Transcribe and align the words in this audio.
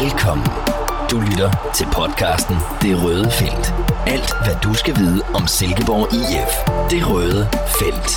Velkommen. 0.00 0.46
Du 1.10 1.16
lytter 1.28 1.50
til 1.78 1.86
podcasten 1.98 2.56
Det 2.82 3.04
Røde 3.04 3.30
Felt. 3.40 3.66
Alt, 4.14 4.30
hvad 4.44 4.56
du 4.64 4.74
skal 4.74 4.94
vide 4.96 5.20
om 5.34 5.46
Silkeborg 5.46 6.06
IF. 6.20 6.52
Det 6.92 7.02
Røde 7.10 7.42
Felt. 7.78 8.12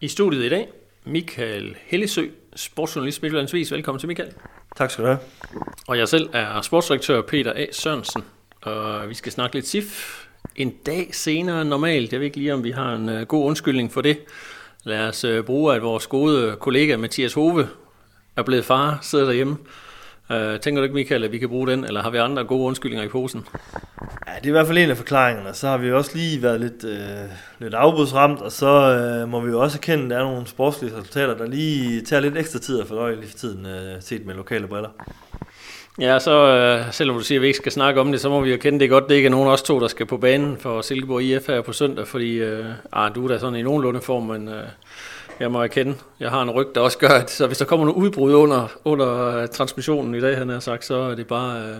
I 0.00 0.08
studiet 0.08 0.44
i 0.44 0.48
dag, 0.48 0.68
Michael 1.04 1.76
Hellesø, 1.86 2.26
sportsjournalist 2.56 3.22
Midtjyllandsvis. 3.22 3.72
Velkommen 3.72 3.98
til 3.98 4.06
Michael. 4.06 4.32
Tak 4.76 4.90
skal 4.90 5.04
du 5.04 5.08
have. 5.08 5.20
Og 5.88 5.98
jeg 5.98 6.08
selv 6.08 6.28
er 6.32 6.60
sportsdirektør 6.60 7.22
Peter 7.22 7.52
A. 7.56 7.66
Sørensen, 7.72 8.22
og 8.62 9.08
vi 9.08 9.14
skal 9.14 9.32
snakke 9.32 9.56
lidt 9.56 9.66
SIF 9.66 10.24
en 10.56 10.70
dag 10.86 11.08
senere 11.12 11.60
end 11.60 11.68
normalt. 11.68 12.12
Jeg 12.12 12.20
ved 12.20 12.26
ikke 12.26 12.38
lige, 12.38 12.54
om 12.54 12.64
vi 12.64 12.70
har 12.70 12.94
en 12.94 13.08
uh, 13.08 13.20
god 13.20 13.44
undskyldning 13.44 13.92
for 13.92 14.00
det. 14.00 14.18
Lad 14.84 15.08
os 15.08 15.24
øh, 15.24 15.44
bruge, 15.44 15.74
at 15.74 15.82
vores 15.82 16.06
gode 16.06 16.56
kollega 16.60 16.96
Mathias 16.96 17.32
Hove 17.32 17.68
er 18.36 18.42
blevet 18.42 18.64
far, 18.64 18.98
sidder 19.02 19.24
derhjemme. 19.24 19.56
Øh, 20.32 20.60
tænker 20.60 20.80
du 20.80 20.82
ikke, 20.82 20.94
Michael, 20.94 21.24
at 21.24 21.32
vi 21.32 21.38
kan 21.38 21.48
bruge 21.48 21.66
den, 21.66 21.84
eller 21.84 22.02
har 22.02 22.10
vi 22.10 22.18
andre 22.18 22.44
gode 22.44 22.62
undskyldninger 22.62 23.06
i 23.06 23.08
posen? 23.08 23.46
Ja, 24.26 24.32
det 24.36 24.44
er 24.44 24.48
i 24.48 24.50
hvert 24.50 24.66
fald 24.66 24.78
en 24.78 24.90
af 24.90 24.96
forklaringerne. 24.96 25.54
Så 25.54 25.68
har 25.68 25.78
vi 25.78 25.92
også 25.92 26.10
lige 26.14 26.42
været 26.42 26.60
lidt, 26.60 26.84
øh, 26.84 27.30
lidt 27.58 27.74
afbudsramt, 27.74 28.40
og 28.40 28.52
så 28.52 28.66
øh, 28.66 29.28
må 29.28 29.40
vi 29.40 29.50
jo 29.50 29.60
også 29.60 29.78
erkende, 29.78 30.04
at 30.04 30.10
der 30.10 30.18
er 30.18 30.22
nogle 30.22 30.46
sportslige 30.46 30.96
resultater, 30.96 31.36
der 31.36 31.46
lige 31.46 32.04
tager 32.04 32.20
lidt 32.20 32.38
ekstra 32.38 32.58
tid 32.58 32.80
at 32.80 32.86
fordøje 32.86 33.16
lige 33.16 33.30
for 33.30 33.38
tiden, 33.38 33.66
øh, 33.66 34.02
set 34.02 34.26
med 34.26 34.34
lokale 34.34 34.66
briller. 34.66 34.90
Ja, 36.00 36.18
så 36.18 36.46
øh, 36.46 36.92
selvom 36.92 37.16
du 37.16 37.22
siger, 37.22 37.38
at 37.38 37.42
vi 37.42 37.46
ikke 37.46 37.56
skal 37.56 37.72
snakke 37.72 38.00
om 38.00 38.12
det, 38.12 38.20
så 38.20 38.28
må 38.28 38.40
vi 38.40 38.50
jo 38.50 38.56
kende 38.56 38.80
det 38.80 38.90
godt. 38.90 39.08
Det 39.08 39.14
ikke 39.14 39.26
er 39.26 39.30
nogen 39.30 39.48
af 39.48 39.52
os 39.52 39.62
to, 39.62 39.80
der 39.80 39.88
skal 39.88 40.06
på 40.06 40.16
banen 40.16 40.56
for 40.56 40.80
Silkeborg 40.80 41.22
IF 41.22 41.46
her 41.46 41.62
på 41.62 41.72
søndag, 41.72 42.06
fordi 42.06 42.36
øh, 42.36 42.66
ah, 42.92 43.14
du 43.14 43.24
er 43.24 43.28
da 43.28 43.38
sådan 43.38 43.58
i 43.58 43.62
nogenlunde 43.62 44.00
form, 44.00 44.22
men 44.22 44.48
øh, 44.48 44.64
jeg 45.40 45.50
må 45.50 45.62
erkende, 45.62 45.94
jeg 46.20 46.30
har 46.30 46.42
en 46.42 46.50
ryg, 46.50 46.66
der 46.74 46.80
også 46.80 46.98
gør, 46.98 47.08
at 47.08 47.30
så 47.30 47.46
hvis 47.46 47.58
der 47.58 47.64
kommer 47.64 47.86
nogle 47.86 48.00
udbrud 48.00 48.34
under, 48.34 48.68
under 48.84 49.42
uh, 49.42 49.48
transmissionen 49.48 50.14
i 50.14 50.20
dag, 50.20 50.38
han 50.38 50.48
har 50.48 50.60
sagt, 50.60 50.84
så 50.84 50.94
er 50.94 51.14
det 51.14 51.26
bare, 51.26 51.62
øh, 51.62 51.76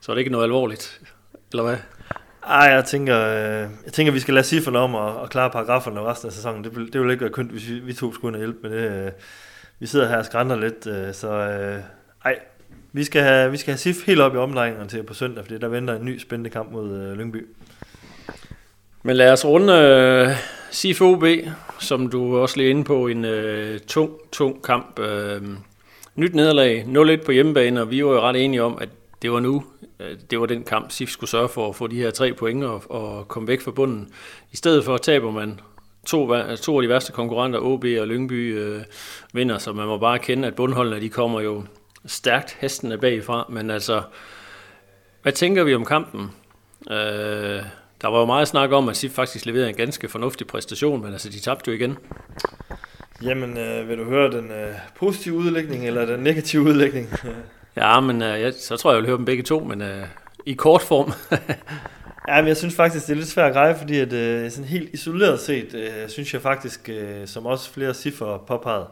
så 0.00 0.12
er 0.12 0.14
det 0.14 0.20
ikke 0.20 0.32
noget 0.32 0.44
alvorligt, 0.44 1.00
eller 1.52 1.62
hvad? 1.62 1.76
Ej, 2.46 2.66
jeg 2.66 2.84
tænker, 2.84 3.20
øh, 3.20 3.68
jeg 3.84 3.92
tænker, 3.92 4.12
vi 4.12 4.20
skal 4.20 4.34
lade 4.34 4.46
cifrene 4.46 4.78
om 4.78 4.94
og, 4.94 5.16
og 5.16 5.30
klare 5.30 5.50
paragraferne 5.50 6.00
resten 6.00 6.26
af 6.26 6.32
sæsonen. 6.32 6.64
Det 6.64 6.76
vil, 6.76 6.92
det 6.92 7.00
vil 7.00 7.10
ikke 7.10 7.24
være 7.24 7.32
kønt, 7.32 7.50
hvis 7.50 7.68
vi, 7.68 7.78
vi 7.78 7.92
to 7.92 8.14
skulle 8.14 8.28
ind 8.28 8.36
og 8.36 8.40
hjælpe 8.46 8.68
med 8.68 8.78
det. 8.78 9.06
Øh, 9.06 9.12
vi 9.78 9.86
sidder 9.86 10.08
her 10.08 10.16
og 10.16 10.24
skrænder 10.24 10.56
lidt, 10.56 10.86
øh, 10.86 11.14
så 11.14 11.28
øh, 11.28 11.80
ej, 12.24 12.38
vi 12.96 13.04
skal, 13.04 13.22
have, 13.22 13.50
vi 13.50 13.56
skal 13.56 13.72
have 13.72 13.78
SIF 13.78 14.06
helt 14.06 14.20
op 14.20 14.34
i 14.34 14.38
omdrejningerne 14.38 14.90
til 14.90 15.02
på 15.02 15.14
søndag, 15.14 15.44
fordi 15.44 15.58
der 15.58 15.68
venter 15.68 15.94
en 15.94 16.04
ny 16.04 16.18
spændende 16.18 16.50
kamp 16.50 16.72
mod 16.72 17.00
øh, 17.00 17.18
Lyngby. 17.18 17.46
Men 19.02 19.16
lad 19.16 19.32
os 19.32 19.44
runde 19.44 19.72
øh, 19.72 20.28
SIF 20.70 21.00
OB, 21.00 21.24
som 21.80 22.08
du 22.08 22.36
også 22.36 22.56
lige 22.56 22.70
inde 22.70 22.84
på, 22.84 23.06
en 23.06 23.24
øh, 23.24 23.80
tung, 23.80 24.12
tung 24.32 24.62
kamp. 24.62 24.98
Øh, 24.98 25.42
nyt 26.14 26.34
nederlag, 26.34 26.84
0-1 27.20 27.24
på 27.24 27.32
hjemmebane, 27.32 27.80
og 27.80 27.90
vi 27.90 28.04
var 28.04 28.12
jo 28.12 28.20
ret 28.20 28.44
enige 28.44 28.62
om, 28.62 28.78
at 28.80 28.88
det 29.22 29.32
var 29.32 29.40
nu, 29.40 29.64
øh, 30.00 30.16
det 30.30 30.40
var 30.40 30.46
den 30.46 30.62
kamp, 30.62 30.90
SIF 30.90 31.10
skulle 31.10 31.30
sørge 31.30 31.48
for 31.48 31.68
at 31.68 31.76
få 31.76 31.86
de 31.86 31.96
her 31.96 32.10
tre 32.10 32.32
point 32.32 32.64
og, 32.64 32.82
og 32.88 33.28
komme 33.28 33.48
væk 33.48 33.60
fra 33.60 33.70
bunden. 33.70 34.08
I 34.52 34.56
stedet 34.56 34.84
for 34.84 34.96
taber 34.96 35.30
man 35.30 35.60
to, 36.06 36.32
to 36.56 36.76
af 36.76 36.82
de 36.82 36.88
værste 36.88 37.12
konkurrenter, 37.12 37.58
OB 37.58 37.84
og 38.00 38.06
Lyngby, 38.06 38.58
øh, 38.58 38.80
vinder, 39.32 39.58
så 39.58 39.72
man 39.72 39.86
må 39.86 39.98
bare 39.98 40.18
kende, 40.18 40.48
at 40.48 40.54
bundholdene 40.54 41.00
de 41.00 41.08
kommer 41.08 41.40
jo 41.40 41.62
stærkt 42.06 42.56
hestene 42.60 42.98
bagfra, 42.98 43.46
men 43.48 43.70
altså, 43.70 44.02
hvad 45.22 45.32
tænker 45.32 45.64
vi 45.64 45.74
om 45.74 45.84
kampen? 45.84 46.30
Øh, 46.90 47.62
der 48.02 48.08
var 48.08 48.18
jo 48.18 48.24
meget 48.24 48.48
snak 48.48 48.72
om, 48.72 48.88
at 48.88 48.96
SIF 48.96 49.12
faktisk 49.12 49.46
leverede 49.46 49.68
en 49.68 49.74
ganske 49.74 50.08
fornuftig 50.08 50.46
præstation, 50.46 51.02
men 51.02 51.12
altså, 51.12 51.28
de 51.28 51.40
tabte 51.40 51.70
jo 51.70 51.74
igen. 51.76 51.96
Jamen, 53.22 53.58
øh, 53.58 53.88
vil 53.88 53.98
du 53.98 54.04
høre 54.04 54.30
den 54.30 54.50
øh, 54.50 54.74
positive 54.96 55.34
udlægning, 55.34 55.86
eller 55.86 56.06
den 56.06 56.20
negative 56.20 56.62
udlægning? 56.62 57.08
ja, 57.76 58.00
men 58.00 58.22
øh, 58.22 58.40
jeg, 58.40 58.54
så 58.54 58.76
tror 58.76 58.90
jeg, 58.90 58.94
jeg 58.94 59.02
vil 59.02 59.08
høre 59.08 59.16
dem 59.16 59.24
begge 59.24 59.42
to, 59.42 59.60
men 59.60 59.82
øh, 59.82 60.06
i 60.46 60.52
kort 60.52 60.82
form. 60.82 61.12
ja, 62.28 62.40
men 62.40 62.48
jeg 62.48 62.56
synes 62.56 62.76
faktisk, 62.76 63.06
det 63.06 63.12
er 63.12 63.16
lidt 63.16 63.28
svært 63.28 63.46
at 63.46 63.52
greje, 63.52 63.78
fordi 63.78 63.98
at, 63.98 64.12
øh, 64.12 64.50
sådan 64.50 64.64
helt 64.64 64.90
isoleret 64.94 65.40
set, 65.40 65.74
øh, 65.74 66.08
synes 66.08 66.34
jeg 66.34 66.42
faktisk, 66.42 66.88
øh, 66.88 67.26
som 67.26 67.46
også 67.46 67.70
flere 67.70 67.94
cifre 67.94 68.40
påpeget, 68.46 68.86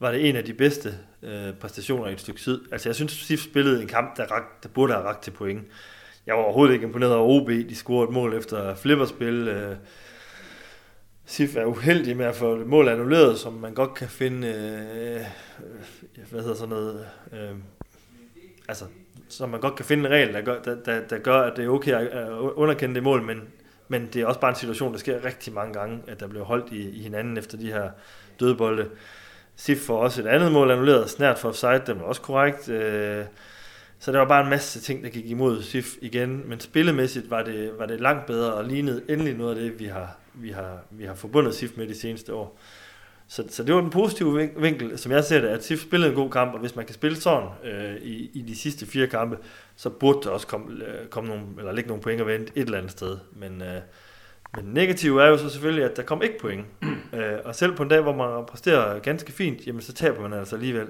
var 0.00 0.12
det 0.12 0.28
en 0.28 0.36
af 0.36 0.44
de 0.44 0.54
bedste 0.54 0.94
øh, 1.22 1.54
præstationer 1.54 2.08
i 2.08 2.12
et 2.12 2.20
stykke 2.20 2.40
tid. 2.40 2.60
Altså 2.72 2.88
jeg 2.88 2.96
synes, 2.96 3.12
SIF 3.12 3.44
spillede 3.44 3.82
en 3.82 3.88
kamp, 3.88 4.16
der, 4.16 4.26
rak, 4.26 4.62
der 4.62 4.68
burde 4.68 4.92
have 4.92 5.04
ragt 5.04 5.22
til 5.22 5.30
point. 5.30 5.62
Jeg 6.26 6.34
var 6.34 6.42
overhovedet 6.42 6.74
ikke 6.74 6.86
imponeret 6.86 7.14
over 7.14 7.42
OB. 7.42 7.48
De 7.48 7.74
scorede 7.74 8.08
et 8.08 8.14
mål 8.14 8.34
efter 8.34 8.74
flipperspil. 8.74 9.48
Øh, 9.48 9.76
SIF 11.24 11.56
er 11.56 11.64
uheldig 11.64 12.16
med 12.16 12.26
at 12.26 12.36
få 12.36 12.64
mål 12.64 12.88
annulleret, 12.88 13.38
som 13.38 13.52
man 13.52 13.74
godt 13.74 13.94
kan 13.94 14.08
finde, 14.08 14.48
øh, 14.48 15.20
øh, 16.18 16.30
hvad 16.30 16.40
hedder 16.40 16.54
sådan 16.54 16.68
noget, 16.68 17.06
øh, 17.32 17.56
altså, 18.68 18.84
som 19.28 19.48
man 19.48 19.60
godt 19.60 19.76
kan 19.76 19.84
finde 19.84 20.08
en 20.08 20.10
regel, 20.10 20.34
der 20.34 20.40
gør, 20.40 20.62
der, 20.62 20.74
der, 20.74 21.00
der 21.00 21.18
gør 21.18 21.40
at 21.40 21.56
det 21.56 21.64
er 21.64 21.68
okay 21.68 21.92
at 21.92 22.28
underkende 22.30 22.94
det 22.94 23.02
mål, 23.02 23.22
men, 23.22 23.42
men 23.88 24.08
det 24.12 24.22
er 24.22 24.26
også 24.26 24.40
bare 24.40 24.50
en 24.50 24.56
situation, 24.56 24.92
der 24.92 24.98
sker 24.98 25.24
rigtig 25.24 25.52
mange 25.52 25.72
gange, 25.72 26.02
at 26.06 26.20
der 26.20 26.26
bliver 26.26 26.44
holdt 26.44 26.72
i, 26.72 26.90
i 26.90 27.02
hinanden 27.02 27.38
efter 27.38 27.58
de 27.58 27.72
her 27.72 27.90
dødbolde. 28.40 28.90
Sif 29.60 29.78
får 29.78 29.98
også 29.98 30.22
et 30.22 30.26
andet 30.26 30.52
mål 30.52 30.70
annulleret, 30.70 31.10
snært 31.10 31.38
for 31.38 31.48
offside, 31.48 31.82
det 31.86 32.00
var 32.00 32.02
også 32.02 32.20
korrekt. 32.20 32.68
Øh, 32.68 33.24
så 33.98 34.12
der 34.12 34.18
var 34.18 34.28
bare 34.28 34.44
en 34.44 34.50
masse 34.50 34.80
ting, 34.80 35.02
der 35.02 35.08
gik 35.08 35.30
imod 35.30 35.62
Sif 35.62 35.96
igen, 36.00 36.48
men 36.48 36.60
spillemæssigt 36.60 37.30
var 37.30 37.42
det, 37.42 37.70
var 37.78 37.86
det 37.86 38.00
langt 38.00 38.26
bedre 38.26 38.54
og 38.54 38.64
lignede 38.64 39.02
endelig 39.08 39.34
noget 39.34 39.56
af 39.56 39.62
det, 39.62 39.78
vi 39.78 39.84
har, 39.84 40.18
vi 40.34 40.50
har, 40.50 40.78
vi 40.90 41.04
har 41.04 41.14
forbundet 41.14 41.54
Sif 41.54 41.70
med 41.76 41.88
de 41.88 41.98
seneste 41.98 42.34
år. 42.34 42.58
Så, 43.28 43.44
så 43.50 43.62
det 43.62 43.74
var 43.74 43.80
den 43.80 43.90
positive 43.90 44.50
vinkel, 44.56 44.98
som 44.98 45.12
jeg 45.12 45.24
ser 45.24 45.40
det, 45.40 45.48
at 45.48 45.64
Sif 45.64 45.82
spillede 45.82 46.10
en 46.10 46.16
god 46.16 46.30
kamp, 46.30 46.54
og 46.54 46.60
hvis 46.60 46.76
man 46.76 46.86
kan 46.86 46.94
spille 46.94 47.16
sådan 47.16 47.48
øh, 47.64 47.96
i, 48.02 48.30
i 48.34 48.42
de 48.42 48.56
sidste 48.56 48.86
fire 48.86 49.06
kampe, 49.06 49.38
så 49.76 49.90
burde 49.90 50.20
der 50.22 50.30
også 50.30 50.46
komme, 50.46 50.84
øh, 50.84 51.06
komme 51.08 51.28
nogle, 51.28 51.44
eller 51.58 51.72
ligge 51.72 51.88
nogle 51.88 52.02
point 52.02 52.20
og 52.20 52.26
vente 52.26 52.52
et 52.54 52.64
eller 52.64 52.78
andet 52.78 52.92
sted. 52.92 53.18
Men 53.32 53.62
øh, 53.62 53.80
men 54.56 54.64
negativt 54.64 55.20
er 55.20 55.26
jo 55.26 55.38
så 55.38 55.48
selvfølgelig, 55.48 55.84
at 55.84 55.96
der 55.96 56.02
kom 56.02 56.22
ikke 56.22 56.38
point. 56.38 56.66
øh, 57.14 57.38
og 57.44 57.54
selv 57.54 57.76
på 57.76 57.82
en 57.82 57.88
dag, 57.88 58.00
hvor 58.00 58.14
man 58.14 58.46
præsterer 58.46 58.98
ganske 58.98 59.32
fint, 59.32 59.66
jamen 59.66 59.82
så 59.82 59.92
taber 59.92 60.20
man 60.20 60.32
altså 60.32 60.56
alligevel. 60.56 60.88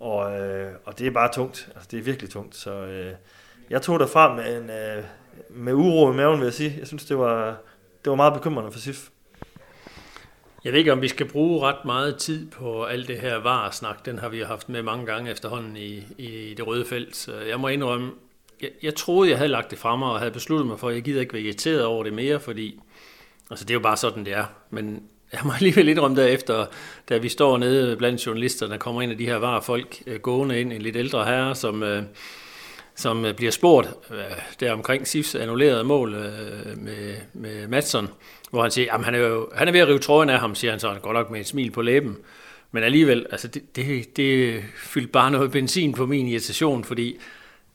Og, 0.00 0.40
øh, 0.40 0.72
og 0.84 0.98
det 0.98 1.06
er 1.06 1.10
bare 1.10 1.32
tungt. 1.32 1.68
Altså 1.74 1.88
det 1.90 1.98
er 1.98 2.02
virkelig 2.02 2.30
tungt. 2.30 2.56
Så 2.56 2.70
øh, 2.70 3.12
jeg 3.70 3.82
tog 3.82 4.00
derfra 4.00 4.34
med, 4.34 4.62
en, 4.62 4.70
øh, 4.70 5.04
med 5.50 5.72
uro 5.72 6.12
i 6.12 6.16
maven, 6.16 6.38
vil 6.38 6.44
jeg 6.44 6.54
sige. 6.54 6.76
Jeg 6.78 6.86
synes, 6.86 7.04
det 7.04 7.18
var, 7.18 7.56
det 8.04 8.10
var 8.10 8.16
meget 8.16 8.34
bekymrende 8.34 8.72
for 8.72 8.78
SIF. 8.78 9.08
Jeg 10.64 10.72
ved 10.72 10.78
ikke, 10.78 10.92
om 10.92 11.02
vi 11.02 11.08
skal 11.08 11.28
bruge 11.28 11.60
ret 11.66 11.84
meget 11.84 12.16
tid 12.16 12.50
på 12.50 12.84
alt 12.84 13.08
det 13.08 13.18
her 13.18 13.36
varesnak. 13.36 14.06
Den 14.06 14.18
har 14.18 14.28
vi 14.28 14.40
haft 14.40 14.68
med 14.68 14.82
mange 14.82 15.06
gange 15.06 15.30
efterhånden 15.30 15.76
i, 15.76 16.06
i 16.18 16.54
det 16.54 16.66
røde 16.66 16.84
felt. 16.84 17.16
Så 17.16 17.32
jeg 17.40 17.60
må 17.60 17.68
indrømme, 17.68 18.10
jeg, 18.62 18.70
jeg 18.82 18.94
troede, 18.94 19.30
jeg 19.30 19.38
havde 19.38 19.50
lagt 19.50 19.70
det 19.70 19.78
frem 19.78 20.02
og 20.02 20.18
havde 20.18 20.32
besluttet 20.32 20.66
mig 20.66 20.78
for, 20.78 20.88
at 20.88 20.94
jeg 20.94 21.02
gider 21.02 21.20
ikke 21.20 21.32
være 21.32 21.42
irriteret 21.42 21.84
over 21.84 22.04
det 22.04 22.12
mere, 22.12 22.40
fordi 22.40 22.80
Altså, 23.50 23.64
det 23.64 23.70
er 23.70 23.74
jo 23.74 23.80
bare 23.80 23.96
sådan, 23.96 24.24
det 24.24 24.32
er. 24.32 24.44
Men 24.70 25.02
jeg 25.32 25.40
må 25.44 25.52
alligevel 25.52 25.84
lidt 25.84 25.98
om 25.98 26.14
derefter, 26.14 26.66
da 27.08 27.18
vi 27.18 27.28
står 27.28 27.58
nede 27.58 27.96
blandt 27.96 28.26
journalister, 28.26 28.66
der 28.66 28.76
kommer 28.76 29.02
ind 29.02 29.12
af 29.12 29.18
de 29.18 29.26
her 29.26 29.36
varer 29.36 29.60
folk 29.60 30.02
øh, 30.06 30.20
gående 30.20 30.60
ind, 30.60 30.72
en 30.72 30.82
lidt 30.82 30.96
ældre 30.96 31.24
herre, 31.24 31.54
som, 31.54 31.82
øh, 31.82 32.02
som 32.94 33.24
øh, 33.24 33.34
bliver 33.34 33.52
spurgt 33.52 33.88
øh, 34.10 34.16
der 34.60 34.72
omkring 34.72 35.06
Sifs 35.06 35.34
annullerede 35.34 35.84
mål 35.84 36.14
øh, 36.14 36.78
med, 36.78 37.16
med 37.32 37.68
Madsen, 37.68 38.08
hvor 38.50 38.62
han 38.62 38.70
siger, 38.70 38.94
at 38.94 39.04
han 39.04 39.14
er, 39.14 39.18
jo, 39.18 39.48
han 39.54 39.68
er 39.68 39.72
ved 39.72 39.80
at 39.80 39.88
rive 39.88 39.98
trøjen 39.98 40.30
af 40.30 40.40
ham, 40.40 40.54
siger 40.54 40.70
han 40.70 40.80
så, 40.80 40.94
godt 41.02 41.14
nok 41.14 41.30
med 41.30 41.40
et 41.40 41.46
smil 41.46 41.70
på 41.70 41.82
læben. 41.82 42.16
Men 42.72 42.82
alligevel, 42.82 43.26
altså 43.30 43.48
det, 43.48 43.76
det, 43.76 44.16
det 44.16 44.62
fyldte 44.76 45.12
bare 45.12 45.30
noget 45.30 45.50
benzin 45.50 45.92
på 45.92 46.06
min 46.06 46.26
irritation, 46.26 46.84
fordi 46.84 47.18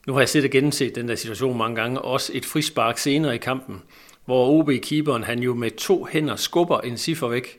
nu 0.06 0.12
har 0.12 0.20
jeg 0.20 0.28
set 0.28 0.44
og 0.44 0.50
genset 0.50 0.94
den 0.94 1.08
der 1.08 1.14
situation 1.14 1.58
mange 1.58 1.76
gange, 1.76 2.00
også 2.00 2.32
et 2.34 2.44
frispark 2.44 2.98
senere 2.98 3.34
i 3.34 3.38
kampen, 3.38 3.82
hvor 4.24 4.48
OB-keeperen 4.48 5.24
han 5.24 5.38
jo 5.38 5.54
med 5.54 5.70
to 5.70 6.04
hænder 6.04 6.36
skubber 6.36 6.80
en 6.80 6.98
siffer 6.98 7.28
væk, 7.28 7.58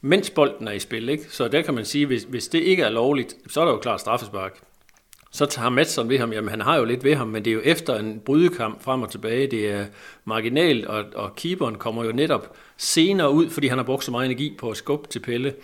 mens 0.00 0.30
bolden 0.30 0.68
er 0.68 0.72
i 0.72 0.78
spil. 0.78 1.08
Ikke? 1.08 1.24
Så 1.30 1.48
der 1.48 1.62
kan 1.62 1.74
man 1.74 1.84
sige, 1.84 2.06
hvis, 2.06 2.22
hvis 2.22 2.48
det 2.48 2.58
ikke 2.58 2.82
er 2.82 2.90
lovligt, 2.90 3.36
så 3.46 3.60
er 3.60 3.64
der 3.64 3.72
jo 3.72 3.78
klart 3.78 4.00
straffespark. 4.00 4.60
Så 5.30 5.46
tager 5.46 5.68
Madsen 5.68 6.08
ved 6.08 6.18
ham, 6.18 6.32
jamen 6.32 6.50
han 6.50 6.60
har 6.60 6.76
jo 6.76 6.84
lidt 6.84 7.04
ved 7.04 7.14
ham, 7.14 7.28
men 7.28 7.44
det 7.44 7.50
er 7.50 7.54
jo 7.54 7.60
efter 7.64 7.98
en 7.98 8.20
brydekamp 8.20 8.82
frem 8.82 9.02
og 9.02 9.10
tilbage, 9.10 9.46
det 9.46 9.70
er 9.70 9.86
marginalt, 10.24 10.86
og, 10.86 11.04
og 11.14 11.36
keeperen 11.36 11.74
kommer 11.74 12.04
jo 12.04 12.12
netop 12.12 12.56
senere 12.76 13.30
ud, 13.30 13.50
fordi 13.50 13.66
han 13.66 13.78
har 13.78 13.84
brugt 13.84 14.04
så 14.04 14.10
meget 14.10 14.24
energi 14.24 14.56
på 14.58 14.70
at 14.70 14.76
skubbe 14.76 15.08
til 15.08 15.18
Pelle. 15.20 15.54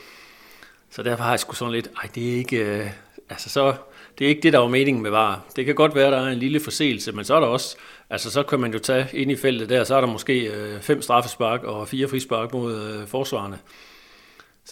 Så 0.90 1.02
derfor 1.02 1.22
har 1.22 1.30
jeg 1.30 1.40
sgu 1.40 1.54
sådan 1.54 1.72
lidt, 1.72 1.88
ej 2.02 2.08
det 2.14 2.32
er 2.32 2.36
ikke, 2.36 2.56
øh, 2.56 2.86
altså 3.30 3.50
så, 3.50 3.74
det 4.18 4.24
er 4.24 4.28
ikke 4.28 4.42
det, 4.42 4.52
der 4.52 4.58
var 4.58 4.68
meningen 4.68 5.02
med 5.02 5.10
VAR. 5.10 5.40
Det 5.56 5.66
kan 5.66 5.74
godt 5.74 5.94
være, 5.94 6.06
at 6.06 6.12
der 6.12 6.18
er 6.18 6.32
en 6.32 6.38
lille 6.38 6.60
forseelse, 6.60 7.12
men 7.12 7.24
så 7.24 7.34
er 7.34 7.40
der 7.40 7.46
også, 7.46 7.76
altså 8.10 8.30
så 8.30 8.42
kan 8.42 8.60
man 8.60 8.72
jo 8.72 8.78
tage 8.78 9.06
ind 9.12 9.30
i 9.30 9.36
feltet 9.36 9.68
der, 9.68 9.84
så 9.84 9.96
er 9.96 10.00
der 10.00 10.08
måske 10.08 10.46
øh, 10.46 10.80
fem 10.80 11.02
straffespark 11.02 11.64
og 11.64 11.88
fire 11.88 12.08
frispark 12.08 12.52
mod 12.52 12.74
øh, 12.74 13.06
forsvarerne. 13.06 13.58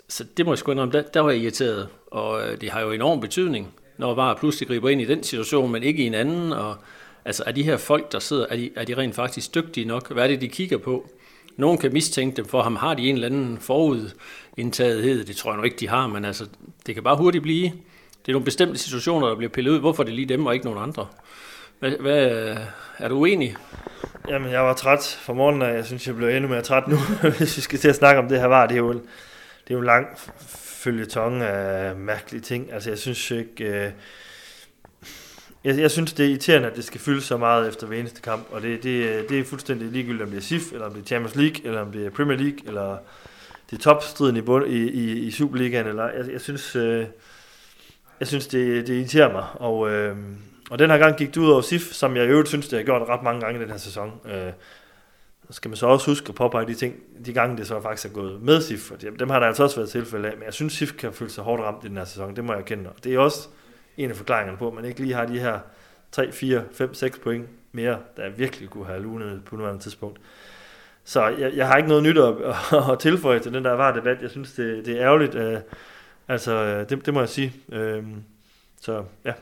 Så 0.08 0.24
det 0.36 0.46
må 0.46 0.52
jeg 0.52 0.58
sgu 0.58 0.70
indrømme, 0.70 0.92
der, 0.92 1.02
der 1.02 1.20
var 1.20 1.30
jeg 1.30 1.40
irriteret, 1.40 1.88
og 2.06 2.48
øh, 2.48 2.60
det 2.60 2.70
har 2.70 2.80
jo 2.80 2.90
enorm 2.92 3.20
betydning, 3.20 3.74
når 3.98 4.14
VAR 4.14 4.34
pludselig 4.34 4.68
griber 4.68 4.88
ind 4.88 5.00
i 5.00 5.04
den 5.04 5.22
situation, 5.22 5.72
men 5.72 5.82
ikke 5.82 6.02
i 6.02 6.06
en 6.06 6.14
anden, 6.14 6.52
og 6.52 6.76
altså 7.24 7.42
er 7.46 7.52
de 7.52 7.62
her 7.62 7.76
folk, 7.76 8.12
der 8.12 8.18
sidder, 8.18 8.46
er 8.50 8.56
de, 8.56 8.70
er 8.76 8.84
de 8.84 8.94
rent 8.94 9.14
faktisk 9.14 9.54
dygtige 9.54 9.84
nok? 9.84 10.12
Hvad 10.12 10.24
er 10.24 10.28
det, 10.28 10.40
de 10.40 10.48
kigger 10.48 10.78
på? 10.78 11.10
Nogen 11.56 11.78
kan 11.78 11.92
mistænke 11.92 12.36
dem 12.36 12.44
for 12.44 12.62
ham. 12.62 12.76
Har 12.76 12.94
de 12.94 13.08
en 13.08 13.14
eller 13.14 13.26
anden 13.26 13.58
forudindtagethed? 13.58 15.24
Det 15.24 15.36
tror 15.36 15.50
jeg 15.50 15.56
nok 15.56 15.64
ikke, 15.64 15.76
de 15.76 15.88
har, 15.88 16.06
men 16.06 16.24
altså, 16.24 16.46
det 16.86 16.94
kan 16.94 17.04
bare 17.04 17.16
hurtigt 17.16 17.42
blive. 17.42 17.72
Det 18.26 18.32
er 18.32 18.34
nogle 18.34 18.44
bestemte 18.44 18.78
situationer, 18.78 19.28
der 19.28 19.34
bliver 19.34 19.50
pillet 19.50 19.70
ud. 19.70 19.80
Hvorfor 19.80 20.02
er 20.02 20.04
det 20.04 20.14
lige 20.14 20.28
dem 20.28 20.46
og 20.46 20.54
ikke 20.54 20.66
nogen 20.66 20.82
andre? 20.82 21.06
Hvad, 21.78 21.90
hvad, 21.90 22.30
øh, 22.30 22.56
er 22.98 23.08
du 23.08 23.18
uenig? 23.18 23.56
Jamen, 24.28 24.50
jeg 24.50 24.64
var 24.64 24.74
træt 24.74 25.18
for 25.20 25.34
morgenen, 25.34 25.62
og 25.62 25.68
jeg 25.68 25.86
synes, 25.86 26.06
jeg 26.06 26.16
blev 26.16 26.28
endnu 26.28 26.48
mere 26.48 26.62
træt 26.62 26.88
nu, 26.88 26.96
hvis 27.38 27.56
vi 27.56 27.62
skal 27.62 27.78
til 27.78 27.88
at 27.88 27.94
snakke 27.94 28.22
om 28.22 28.28
det 28.28 28.40
her 28.40 28.46
var. 28.46 28.66
Det 28.66 28.74
er 28.74 28.78
jo 28.78 28.90
en, 28.90 28.98
det 29.64 29.70
er 29.70 29.74
jo 29.74 29.78
en 29.78 29.84
lang 29.84 30.06
følgetong 30.56 31.42
af 31.42 31.96
mærkelige 31.96 32.40
ting. 32.40 32.72
Altså, 32.72 32.90
jeg 32.90 32.98
synes 32.98 33.30
ikke... 33.30 33.64
Øh, 33.64 33.90
jeg, 35.64 35.78
jeg 35.78 35.90
synes, 35.90 36.12
det 36.12 36.24
er 36.26 36.30
irriterende, 36.30 36.68
at 36.68 36.76
det 36.76 36.84
skal 36.84 37.00
fyldes 37.00 37.24
så 37.24 37.36
meget 37.36 37.68
efter 37.68 37.86
hver 37.86 38.00
eneste 38.00 38.22
kamp, 38.22 38.46
og 38.50 38.62
det, 38.62 38.82
det, 38.82 38.90
øh, 38.90 39.28
det 39.28 39.40
er 39.40 39.44
fuldstændig 39.44 39.88
ligegyldigt, 39.88 40.22
om 40.22 40.30
det 40.30 40.38
er 40.38 40.42
SIF, 40.42 40.72
eller 40.72 40.86
om 40.86 40.92
det 40.92 41.02
er 41.02 41.06
Champions 41.06 41.36
League, 41.36 41.66
eller 41.66 41.80
om 41.80 41.92
det 41.92 42.06
er 42.06 42.10
Premier 42.10 42.38
League, 42.38 42.58
eller 42.66 42.96
det 43.70 43.76
er 43.76 43.80
topstriden 43.80 44.36
i, 44.36 44.40
bund, 44.40 44.66
i, 44.66 44.90
i, 44.90 45.18
i 45.18 45.30
Superligaen, 45.30 45.86
eller 45.86 46.04
jeg, 46.04 46.32
jeg 46.32 46.40
synes, 46.40 46.76
øh, 46.76 47.06
jeg 48.20 48.28
synes 48.28 48.46
det, 48.46 48.86
det 48.86 48.94
irriterer 48.94 49.32
mig, 49.32 49.44
og, 49.54 49.90
øh, 49.90 50.16
og 50.70 50.78
den 50.78 50.90
her 50.90 50.98
gang 50.98 51.16
gik 51.16 51.28
det 51.34 51.40
ud 51.40 51.50
over 51.50 51.60
SIF, 51.60 51.82
som 51.82 52.16
jeg 52.16 52.24
i 52.24 52.28
øvrigt 52.28 52.48
synes, 52.48 52.68
det 52.68 52.78
har 52.78 52.84
gjort 52.84 53.08
ret 53.08 53.22
mange 53.22 53.40
gange 53.40 53.58
i 53.58 53.62
den 53.62 53.70
her 53.70 53.78
sæson. 53.78 54.20
Øh, 54.24 54.52
så 55.46 55.52
skal 55.52 55.68
man 55.68 55.76
så 55.76 55.86
også 55.86 56.10
huske 56.10 56.28
at 56.28 56.34
påpege 56.34 56.66
de 56.66 56.74
ting, 56.74 56.94
de 57.26 57.32
gange 57.32 57.56
det 57.56 57.66
så 57.66 57.80
faktisk 57.80 58.08
er 58.08 58.14
gået 58.14 58.42
med 58.42 58.60
SIF, 58.60 58.80
for 58.80 58.96
dem 58.96 59.30
har 59.30 59.38
der 59.38 59.46
altså 59.46 59.62
også 59.62 59.76
været 59.76 59.88
tilfælde 59.88 60.28
af, 60.28 60.36
men 60.36 60.44
jeg 60.44 60.54
synes, 60.54 60.72
SIF 60.72 60.92
kan 60.92 61.12
føle 61.12 61.30
sig 61.30 61.44
hårdt 61.44 61.62
ramt 61.62 61.84
i 61.84 61.88
den 61.88 61.96
her 61.96 62.04
sæson, 62.04 62.36
det 62.36 62.44
må 62.44 62.52
jeg 62.52 62.60
erkende. 62.60 62.90
Og 62.90 63.04
det 63.04 63.14
er 63.14 63.18
også 63.18 63.48
en 63.96 64.10
af 64.10 64.16
forklaringerne 64.16 64.58
på, 64.58 64.68
at 64.68 64.74
man 64.74 64.84
ikke 64.84 65.00
lige 65.00 65.14
har 65.14 65.26
de 65.26 65.38
her 65.38 65.58
3, 66.12 66.32
4, 66.32 66.62
5, 66.72 66.94
6 66.94 67.18
point 67.18 67.46
mere, 67.72 67.98
der 68.16 68.30
virkelig 68.30 68.68
kunne 68.70 68.86
have 68.86 69.02
lunet 69.02 69.42
på 69.44 69.56
nuværende 69.56 69.82
tidspunkt. 69.82 70.20
Så 71.04 71.26
jeg, 71.26 71.52
jeg 71.54 71.66
har 71.68 71.76
ikke 71.76 71.88
noget 71.88 72.02
nyt 72.02 72.18
at, 72.18 72.34
at 72.92 72.98
tilføje 72.98 73.38
til 73.38 73.52
den 73.52 73.64
der 73.64 73.72
var 73.72 73.92
debat. 73.92 74.22
Jeg 74.22 74.30
synes, 74.30 74.52
det, 74.52 74.86
det 74.86 74.96
er 74.96 75.02
ærgerligt. 75.02 75.34
Øh, 75.34 75.58
altså, 76.28 76.52
øh, 76.52 76.88
det, 76.88 77.06
det 77.06 77.14
må 77.14 77.20
jeg 77.20 77.28
sige. 77.28 77.52
Øh, 77.72 78.02
så 78.80 79.04
ja. 79.24 79.32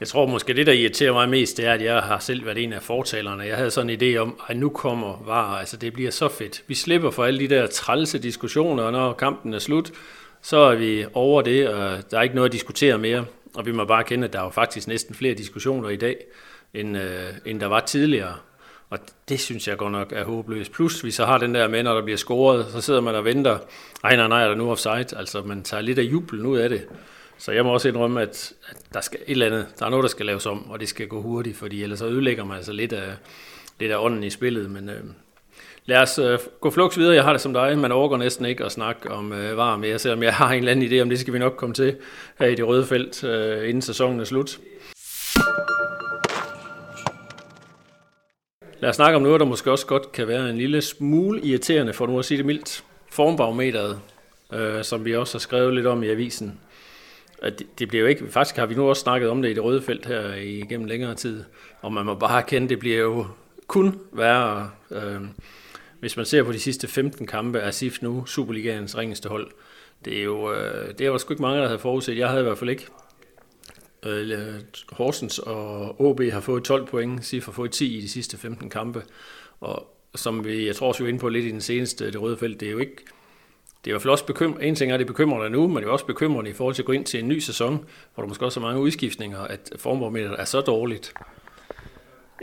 Jeg 0.00 0.08
tror 0.08 0.26
måske, 0.26 0.54
det 0.54 0.66
der 0.66 0.72
irriterer 0.72 1.12
mig 1.12 1.28
mest, 1.28 1.56
det 1.56 1.66
er, 1.66 1.72
at 1.72 1.82
jeg 1.82 2.00
har 2.00 2.18
selv 2.18 2.46
været 2.46 2.58
en 2.58 2.72
af 2.72 2.82
fortalerne. 2.82 3.44
Jeg 3.44 3.56
havde 3.56 3.70
sådan 3.70 3.90
en 3.90 4.00
idé 4.02 4.16
om, 4.16 4.40
at 4.48 4.56
nu 4.56 4.68
kommer 4.68 5.22
var, 5.26 5.58
altså 5.58 5.76
det 5.76 5.92
bliver 5.92 6.10
så 6.10 6.28
fedt. 6.28 6.62
Vi 6.66 6.74
slipper 6.74 7.10
for 7.10 7.24
alle 7.24 7.40
de 7.40 7.48
der 7.48 7.66
trælse 7.66 8.18
diskussioner, 8.18 8.82
og 8.82 8.92
når 8.92 9.12
kampen 9.12 9.54
er 9.54 9.58
slut, 9.58 9.92
så 10.42 10.56
er 10.56 10.74
vi 10.74 11.04
over 11.14 11.42
det, 11.42 11.68
og 11.68 12.10
der 12.10 12.18
er 12.18 12.22
ikke 12.22 12.34
noget 12.34 12.48
at 12.48 12.52
diskutere 12.52 12.98
mere. 12.98 13.24
Og 13.54 13.66
vi 13.66 13.72
må 13.72 13.84
bare 13.84 14.04
kende, 14.04 14.24
at 14.24 14.32
der 14.32 14.38
er 14.38 14.44
jo 14.44 14.50
faktisk 14.50 14.88
næsten 14.88 15.14
flere 15.14 15.34
diskussioner 15.34 15.88
i 15.88 15.96
dag, 15.96 16.16
end, 16.74 16.98
øh, 16.98 17.28
end 17.44 17.60
der 17.60 17.66
var 17.66 17.80
tidligere. 17.80 18.34
Og 18.92 18.98
det 19.28 19.40
synes 19.40 19.68
jeg 19.68 19.76
godt 19.76 19.92
nok 19.92 20.12
er 20.12 20.24
håbløst. 20.24 20.72
Plus, 20.72 21.04
vi 21.04 21.10
så 21.10 21.24
har 21.24 21.38
den 21.38 21.54
der 21.54 21.68
med, 21.68 21.82
når 21.82 21.94
der 21.94 22.02
bliver 22.02 22.16
scoret, 22.16 22.66
så 22.72 22.80
sidder 22.80 23.00
man 23.00 23.14
og 23.14 23.24
venter. 23.24 23.58
Ej, 24.04 24.16
nej, 24.16 24.28
nej, 24.28 24.42
er 24.42 24.48
der 24.48 24.54
nu 24.54 24.70
offside? 24.70 25.06
Altså, 25.16 25.42
man 25.42 25.62
tager 25.62 25.80
lidt 25.80 25.98
af 25.98 26.02
jubelen 26.02 26.46
ud 26.46 26.58
af 26.58 26.68
det. 26.68 26.86
Så 27.38 27.52
jeg 27.52 27.64
må 27.64 27.72
også 27.72 27.88
indrømme, 27.88 28.22
at, 28.22 28.52
at 28.68 28.76
der 28.94 29.00
skal 29.00 29.20
et 29.26 29.32
eller 29.32 29.46
andet, 29.46 29.66
der 29.78 29.86
er 29.86 29.90
noget, 29.90 30.02
der 30.02 30.08
skal 30.08 30.26
laves 30.26 30.46
om, 30.46 30.70
og 30.70 30.80
det 30.80 30.88
skal 30.88 31.08
gå 31.08 31.22
hurtigt, 31.22 31.56
fordi 31.56 31.82
ellers 31.82 31.98
så 31.98 32.06
ødelægger 32.06 32.44
man 32.44 32.56
altså 32.56 32.72
lidt 32.72 32.92
af, 32.92 33.12
lidt 33.80 33.92
af 33.92 33.96
ånden 33.96 34.22
i 34.22 34.30
spillet. 34.30 34.70
Men 34.70 34.88
øh, 34.88 35.00
lad 35.86 35.98
os 35.98 36.18
øh, 36.18 36.38
gå 36.60 36.70
flux 36.70 36.98
videre. 36.98 37.14
Jeg 37.14 37.24
har 37.24 37.32
det 37.32 37.40
som 37.40 37.52
dig. 37.52 37.78
Man 37.78 37.92
overgår 37.92 38.16
næsten 38.16 38.46
ikke 38.46 38.64
at 38.64 38.72
snakke 38.72 39.10
om 39.10 39.32
øh, 39.32 39.56
var 39.56 39.76
mere, 39.76 39.98
selvom 39.98 40.22
jeg 40.22 40.34
har 40.34 40.48
en 40.48 40.58
eller 40.58 40.72
anden 40.72 40.92
idé 40.92 41.02
om 41.02 41.08
det, 41.08 41.20
skal 41.20 41.34
vi 41.34 41.38
nok 41.38 41.56
komme 41.56 41.74
til 41.74 41.96
her 42.38 42.46
i 42.46 42.54
det 42.54 42.66
røde 42.66 42.86
felt, 42.86 43.24
øh, 43.24 43.68
inden 43.68 43.82
sæsonen 43.82 44.20
er 44.20 44.24
slut. 44.24 44.58
Lad 48.82 48.90
os 48.90 48.96
snakke 48.96 49.16
om 49.16 49.22
noget, 49.22 49.40
der 49.40 49.46
måske 49.46 49.70
også 49.70 49.86
godt 49.86 50.12
kan 50.12 50.28
være 50.28 50.50
en 50.50 50.56
lille 50.56 50.82
smule 50.82 51.40
irriterende, 51.40 51.92
for 51.92 52.06
nu 52.06 52.18
at 52.18 52.24
sige 52.24 52.38
det 52.38 52.46
mildt. 52.46 52.84
Formbarometeret, 53.10 54.00
øh, 54.52 54.84
som 54.84 55.04
vi 55.04 55.16
også 55.16 55.34
har 55.34 55.40
skrevet 55.40 55.74
lidt 55.74 55.86
om 55.86 56.02
i 56.02 56.08
avisen. 56.08 56.60
Øh, 57.42 57.52
det, 57.52 57.78
det 57.78 57.88
bliver 57.88 58.02
jo 58.02 58.08
ikke, 58.08 58.26
faktisk 58.30 58.56
har 58.56 58.66
vi 58.66 58.74
nu 58.74 58.88
også 58.88 59.02
snakket 59.02 59.30
om 59.30 59.42
det 59.42 59.50
i 59.50 59.54
det 59.54 59.64
røde 59.64 59.82
felt 59.82 60.06
her 60.06 60.34
igennem 60.34 60.86
længere 60.86 61.14
tid, 61.14 61.44
og 61.80 61.92
man 61.92 62.06
må 62.06 62.14
bare 62.14 62.42
kende, 62.42 62.68
det 62.68 62.78
bliver 62.78 62.98
jo 62.98 63.26
kun 63.66 64.00
værre. 64.12 64.70
Øh, 64.90 65.20
hvis 66.00 66.16
man 66.16 66.26
ser 66.26 66.42
på 66.42 66.52
de 66.52 66.60
sidste 66.60 66.88
15 66.88 67.26
kampe, 67.26 67.58
er 67.58 67.70
SIF 67.70 68.02
nu 68.02 68.26
Superligaens 68.26 68.98
ringeste 68.98 69.28
hold. 69.28 69.50
Det 70.04 70.18
er 70.18 70.22
jo, 70.22 70.52
øh, 70.52 70.88
det 70.88 71.00
er 71.00 71.06
jo 71.06 71.18
sgu 71.18 71.32
ikke 71.32 71.42
mange, 71.42 71.60
der 71.60 71.66
havde 71.66 71.78
forudset. 71.78 72.18
Jeg 72.18 72.28
havde 72.28 72.40
i 72.40 72.44
hvert 72.44 72.58
fald 72.58 72.70
ikke. 72.70 72.86
Øh, 74.06 74.60
Horsens 74.92 75.38
og 75.38 76.00
OB 76.00 76.20
har 76.20 76.40
fået 76.40 76.64
12 76.64 76.86
point, 76.86 77.24
SIF 77.24 77.44
har 77.44 77.52
fået 77.52 77.70
10 77.70 77.98
i 77.98 78.00
de 78.00 78.08
sidste 78.08 78.38
15 78.38 78.70
kampe. 78.70 79.02
Og 79.60 79.96
som 80.14 80.44
vi, 80.44 80.66
jeg 80.66 80.76
tror 80.76 80.88
også, 80.88 81.02
vi 81.02 81.04
er 81.04 81.08
inde 81.08 81.20
på 81.20 81.28
lidt 81.28 81.44
i 81.44 81.50
den 81.50 81.60
seneste, 81.60 82.06
det 82.06 82.22
røde 82.22 82.36
felt, 82.36 82.60
det 82.60 82.68
er 82.68 82.72
jo 82.72 82.78
ikke, 82.78 82.96
det 83.84 83.90
er 83.90 83.90
i 83.90 83.92
hvert 83.92 84.02
fald 84.02 84.10
også 84.10 84.26
bekymrende. 84.26 84.66
En 84.66 84.74
ting 84.74 84.90
er, 84.90 84.94
at 84.94 84.98
det 84.98 85.06
bekymrer 85.06 85.48
nu, 85.48 85.66
men 85.66 85.76
det 85.76 85.84
er 85.84 85.90
også 85.90 86.06
bekymrende 86.06 86.50
i 86.50 86.52
forhold 86.52 86.74
til 86.74 86.82
at 86.82 86.86
gå 86.86 86.92
ind 86.92 87.04
til 87.04 87.20
en 87.20 87.28
ny 87.28 87.38
sæson, 87.38 87.86
hvor 88.14 88.22
der 88.22 88.28
måske 88.28 88.44
også 88.44 88.60
er 88.60 88.64
mange 88.64 88.80
udskiftninger, 88.80 89.38
at 89.38 89.72
formbarometeret 89.78 90.40
er 90.40 90.44
så 90.44 90.60
dårligt. 90.60 91.14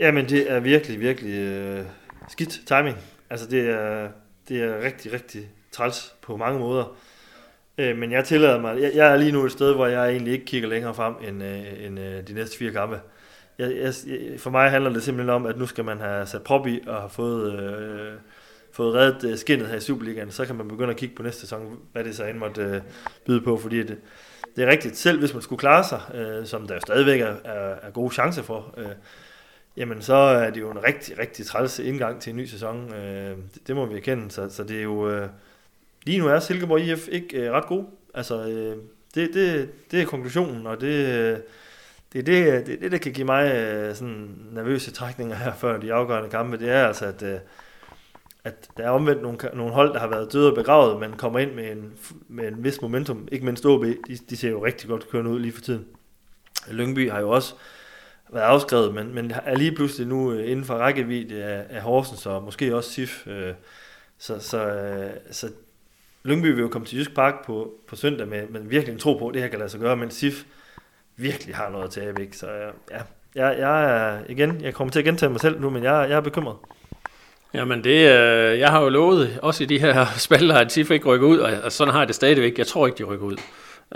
Jamen, 0.00 0.28
det 0.28 0.50
er 0.50 0.60
virkelig, 0.60 1.00
virkelig 1.00 1.34
øh, 1.34 1.84
skidt 2.28 2.60
timing. 2.66 2.96
Altså, 3.30 3.46
det 3.46 3.70
er, 3.70 4.08
det 4.48 4.62
er 4.62 4.82
rigtig, 4.82 5.12
rigtig 5.12 5.48
træls 5.72 6.14
på 6.22 6.36
mange 6.36 6.58
måder. 6.58 6.96
Øh, 7.80 7.98
men 7.98 8.12
jeg 8.12 8.24
tillader 8.24 8.60
mig, 8.60 8.82
jeg, 8.82 8.92
jeg 8.94 9.12
er 9.12 9.16
lige 9.16 9.32
nu 9.32 9.44
et 9.44 9.52
sted, 9.52 9.74
hvor 9.74 9.86
jeg 9.86 10.10
egentlig 10.10 10.32
ikke 10.32 10.44
kigger 10.44 10.68
længere 10.68 10.94
frem 10.94 11.14
end, 11.28 11.42
øh, 11.44 11.86
end 11.86 12.00
øh, 12.00 12.28
de 12.28 12.32
næste 12.32 12.58
fire 12.58 12.72
kampe. 12.72 13.00
Jeg, 13.58 13.76
jeg, 13.76 13.94
for 14.38 14.50
mig 14.50 14.70
handler 14.70 14.92
det 14.92 15.02
simpelthen 15.02 15.30
om, 15.30 15.46
at 15.46 15.58
nu 15.58 15.66
skal 15.66 15.84
man 15.84 16.00
have 16.00 16.26
sat 16.26 16.42
prop 16.42 16.66
i 16.66 16.80
og 16.86 16.96
have 16.96 17.10
fået, 17.10 17.60
øh, 17.60 18.12
fået 18.72 18.94
reddet 18.94 19.30
øh, 19.30 19.38
skinnet 19.38 19.68
her 19.68 19.76
i 19.76 19.80
Superligaen. 19.80 20.30
Så 20.30 20.46
kan 20.46 20.56
man 20.56 20.68
begynde 20.68 20.90
at 20.90 20.96
kigge 20.96 21.14
på 21.14 21.22
næste 21.22 21.40
sæson, 21.40 21.78
hvad 21.92 22.04
det 22.04 22.16
så 22.16 22.24
end 22.24 22.38
måtte 22.38 22.62
øh, 22.62 22.80
byde 23.26 23.40
på, 23.40 23.56
fordi 23.56 23.78
det, 23.78 23.98
det 24.56 24.64
er 24.64 24.70
rigtigt. 24.70 24.96
Selv 24.96 25.18
hvis 25.18 25.32
man 25.34 25.42
skulle 25.42 25.60
klare 25.60 25.84
sig, 25.84 26.00
øh, 26.14 26.46
som 26.46 26.66
der 26.66 26.78
stadigvæk 26.78 27.20
er, 27.20 27.34
er, 27.44 27.74
er 27.82 27.90
gode 27.90 28.14
chancer 28.14 28.42
for, 28.42 28.74
øh, 28.76 28.86
jamen 29.76 30.02
så 30.02 30.14
er 30.14 30.50
det 30.50 30.60
jo 30.60 30.70
en 30.70 30.84
rigtig, 30.84 31.18
rigtig 31.18 31.46
træls 31.46 31.78
indgang 31.78 32.20
til 32.20 32.30
en 32.30 32.36
ny 32.36 32.44
sæson. 32.44 32.94
Øh, 32.94 33.36
det, 33.54 33.66
det 33.66 33.76
må 33.76 33.86
vi 33.86 33.96
erkende, 33.96 34.30
så, 34.30 34.48
så 34.48 34.64
det 34.64 34.78
er 34.78 34.82
jo... 34.82 35.10
Øh, 35.10 35.28
lige 36.04 36.18
nu 36.18 36.28
er 36.28 36.40
Silkeborg 36.40 36.80
IF 36.80 37.08
ikke 37.08 37.40
øh, 37.40 37.52
ret 37.52 37.66
god. 37.66 37.84
Altså, 38.14 38.48
øh, 38.48 38.76
det, 39.14 39.34
det, 39.34 39.70
det 39.90 40.00
er 40.00 40.06
konklusionen, 40.06 40.66
og 40.66 40.80
det, 40.80 41.06
øh, 41.06 41.38
det 42.12 42.18
er 42.18 42.22
det, 42.22 42.52
øh, 42.52 42.66
det, 42.66 42.80
det, 42.80 42.92
der 42.92 42.98
kan 42.98 43.12
give 43.12 43.26
mig 43.26 43.54
øh, 43.54 43.94
sådan 43.94 44.36
nervøse 44.52 44.90
trækninger 44.90 45.36
her 45.36 45.52
før 45.54 45.80
de 45.80 45.92
afgørende 45.92 46.30
kampe. 46.30 46.58
Det 46.58 46.70
er 46.70 46.86
altså, 46.86 47.04
at, 47.06 47.22
øh, 47.22 47.38
at 48.44 48.68
der 48.76 48.84
er 48.84 48.90
omvendt 48.90 49.22
nogle, 49.22 49.38
nogle 49.54 49.72
hold, 49.72 49.92
der 49.92 50.00
har 50.00 50.08
været 50.08 50.32
døde 50.32 50.50
og 50.50 50.54
begravet, 50.54 51.00
men 51.00 51.12
kommer 51.12 51.38
ind 51.38 51.52
med 51.52 51.72
en, 51.72 51.92
med 52.28 52.48
en 52.48 52.64
vis 52.64 52.80
momentum. 52.82 53.28
Ikke 53.32 53.44
mindst 53.44 53.66
OB, 53.66 53.84
de, 53.84 54.16
de 54.30 54.36
ser 54.36 54.50
jo 54.50 54.64
rigtig 54.64 54.88
godt 54.88 55.08
kørende 55.10 55.30
ud 55.30 55.40
lige 55.40 55.52
for 55.52 55.60
tiden. 55.60 55.86
Lyngby 56.70 57.10
har 57.10 57.20
jo 57.20 57.30
også 57.30 57.54
været 58.32 58.44
afskrevet, 58.44 58.94
men, 58.94 59.14
men 59.14 59.32
er 59.44 59.56
lige 59.56 59.74
pludselig 59.74 60.06
nu 60.06 60.32
øh, 60.32 60.50
inden 60.50 60.64
for 60.64 60.74
rækkevidde 60.74 61.44
af, 61.44 61.66
af 61.70 61.82
Horsens 61.82 62.26
og 62.26 62.42
måske 62.42 62.76
også 62.76 62.90
SIF. 62.90 63.26
Øh, 63.26 63.54
så, 64.18 64.38
så, 64.38 64.66
øh, 64.66 65.10
så 65.30 65.50
Lyngby 66.24 66.46
vil 66.46 66.60
jo 66.60 66.68
komme 66.68 66.86
til 66.86 66.98
Jysk 66.98 67.14
Park 67.14 67.46
på, 67.46 67.72
på 67.88 67.96
søndag 67.96 68.28
med, 68.28 68.48
med 68.48 68.60
virkelig 68.60 68.92
en 68.92 68.98
tro 68.98 69.14
på, 69.14 69.28
at 69.28 69.34
det 69.34 69.42
her 69.42 69.48
kan 69.48 69.58
lade 69.58 69.70
sig 69.70 69.80
gøre, 69.80 69.96
men 69.96 70.10
SIF 70.10 70.44
virkelig 71.16 71.54
har 71.54 71.70
noget 71.70 71.84
at 71.84 71.90
tabe, 71.90 72.22
ikke? 72.22 72.36
Så 72.36 72.46
øh, 72.46 72.72
ja, 72.90 73.00
jeg, 73.34 73.58
jeg 73.58 73.84
er 73.84 74.18
igen, 74.28 74.60
jeg 74.60 74.74
kommer 74.74 74.92
til 74.92 74.98
at 74.98 75.04
gentage 75.04 75.30
mig 75.30 75.40
selv 75.40 75.60
nu, 75.60 75.70
men 75.70 75.82
jeg, 75.82 76.06
jeg 76.08 76.16
er 76.16 76.20
bekymret. 76.20 76.56
Jamen 77.54 77.84
det, 77.84 77.90
øh, 77.90 78.58
jeg 78.58 78.70
har 78.70 78.82
jo 78.82 78.88
lovet, 78.88 79.38
også 79.42 79.62
i 79.62 79.66
de 79.66 79.80
her 79.80 80.06
spalter, 80.26 80.54
at 80.54 80.72
SIF 80.72 80.90
ikke 80.90 81.06
rykker 81.06 81.26
ud, 81.26 81.38
og 81.38 81.72
sådan 81.72 81.92
har 81.92 82.00
jeg 82.00 82.08
det 82.08 82.16
stadigvæk. 82.16 82.58
Jeg 82.58 82.66
tror 82.66 82.86
ikke, 82.86 82.98
de 82.98 83.04
rykker 83.04 83.26
ud. 83.26 83.36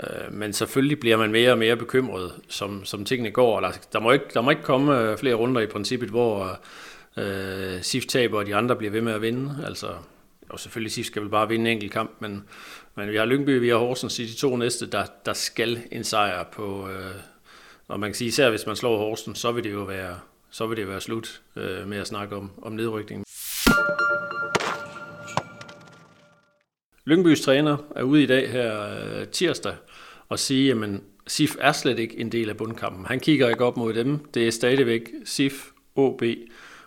Øh, 0.03 0.33
men 0.33 0.53
selvfølgelig 0.53 0.99
bliver 0.99 1.17
man 1.17 1.31
mere 1.31 1.51
og 1.51 1.57
mere 1.57 1.75
bekymret, 1.75 2.31
som, 2.49 2.85
som 2.85 3.05
tingene 3.05 3.31
går. 3.31 3.59
Der, 3.59 3.71
der, 3.93 3.99
må 3.99 4.11
ikke, 4.11 4.25
der 4.33 4.41
må 4.41 4.49
ikke 4.49 4.63
komme 4.63 4.99
øh, 4.99 5.17
flere 5.17 5.35
runder 5.35 5.61
i 5.61 5.67
princippet, 5.67 6.09
hvor 6.09 6.59
øh, 7.17 7.81
SIF 7.81 8.05
taber, 8.05 8.37
og 8.37 8.45
de 8.45 8.55
andre 8.55 8.75
bliver 8.75 8.91
ved 8.91 9.01
med 9.01 9.13
at 9.13 9.21
vinde. 9.21 9.63
Altså, 9.67 9.87
og 10.49 10.59
selvfølgelig 10.59 10.91
SIF 10.91 11.05
skal 11.05 11.21
vel 11.21 11.29
bare 11.29 11.47
vinde 11.47 11.71
en 11.71 11.75
enkelt 11.75 11.91
kamp, 11.91 12.11
men, 12.19 12.43
men 12.95 13.11
vi 13.11 13.17
har 13.17 13.25
Lyngby, 13.25 13.59
vi 13.59 13.69
har 13.69 13.77
Horsens 13.77 14.19
i 14.19 14.25
de 14.25 14.33
to 14.33 14.55
næste, 14.55 14.91
der, 14.91 15.05
der 15.25 15.33
skal 15.33 15.83
en 15.91 16.03
sejr 16.03 16.43
på... 16.43 16.89
Øh, 16.89 17.15
og 17.87 17.99
man 17.99 18.09
kan 18.09 18.15
sige, 18.15 18.27
især 18.27 18.49
hvis 18.49 18.65
man 18.65 18.75
slår 18.75 18.97
Horsens, 18.97 19.39
så 19.39 19.51
vil 19.51 19.63
det 19.63 19.71
jo 19.71 19.83
være, 19.83 20.19
så 20.49 20.67
vil 20.67 20.77
det 20.77 20.87
være 20.87 21.01
slut 21.01 21.41
øh, 21.55 21.87
med 21.87 21.97
at 21.97 22.07
snakke 22.07 22.35
om, 22.35 22.51
om 22.61 22.71
nedrykning. 22.71 23.25
Lyngbys 27.05 27.41
træner 27.41 27.77
er 27.95 28.03
ude 28.03 28.23
i 28.23 28.25
dag 28.25 28.51
her 28.51 28.89
øh, 29.19 29.27
tirsdag 29.27 29.75
og 30.29 30.39
sige, 30.39 30.71
at 30.71 31.01
SIF 31.27 31.55
er 31.59 31.71
slet 31.71 31.99
ikke 31.99 32.19
en 32.19 32.31
del 32.31 32.49
af 32.49 32.57
bundkampen. 32.57 33.05
Han 33.05 33.19
kigger 33.19 33.49
ikke 33.49 33.65
op 33.65 33.77
mod 33.77 33.93
dem. 33.93 34.19
Det 34.33 34.47
er 34.47 34.51
stadigvæk 34.51 35.11
SIF, 35.25 35.67
OB 35.95 36.23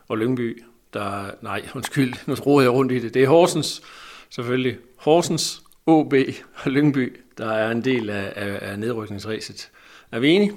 og 0.09 0.19
Lyngby, 0.19 0.63
der... 0.95 1.31
Nej, 1.43 1.69
undskyld, 1.75 2.15
nu 2.27 2.35
roder 2.35 2.63
jeg 2.63 2.73
rundt 2.73 2.93
i 2.93 2.99
det. 2.99 3.15
Det 3.15 3.23
er 3.23 3.29
Horsens, 3.29 3.83
selvfølgelig. 4.31 4.77
Horsens, 4.97 5.63
OB 5.87 6.15
og 6.55 6.71
Lyngby, 6.71 7.21
der 7.39 7.53
er 7.53 7.71
en 7.71 7.85
del 7.85 8.11
af, 8.11 8.33
af, 8.37 8.59
af 8.71 8.79
nedrykningsræset. 8.79 9.71
Er 10.13 10.19
vi 10.19 10.29
enige? 10.31 10.53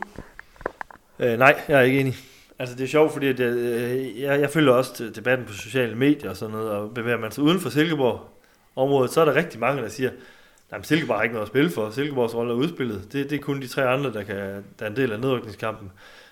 Øh, 1.19 1.39
nej, 1.39 1.61
jeg 1.67 1.79
er 1.79 1.83
ikke 1.83 1.99
enig. 1.99 2.15
Altså 2.59 2.75
det 2.75 2.83
er 2.83 2.87
sjovt, 2.87 3.13
fordi 3.13 3.33
det, 3.33 3.57
øh, 3.57 4.21
jeg, 4.21 4.39
jeg 4.39 4.49
følger 4.49 4.73
også 4.73 5.11
debatten 5.15 5.47
på 5.47 5.53
sociale 5.53 5.95
medier 5.95 6.29
og 6.29 6.37
sådan 6.37 6.55
noget, 6.55 6.69
og 6.69 6.93
bevæger 6.93 7.17
man 7.17 7.31
sig 7.31 7.43
uden 7.43 7.59
for 7.59 7.69
Silkeborg, 7.69 8.31
området, 8.75 9.11
så 9.11 9.21
er 9.21 9.25
der 9.25 9.35
rigtig 9.35 9.59
mange, 9.59 9.81
der 9.81 9.89
siger, 9.89 10.09
at 10.69 10.87
Silkeborg 10.87 11.17
har 11.17 11.23
ikke 11.23 11.33
noget 11.33 11.45
at 11.45 11.51
spille 11.51 11.69
for. 11.69 11.89
Silkeborgs 11.89 12.35
rolle 12.35 12.51
er 12.51 12.55
udspillet. 12.55 13.13
Det, 13.13 13.29
det 13.29 13.35
er 13.35 13.41
kun 13.41 13.61
de 13.61 13.67
tre 13.67 13.87
andre, 13.87 14.13
der, 14.13 14.23
kan, 14.23 14.35
der 14.79 14.85
er 14.85 14.89
en 14.89 14.95
del 14.95 15.11
af 15.11 15.19
nedrykningskampen. 15.19 15.91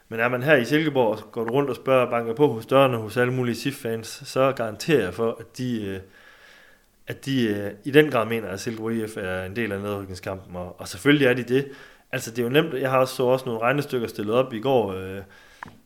Men 0.10 0.20
er 0.20 0.28
man 0.28 0.44
her 0.44 0.56
i 0.56 0.66
Silkeborg, 0.66 1.20
går 1.32 1.44
du 1.44 1.54
rundt 1.54 1.70
og 1.70 1.76
spørger 1.76 2.06
og 2.06 2.10
banker 2.10 2.34
på 2.34 2.48
hos 2.48 2.66
dørene 2.66 2.98
hos 2.98 3.18
alle 3.18 3.34
mulige 3.34 3.56
SIF-fans, 3.56 4.22
så 4.26 4.52
garanterer 4.52 5.04
jeg 5.04 5.14
for, 5.14 5.38
at 5.40 5.58
de, 5.58 5.86
øh, 5.86 6.00
at 7.08 7.26
de 7.26 7.48
øh, 7.48 7.72
i 7.84 7.92
den 7.92 8.12
grad 8.12 8.26
mener, 8.26 8.48
at 8.48 8.60
Silkeborg 8.60 8.94
IF 8.94 9.18
er 9.18 9.44
en 9.44 9.56
del 9.56 9.72
af 9.72 9.82
nedrykningskampen. 9.82 10.56
Og, 10.56 10.80
og 10.80 10.88
selvfølgelig 10.88 11.28
er 11.28 11.34
de 11.34 11.44
det. 11.44 11.72
Altså 12.12 12.32
det 12.32 12.40
er 12.40 12.44
jo 12.44 12.50
nemt, 12.50 12.74
jeg 12.74 12.90
har 12.90 12.98
også 12.98 13.16
så 13.16 13.24
også 13.24 13.46
nogle 13.46 13.62
regnestykker 13.62 14.08
stillet 14.08 14.36
op 14.36 14.54
i 14.54 14.60
går. 14.60 14.94
Øh, 14.94 15.22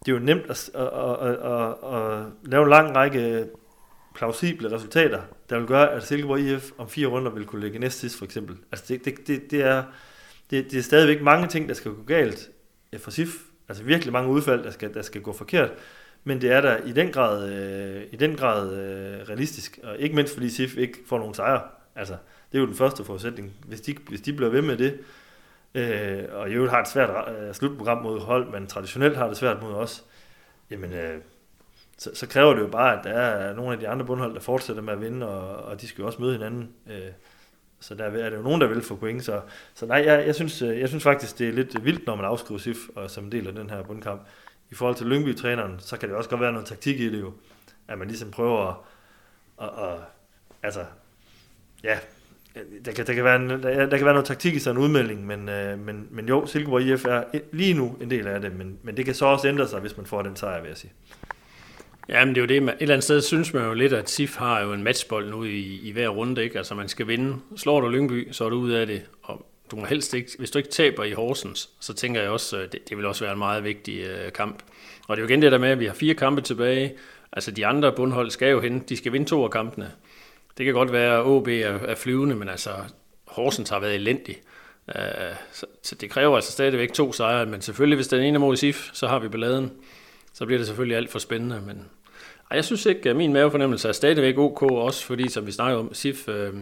det 0.06 0.08
er 0.08 0.14
jo 0.14 0.20
nemt 0.20 0.46
at, 0.50 0.70
at, 0.76 0.88
at, 1.28 1.36
at, 1.52 1.96
at 1.96 2.26
lave 2.44 2.64
en 2.64 2.70
lang 2.70 2.96
række 2.96 3.46
plausible 4.16 4.76
resultater, 4.76 5.22
der 5.50 5.58
vil 5.58 5.68
gøre, 5.68 5.92
at 5.92 6.04
Silkeborg 6.04 6.40
IF 6.40 6.72
om 6.78 6.90
fire 6.90 7.08
runder 7.08 7.32
vil 7.32 7.46
kunne 7.46 7.62
ligge 7.62 7.80
næst 7.80 8.00
sidst, 8.00 8.18
for 8.18 8.26
eksempel. 8.26 8.58
Altså 8.72 8.86
det, 8.88 9.06
det, 9.06 9.28
det, 9.28 9.52
det, 9.52 9.62
er, 9.64 9.84
det, 10.50 10.72
det 10.72 10.80
er 10.80 10.84
stadigvæk 10.84 11.22
mange 11.22 11.48
ting, 11.48 11.70
der 11.70 11.76
skal 11.76 11.92
gå 11.92 12.04
galt 12.04 12.50
for 13.00 13.12
SIF. 13.12 13.30
Altså 13.70 13.84
virkelig 13.84 14.14
mange 14.14 14.30
udfald, 14.30 14.64
der 14.64 14.72
skal, 14.72 14.94
der 14.94 15.02
skal 15.02 15.22
gå 15.22 15.34
forkert. 15.34 15.72
Men 16.24 16.42
det 16.42 16.52
er 16.52 16.62
der 16.62 16.78
i 16.78 16.92
den 16.92 17.12
grad, 17.12 17.50
øh, 17.54 18.04
i 18.12 18.16
den 18.16 18.36
grad 18.36 18.74
øh, 18.74 19.30
realistisk. 19.30 19.80
Og 19.84 19.98
ikke 19.98 20.16
mindst 20.16 20.34
fordi 20.34 20.50
SIF 20.50 20.78
ikke 20.78 20.98
får 21.06 21.18
nogen 21.18 21.34
sejre. 21.34 21.62
Altså, 21.96 22.14
det 22.52 22.58
er 22.58 22.62
jo 22.62 22.68
den 22.68 22.76
første 22.76 23.04
forudsætning. 23.04 23.54
Hvis 23.66 23.82
de, 23.82 23.96
hvis 24.10 24.22
de 24.22 24.34
bliver 24.34 24.50
ved 24.50 24.62
med 24.62 24.78
det, 24.78 25.00
øh, 25.76 26.24
og 26.32 26.50
i 26.50 26.54
øvrigt 26.54 26.72
har 26.72 26.82
et 26.82 26.88
svært 26.88 27.10
øh, 27.10 27.54
slutprogram 27.54 28.04
mod 28.04 28.20
hold, 28.20 28.52
men 28.52 28.68
traditionelt 28.68 29.18
har 29.18 29.28
det 29.28 29.38
svært 29.38 29.62
mod 29.62 29.74
os, 29.74 30.04
jamen 30.72 30.94
øh, 30.94 31.22
så, 31.98 32.12
så 32.14 32.28
kræver 32.28 32.54
det 32.54 32.62
jo 32.62 32.68
bare, 32.68 32.98
at 32.98 33.04
der 33.04 33.12
er 33.12 33.54
nogle 33.54 33.74
af 33.74 33.80
de 33.80 33.88
andre 33.88 34.06
bundhold, 34.06 34.34
der 34.34 34.40
fortsætter 34.40 34.82
med 34.82 34.94
at 34.94 35.02
vinde, 35.02 35.30
og, 35.30 35.66
og 35.66 35.82
de 35.82 35.88
skal 35.88 36.02
jo 36.02 36.08
også 36.08 36.22
møde 36.22 36.34
hinanden. 36.34 36.70
Øh, 36.90 37.12
så 37.84 37.96
der 37.96 38.04
er 38.04 38.30
det 38.30 38.38
jo 38.38 38.42
nogen, 38.42 38.62
der 38.62 38.68
vil 38.68 38.82
få 38.82 38.96
point. 38.96 39.26
Så, 39.26 39.42
så 39.74 39.86
nej, 39.86 40.04
jeg, 40.06 40.28
jeg, 40.28 40.36
synes, 40.36 40.62
øh, 40.62 40.80
jeg 40.80 40.90
synes 40.90 41.04
faktisk, 41.04 41.40
det 41.40 41.48
er 41.48 41.52
lidt 41.52 41.86
vildt, 41.86 42.08
når 42.08 42.16
man 42.16 42.26
afskriver 42.26 42.60
SIF 42.60 42.78
og 42.96 43.12
som 43.12 43.24
en 43.24 43.32
del 43.32 43.48
af 43.48 43.54
den 43.54 43.70
her 43.70 43.84
bundkamp. 43.84 44.22
I 44.72 44.76
forhold 44.76 44.96
til 44.96 45.06
Lyngby-træneren, 45.06 45.76
så 45.80 45.98
kan 45.98 46.10
det 46.10 46.18
også 46.18 46.30
godt 46.30 46.42
være 46.42 46.52
noget 46.52 46.68
taktik 46.68 47.00
i 47.00 47.10
det 47.10 47.20
jo. 47.20 47.34
At 47.88 47.98
man 47.98 48.08
ligesom 48.08 48.32
prøver 48.32 48.68
at, 48.68 48.76
at, 49.62 49.90
at 49.90 50.00
altså, 50.64 50.86
ja, 51.84 51.98
der 52.86 52.92
kan, 52.92 53.08
der, 53.08 53.14
kan 53.14 53.24
være 53.24 53.36
en, 53.36 53.50
der, 53.50 53.86
der 53.86 53.98
kan 53.98 54.06
være 54.06 54.14
noget 54.14 54.26
taktik 54.26 54.54
i 54.54 54.60
sådan 54.60 54.78
en 54.78 54.84
udmelding, 54.84 55.26
men, 55.26 55.50
øh, 55.50 55.80
men, 55.80 56.08
men 56.12 56.28
jo, 56.28 56.46
Silkeborg 56.46 56.82
IF 56.82 57.06
er 57.06 57.24
lige 57.52 57.74
nu 57.74 57.98
en 58.02 58.10
del 58.10 58.28
af 58.28 58.42
det, 58.42 58.56
men, 58.56 58.80
men 58.84 58.98
det 58.98 59.06
kan 59.06 59.14
så 59.14 59.26
også 59.26 59.48
ændre 59.48 59.68
sig, 59.68 59.80
hvis 59.80 59.98
man 59.98 60.06
får 60.06 60.22
den 60.22 60.36
sejr, 60.36 60.62
vil 60.62 60.68
jeg 60.68 60.78
sige. 60.78 60.92
Ja, 62.10 62.26
men 62.26 62.36
det 62.36 62.42
er 62.42 62.46
jo 62.46 62.48
det, 62.48 62.64
man, 62.64 62.76
et 62.76 62.82
eller 62.82 62.94
andet 62.94 63.04
sted 63.04 63.22
synes 63.22 63.54
man 63.54 63.64
jo 63.64 63.74
lidt, 63.74 63.94
at 63.94 64.10
SIF 64.10 64.36
har 64.36 64.62
jo 64.62 64.74
en 64.74 64.84
matchbold 64.84 65.30
nu 65.30 65.44
i, 65.44 65.80
i 65.84 65.92
hver 65.92 66.10
runde, 66.10 66.44
ikke? 66.44 66.58
Altså 66.58 66.76
man 66.76 66.88
skal 66.88 67.08
vinde. 67.08 67.38
Slår 67.56 67.82
du 67.82 67.88
Lyngby, 67.88 68.32
så 68.32 68.46
er 68.46 68.50
du 68.50 68.56
ud 68.56 68.72
af 68.72 68.88
det, 68.88 69.02
og 69.24 69.46
du 69.72 69.76
må 69.76 69.86
helst 69.86 70.14
ikke, 70.14 70.32
hvis 70.38 70.52
du 70.52 70.58
ikke 70.58 70.70
taber 70.70 71.04
i 71.04 71.12
Horsens, 71.12 71.70
så 71.80 71.94
tænker 71.94 72.22
jeg 72.22 72.30
også, 72.30 72.58
øh, 72.58 72.64
det, 72.72 72.90
det 72.90 72.98
vil 72.98 73.06
også 73.06 73.24
være 73.24 73.34
en 73.34 73.40
meget 73.40 73.64
vigtig 73.64 74.00
øh, 74.00 74.32
kamp. 74.32 74.64
Og 75.08 75.18
det 75.18 75.24
er 75.24 75.26
jo 75.26 75.30
igen 75.30 75.42
det 75.42 75.52
der 75.52 75.58
med, 75.58 75.70
at 75.70 75.80
vi 75.80 75.86
har 75.86 75.94
fire 75.94 76.14
kampe 76.14 76.42
tilbage. 76.42 76.94
Altså 77.32 77.52
de 77.52 77.66
andre 77.66 77.92
bundhold 77.92 78.32
skal 78.32 78.52
jo 78.52 78.60
hen, 78.62 78.80
de 78.80 78.98
skal 78.98 79.14
vinde 79.14 79.30
to 79.30 79.44
af 79.44 79.52
kampene. 79.52 79.92
Det 80.58 80.66
kan 80.66 80.74
godt 80.74 80.92
være, 80.92 81.18
at 81.18 81.26
OB 81.26 81.48
er, 81.48 81.80
er 81.88 81.96
flyvende, 81.96 82.36
men 82.36 82.50
altså 82.50 82.70
Horsens 83.28 83.70
har 83.70 83.80
været 83.80 83.96
elendig. 83.96 84.38
Øh, 84.96 85.36
så, 85.52 85.66
så 85.84 85.96
det 85.96 86.10
kræver 86.10 86.36
altså 86.36 86.52
stadigvæk 86.52 86.94
to 86.94 87.14
sejre, 87.14 87.46
men 87.46 87.62
selvfølgelig 87.62 87.96
hvis 87.96 88.08
den 88.08 88.24
ene 88.24 88.36
er 88.36 88.40
mod 88.40 88.56
SIF, 88.56 88.90
så 88.94 89.08
har 89.08 89.20
vi 89.20 89.28
balladen 89.28 89.72
så 90.34 90.46
bliver 90.46 90.58
det 90.58 90.68
selvfølgelig 90.68 90.98
alt 90.98 91.12
for 91.12 91.20
spændende. 91.20 91.62
Men 91.66 91.78
ej, 92.52 92.56
jeg 92.56 92.66
synes 92.66 92.86
ikke, 92.86 93.10
at 93.10 93.16
min 93.16 93.34
mavefornemmelse 93.34 93.88
er 93.88 93.92
stadigvæk 93.92 94.38
ok, 94.38 94.62
også 94.62 95.06
fordi, 95.06 95.30
som 95.30 95.48
vi 95.48 95.52
snakker 95.52 95.80
om, 95.80 95.94
SIF 95.94 96.30
øh, 96.30 96.54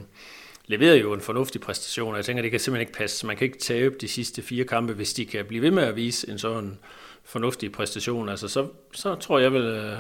leverede 0.66 1.00
jo 1.00 1.13
en 1.13 1.22
fornuftig 1.22 1.62
præstation, 1.62 2.12
og 2.12 2.18
jeg 2.18 2.25
tænker, 2.25 2.42
det 2.42 2.51
kan 2.51 2.60
simpelthen 2.60 2.88
ikke 2.88 2.98
passe. 2.98 3.28
Man 3.28 3.38
kan 3.38 3.46
ikke 3.46 3.60
tabe 3.60 3.96
de 4.01 4.08
sidste 4.08 4.42
fire 4.42 4.63
kampe, 4.63 4.94
hvis 4.94 5.13
de 5.13 5.25
kan 5.25 5.46
blive 5.46 5.62
ved 5.62 5.72
med 5.72 5.84
at 5.84 5.96
vise 5.96 6.30
en 6.30 6.40
sådan 6.40 6.78
fornuftig 7.24 7.72
præstation. 7.72 8.30
Altså, 8.30 8.48
så, 8.48 8.68
så 8.94 9.16
tror 9.16 9.40
jeg 9.40 9.54
vel... 9.54 9.63
Øh, 9.63 9.98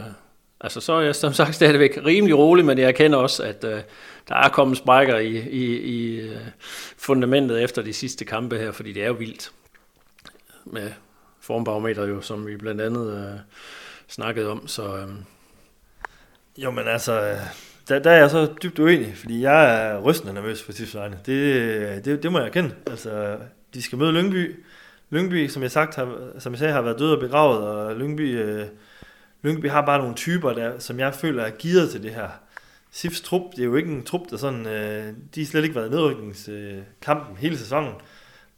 altså, 0.61 0.81
så 0.81 0.93
er 0.93 1.01
jeg 1.01 1.15
som 1.15 1.33
sagt 1.33 1.55
stadigvæk 1.55 1.97
rimelig 2.05 2.37
rolig, 2.37 2.65
men 2.65 2.77
jeg 2.77 2.87
erkender 2.87 3.17
også, 3.17 3.43
at 3.43 3.63
øh, 3.63 3.81
der 4.27 4.35
er 4.35 4.49
kommet 4.49 4.77
sprækker 4.77 5.17
i, 5.17 5.37
i, 5.49 5.77
i 5.77 6.19
øh, 6.19 6.37
fundamentet 6.97 7.63
efter 7.63 7.81
de 7.81 7.93
sidste 7.93 8.25
kampe 8.25 8.57
her, 8.57 8.71
fordi 8.71 8.93
det 8.93 9.03
er 9.03 9.07
jo 9.07 9.13
vildt 9.13 9.51
med 10.65 10.91
formbarometer 11.51 12.07
jo, 12.07 12.21
som 12.21 12.47
vi 12.47 12.57
blandt 12.57 12.81
andet 12.81 13.17
øh, 13.17 13.39
snakkede 14.07 14.49
om. 14.49 14.67
Så, 14.67 14.97
øh. 14.97 15.07
Jo, 16.57 16.71
men 16.71 16.87
altså, 16.87 17.21
øh, 17.21 17.37
der, 17.87 17.99
der 17.99 18.11
er 18.11 18.17
jeg 18.17 18.29
så 18.29 18.53
dybt 18.63 18.79
uenig, 18.79 19.17
fordi 19.17 19.41
jeg 19.41 19.85
er 19.85 20.01
rystende 20.01 20.33
nervøs 20.33 20.63
for 20.63 20.71
SIFs 20.71 20.95
vegne. 20.95 21.19
Det, 21.25 21.33
øh, 21.33 22.05
det, 22.05 22.23
det 22.23 22.31
må 22.31 22.39
jeg 22.39 22.47
erkende. 22.47 22.71
Altså, 22.87 23.37
de 23.73 23.81
skal 23.81 23.97
møde 23.97 24.11
Lyngby. 24.11 24.63
Lyngby, 25.09 25.47
som 25.47 25.63
jeg, 25.63 25.71
sagt, 25.71 25.95
har, 25.95 26.17
som 26.39 26.53
jeg 26.53 26.59
sagde, 26.59 26.73
har 26.73 26.81
været 26.81 26.99
død 26.99 27.13
og 27.13 27.19
begravet, 27.19 27.59
og 27.59 27.95
Lyngby, 27.95 28.41
øh, 28.41 28.65
Lyngby 29.41 29.69
har 29.69 29.85
bare 29.85 29.99
nogle 29.99 30.15
typer, 30.15 30.53
der, 30.53 30.79
som 30.79 30.99
jeg 30.99 31.13
føler 31.13 31.43
er 31.43 31.51
gearet 31.59 31.89
til 31.91 32.03
det 32.03 32.11
her. 32.11 32.29
SIFs 32.91 33.21
trup, 33.21 33.51
det 33.51 33.59
er 33.59 33.65
jo 33.65 33.75
ikke 33.75 33.91
en 33.91 34.03
trup, 34.03 34.29
der 34.29 34.37
sådan, 34.37 34.65
øh, 34.67 35.13
de 35.35 35.41
har 35.41 35.45
slet 35.45 35.63
ikke 35.63 35.75
været 35.75 35.87
i 35.87 35.91
nedrykningskampen 35.91 37.37
hele 37.37 37.57
sæsonen. 37.57 37.93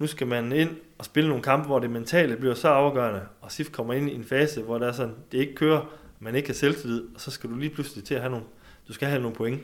Nu 0.03 0.07
skal 0.07 0.27
man 0.27 0.51
ind 0.51 0.69
og 0.97 1.05
spille 1.05 1.29
nogle 1.29 1.43
kampe, 1.43 1.67
hvor 1.67 1.79
det 1.79 1.89
mentale 1.89 2.35
bliver 2.35 2.55
så 2.55 2.67
afgørende, 2.67 3.21
og 3.41 3.51
SIF 3.51 3.71
kommer 3.71 3.93
ind 3.93 4.09
i 4.09 4.13
en 4.15 4.23
fase, 4.23 4.61
hvor 4.61 4.77
der 4.77 4.87
er 4.87 4.91
sådan, 4.91 5.15
det 5.31 5.37
ikke 5.37 5.55
kører, 5.55 5.93
man 6.19 6.35
ikke 6.35 6.45
kan 6.45 6.55
selvtillid, 6.55 7.03
og 7.15 7.21
så 7.21 7.31
skal 7.31 7.49
du 7.49 7.55
lige 7.55 7.69
pludselig 7.69 8.03
til 8.03 8.15
at 8.15 8.21
have 8.21 8.31
nogle, 8.31 8.45
du 8.87 8.93
skal 8.93 9.07
have 9.07 9.21
nogle 9.21 9.35
point. 9.35 9.61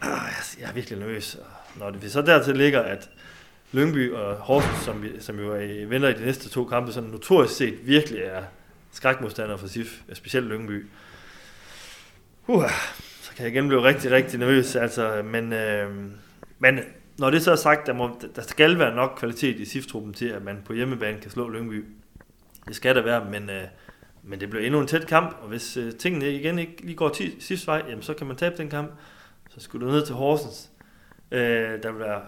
Ah, 0.00 0.32
jeg 0.60 0.68
er 0.68 0.72
virkelig 0.72 0.98
nervøs. 0.98 1.38
Når 1.76 1.90
det 1.90 2.12
så 2.12 2.22
dertil 2.22 2.56
ligger, 2.56 2.80
at 2.80 3.10
Lyngby 3.72 4.12
og 4.12 4.36
Horsens, 4.36 4.84
som, 4.84 5.02
vi, 5.02 5.08
som 5.20 5.38
jo 5.38 5.52
er 5.52 5.86
venter 5.86 6.08
i 6.08 6.12
de 6.12 6.24
næste 6.24 6.48
to 6.48 6.64
kampe, 6.64 6.92
sådan 6.92 7.10
notorisk 7.10 7.56
set 7.56 7.86
virkelig 7.86 8.22
er 8.22 8.42
skrækmodstandere 8.92 9.58
for 9.58 9.66
SIF, 9.66 10.00
specielt 10.12 10.46
Lyngby. 10.46 10.86
Uh, 12.46 12.70
så 13.22 13.30
kan 13.36 13.44
jeg 13.44 13.52
igen 13.52 13.68
blive 13.68 13.82
rigtig, 13.82 14.10
rigtig 14.10 14.38
nervøs. 14.38 14.76
Altså, 14.76 15.22
men, 15.24 15.52
øh, 15.52 15.90
men 16.58 16.80
når 17.18 17.30
det 17.30 17.42
så 17.42 17.52
er 17.52 17.56
sagt, 17.56 17.86
der, 17.86 17.92
må, 17.92 18.20
der 18.36 18.42
skal 18.42 18.78
være 18.78 18.94
nok 18.94 19.14
kvalitet 19.18 19.60
i 19.60 19.64
SIF-truppen 19.64 20.14
til, 20.14 20.26
at 20.26 20.42
man 20.42 20.62
på 20.64 20.72
hjemmebane 20.72 21.20
kan 21.20 21.30
slå 21.30 21.48
Lyngby. 21.48 21.84
Det 22.68 22.76
skal 22.76 22.94
der 22.94 23.02
være, 23.02 23.24
men, 23.30 23.50
øh, 23.50 23.64
men 24.22 24.40
det 24.40 24.50
bliver 24.50 24.64
endnu 24.64 24.80
en 24.80 24.86
tæt 24.86 25.06
kamp, 25.06 25.36
og 25.42 25.48
hvis 25.48 25.76
øh, 25.76 25.92
tingene 25.92 26.32
igen 26.32 26.58
ikke 26.58 26.82
lige 26.82 26.96
går 26.96 27.40
SIFs 27.40 27.66
vej, 27.66 27.82
jamen, 27.88 28.02
så 28.02 28.14
kan 28.14 28.26
man 28.26 28.36
tabe 28.36 28.56
den 28.56 28.70
kamp. 28.70 28.90
Så 29.50 29.60
skulle 29.60 29.86
du 29.86 29.92
ned 29.92 30.06
til 30.06 30.14
Horsens. 30.14 30.70
Øh, 31.30 31.82
der 31.82 31.92
vil 31.92 32.00
være 32.00 32.20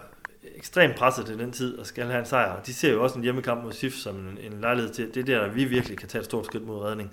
ekstremt 0.55 0.97
presset 0.97 1.27
til 1.27 1.39
den 1.39 1.53
tid 1.53 1.79
og 1.79 1.87
skal 1.87 2.07
have 2.07 2.19
en 2.19 2.27
sejr. 2.27 2.63
De 2.63 2.75
ser 2.75 2.93
jo 2.93 3.03
også 3.03 3.17
en 3.17 3.23
hjemmekamp 3.23 3.65
mod 3.65 3.73
SIF 3.73 3.95
som 3.95 4.17
en, 4.17 4.39
en 4.39 4.61
lejlighed 4.61 4.93
til. 4.93 5.15
Det 5.15 5.21
er 5.21 5.25
der, 5.25 5.49
vi 5.49 5.65
virkelig 5.65 5.99
kan 5.99 6.09
tage 6.09 6.21
et 6.21 6.25
stort 6.25 6.47
skridt 6.47 6.67
mod 6.67 6.85
redning. 6.85 7.13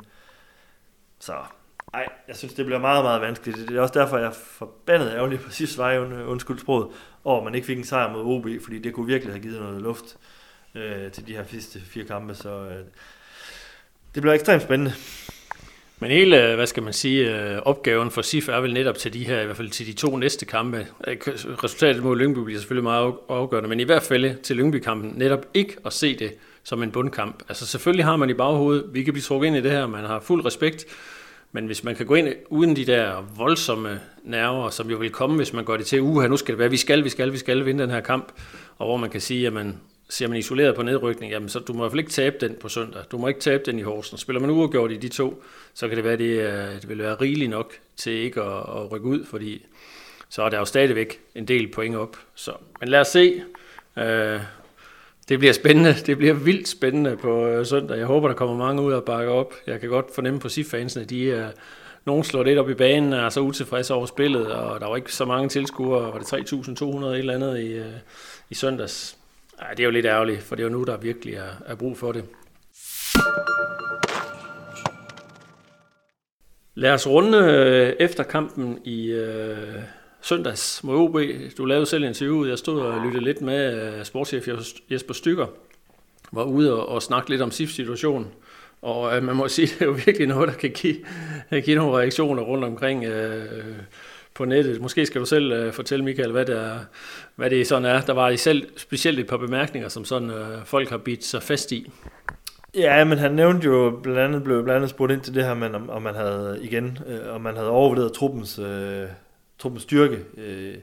Så 1.19 1.33
Nej, 1.93 2.09
jeg 2.27 2.35
synes, 2.35 2.53
det 2.53 2.65
bliver 2.65 2.79
meget, 2.79 3.03
meget 3.03 3.21
vanskeligt. 3.21 3.69
Det 3.69 3.77
er 3.77 3.81
også 3.81 3.99
derfor, 3.99 4.17
jeg 4.17 4.27
er 4.27 4.31
forbandet 4.31 5.11
ærgerlig 5.11 5.39
på 5.39 5.51
sidste 5.51 5.77
vej, 5.77 5.99
undskyld 5.99 6.59
sproget, 6.59 6.87
over 7.23 7.37
at 7.37 7.43
man 7.43 7.55
ikke 7.55 7.67
fik 7.67 7.77
en 7.77 7.83
sejr 7.83 8.13
mod 8.13 8.21
OB, 8.25 8.47
fordi 8.63 8.79
det 8.79 8.93
kunne 8.93 9.07
virkelig 9.07 9.33
have 9.33 9.41
givet 9.41 9.61
noget 9.61 9.81
luft 9.81 10.17
øh, 10.75 11.11
til 11.11 11.27
de 11.27 11.33
her 11.33 11.43
sidste 11.49 11.79
fire 11.79 12.03
kampe. 12.03 12.35
Så 12.35 12.49
øh, 12.49 12.85
det 14.15 14.21
bliver 14.21 14.33
ekstremt 14.33 14.61
spændende. 14.61 14.93
Men 15.99 16.11
hele, 16.11 16.49
øh, 16.49 16.55
hvad 16.55 16.67
skal 16.67 16.83
man 16.83 16.93
sige, 16.93 17.35
øh, 17.35 17.61
opgaven 17.61 18.11
for 18.11 18.21
SIF 18.21 18.49
er 18.49 18.59
vel 18.59 18.73
netop 18.73 18.95
til 18.97 19.13
de 19.13 19.25
her, 19.25 19.41
i 19.41 19.45
hvert 19.45 19.57
fald 19.57 19.69
til 19.69 19.87
de 19.87 19.93
to 19.93 20.17
næste 20.17 20.45
kampe. 20.45 20.87
Øh, 21.07 21.17
resultatet 21.63 22.03
mod 22.03 22.17
Lyngby 22.17 22.39
bliver 22.39 22.59
selvfølgelig 22.59 22.83
meget 22.83 23.13
afgørende, 23.29 23.69
men 23.69 23.79
i 23.79 23.83
hvert 23.83 24.03
fald 24.03 24.41
til 24.41 24.55
Lyngby-kampen 24.55 25.13
netop 25.15 25.45
ikke 25.53 25.75
at 25.85 25.93
se 25.93 26.19
det 26.19 26.33
som 26.63 26.83
en 26.83 26.91
bundkamp. 26.91 27.43
Altså 27.49 27.65
selvfølgelig 27.65 28.05
har 28.05 28.15
man 28.15 28.29
i 28.29 28.33
baghovedet, 28.33 28.85
vi 28.91 29.03
kan 29.03 29.13
blive 29.13 29.23
trukket 29.23 29.47
ind 29.47 29.55
i 29.57 29.61
det 29.61 29.71
her, 29.71 29.87
man 29.87 30.05
har 30.05 30.19
fuld 30.19 30.45
respekt 30.45 30.85
men 31.51 31.65
hvis 31.65 31.83
man 31.83 31.95
kan 31.95 32.05
gå 32.05 32.15
ind 32.15 32.27
uden 32.49 32.75
de 32.75 32.85
der 32.85 33.25
voldsomme 33.37 33.99
nerver, 34.23 34.69
som 34.69 34.89
jo 34.89 34.97
vil 34.97 35.09
komme, 35.09 35.35
hvis 35.35 35.53
man 35.53 35.65
går 35.65 35.77
det 35.77 35.85
til, 35.85 36.01
uha, 36.01 36.27
nu 36.27 36.37
skal 36.37 36.51
det 36.51 36.59
være, 36.59 36.69
vi 36.69 36.77
skal, 36.77 37.03
vi 37.03 37.09
skal, 37.09 37.33
vi 37.33 37.37
skal 37.37 37.65
vinde 37.65 37.83
den 37.83 37.91
her 37.91 38.01
kamp, 38.01 38.31
og 38.77 38.87
hvor 38.87 38.97
man 38.97 39.09
kan 39.09 39.21
sige, 39.21 39.47
at 39.47 39.53
man 39.53 39.79
ser 40.09 40.27
man 40.27 40.37
isoleret 40.37 40.75
på 40.75 40.83
nedrykning, 40.83 41.31
jamen 41.31 41.49
så 41.49 41.59
du 41.59 41.73
må 41.73 41.79
i 41.79 41.83
hvert 41.83 41.91
fald 41.91 41.99
ikke 41.99 42.11
tabe 42.11 42.35
den 42.41 42.55
på 42.61 42.69
søndag. 42.69 43.01
Du 43.11 43.17
må 43.17 43.27
ikke 43.27 43.39
tabe 43.39 43.63
den 43.65 43.79
i 43.79 43.81
Horsens. 43.81 44.21
Spiller 44.21 44.39
man 44.39 44.49
uafgjort 44.49 44.91
i 44.91 44.97
de 44.97 45.07
to, 45.07 45.43
så 45.73 45.87
kan 45.87 45.97
det 45.97 46.03
være, 46.03 46.13
at 46.13 46.19
det, 46.19 46.39
øh, 46.39 46.81
det 46.81 46.89
vil 46.89 46.97
være 46.97 47.15
rigeligt 47.15 47.49
nok 47.49 47.73
til 47.95 48.13
ikke 48.13 48.41
at, 48.41 48.57
at 48.57 48.91
rykke 48.91 49.07
ud, 49.07 49.25
fordi 49.25 49.65
så 50.29 50.43
er 50.43 50.49
der 50.49 50.57
jo 50.57 50.65
stadigvæk 50.65 51.19
en 51.35 51.47
del 51.47 51.71
point 51.71 51.95
op. 51.95 52.17
Så, 52.35 52.51
men 52.79 52.89
lad 52.89 52.99
os 52.99 53.07
se. 53.07 53.41
Øh, 53.97 54.39
det 55.29 55.39
bliver 55.39 55.53
spændende. 55.53 55.93
Det 55.93 56.17
bliver 56.17 56.33
vildt 56.33 56.67
spændende 56.67 57.17
på 57.17 57.47
øh, 57.47 57.65
søndag. 57.65 57.97
Jeg 57.97 58.05
håber, 58.05 58.27
der 58.27 58.35
kommer 58.35 58.57
mange 58.57 58.81
ud 58.81 58.93
og 58.93 59.03
bakke 59.03 59.31
op. 59.31 59.53
Jeg 59.67 59.79
kan 59.79 59.89
godt 59.89 60.15
fornemme 60.15 60.39
på 60.39 60.49
SIF-fansene, 60.49 61.05
de 61.05 61.31
er, 61.31 61.51
nogen 62.05 62.23
slår 62.23 62.43
lidt 62.43 62.59
op 62.59 62.69
i 62.69 62.73
banen 62.73 63.13
og 63.13 63.19
er 63.19 63.29
så 63.29 63.39
utilfredse 63.39 63.93
over 63.93 64.05
spillet, 64.05 64.51
og 64.51 64.79
der 64.79 64.87
var 64.87 64.95
ikke 64.95 65.13
så 65.13 65.25
mange 65.25 65.49
tilskuere. 65.49 66.13
Var 66.13 66.19
det 66.19 66.53
3.200 66.53 67.05
et 67.05 67.19
eller 67.19 67.33
andet 67.33 67.59
i, 67.59 67.73
øh, 67.73 67.85
i 68.49 68.55
søndags? 68.55 69.17
Ej, 69.59 69.69
det 69.69 69.79
er 69.79 69.83
jo 69.83 69.91
lidt 69.91 70.05
ærgerligt, 70.05 70.43
for 70.43 70.55
det 70.55 70.63
er 70.63 70.67
jo 70.67 70.73
nu, 70.73 70.83
der 70.83 70.97
virkelig 70.97 71.33
er, 71.33 71.63
er 71.65 71.75
brug 71.75 71.97
for 71.97 72.11
det. 72.11 72.23
Lad 76.75 76.93
os 76.93 77.07
runde 77.07 77.37
øh, 77.37 77.93
efter 77.99 78.23
kampen 78.23 78.79
i 78.83 79.07
øh, 79.07 79.57
søndags 80.27 80.83
mod 80.83 80.95
OB. 80.95 81.17
Du 81.57 81.65
lavede 81.65 81.85
selv 81.85 82.03
interviewet. 82.03 82.07
interview, 82.07 82.49
jeg 82.49 82.57
stod 82.57 82.81
og 82.81 83.05
lyttede 83.05 83.23
lidt 83.23 83.41
med 83.41 83.93
øh, 83.97 84.05
sportschef 84.05 84.47
Jesper 84.91 85.13
Stykker, 85.13 85.45
var 86.31 86.43
ude 86.43 86.73
og, 86.73 86.89
og 86.89 87.01
snakke 87.01 87.29
lidt 87.29 87.41
om 87.41 87.51
SIF-situationen. 87.51 88.27
Og 88.81 89.17
øh, 89.17 89.23
man 89.23 89.35
må 89.35 89.47
sige, 89.57 89.67
det 89.67 89.81
er 89.81 89.85
jo 89.85 89.91
virkelig 90.05 90.27
noget, 90.27 90.49
der 90.49 90.55
kan 90.55 90.71
give, 90.71 90.95
give 91.61 91.75
nogle 91.75 91.97
reaktioner 91.97 92.43
rundt 92.43 92.63
omkring 92.63 93.05
øh, 93.05 93.45
på 94.33 94.45
nettet. 94.45 94.81
Måske 94.81 95.05
skal 95.05 95.21
du 95.21 95.25
selv 95.25 95.51
øh, 95.51 95.73
fortælle, 95.73 96.05
Michael, 96.05 96.31
hvad 96.31 96.45
det, 96.45 96.57
er, 96.57 96.79
hvad 97.35 97.49
det 97.49 97.67
sådan 97.67 97.85
er. 97.85 98.01
Der 98.01 98.13
var 98.13 98.29
I 98.29 98.37
selv 98.37 98.67
specielt 98.77 99.19
et 99.19 99.27
par 99.27 99.37
bemærkninger, 99.37 99.89
som 99.89 100.05
sådan 100.05 100.29
øh, 100.29 100.65
folk 100.65 100.89
har 100.89 100.97
bidt 100.97 101.25
sig 101.25 101.43
fast 101.43 101.71
i. 101.71 101.91
Ja, 102.75 103.03
men 103.03 103.17
han 103.17 103.31
nævnte 103.31 103.65
jo 103.65 103.99
blandt 104.03 104.19
andet, 104.19 104.43
blev 104.43 104.63
blandt 104.63 104.75
andet 104.75 104.89
spurgt 104.89 105.11
ind 105.11 105.21
til 105.21 105.35
det 105.35 105.43
her, 105.43 105.53
men 105.53 105.75
om, 105.75 105.89
om 105.89 106.01
man 106.01 106.15
havde 106.15 106.59
igen, 106.61 106.97
øh, 107.07 107.35
om 107.35 107.41
man 107.41 107.55
havde 107.55 107.69
overvurderet 107.69 108.13
truppens, 108.13 108.59
øh, 108.59 109.03
truppens 109.59 109.83
styrke 109.83 110.25
øh, 110.37 110.75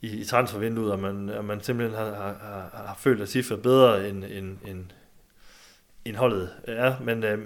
i, 0.00 0.20
i 0.20 0.24
transfervinduet, 0.24 0.92
og 0.92 0.98
man, 0.98 1.30
og 1.30 1.44
man 1.44 1.62
simpelthen 1.62 1.98
har, 1.98 2.04
har, 2.04 2.36
har, 2.42 2.84
har 2.86 2.98
følt, 2.98 3.22
at 3.22 3.28
SIF 3.28 3.50
er 3.50 3.56
bedre 3.56 4.08
end, 4.08 4.24
end, 4.24 4.58
end, 4.66 4.84
end 6.04 6.16
holdet 6.16 6.50
er. 6.64 6.94
Men, 7.04 7.24
øh, 7.24 7.38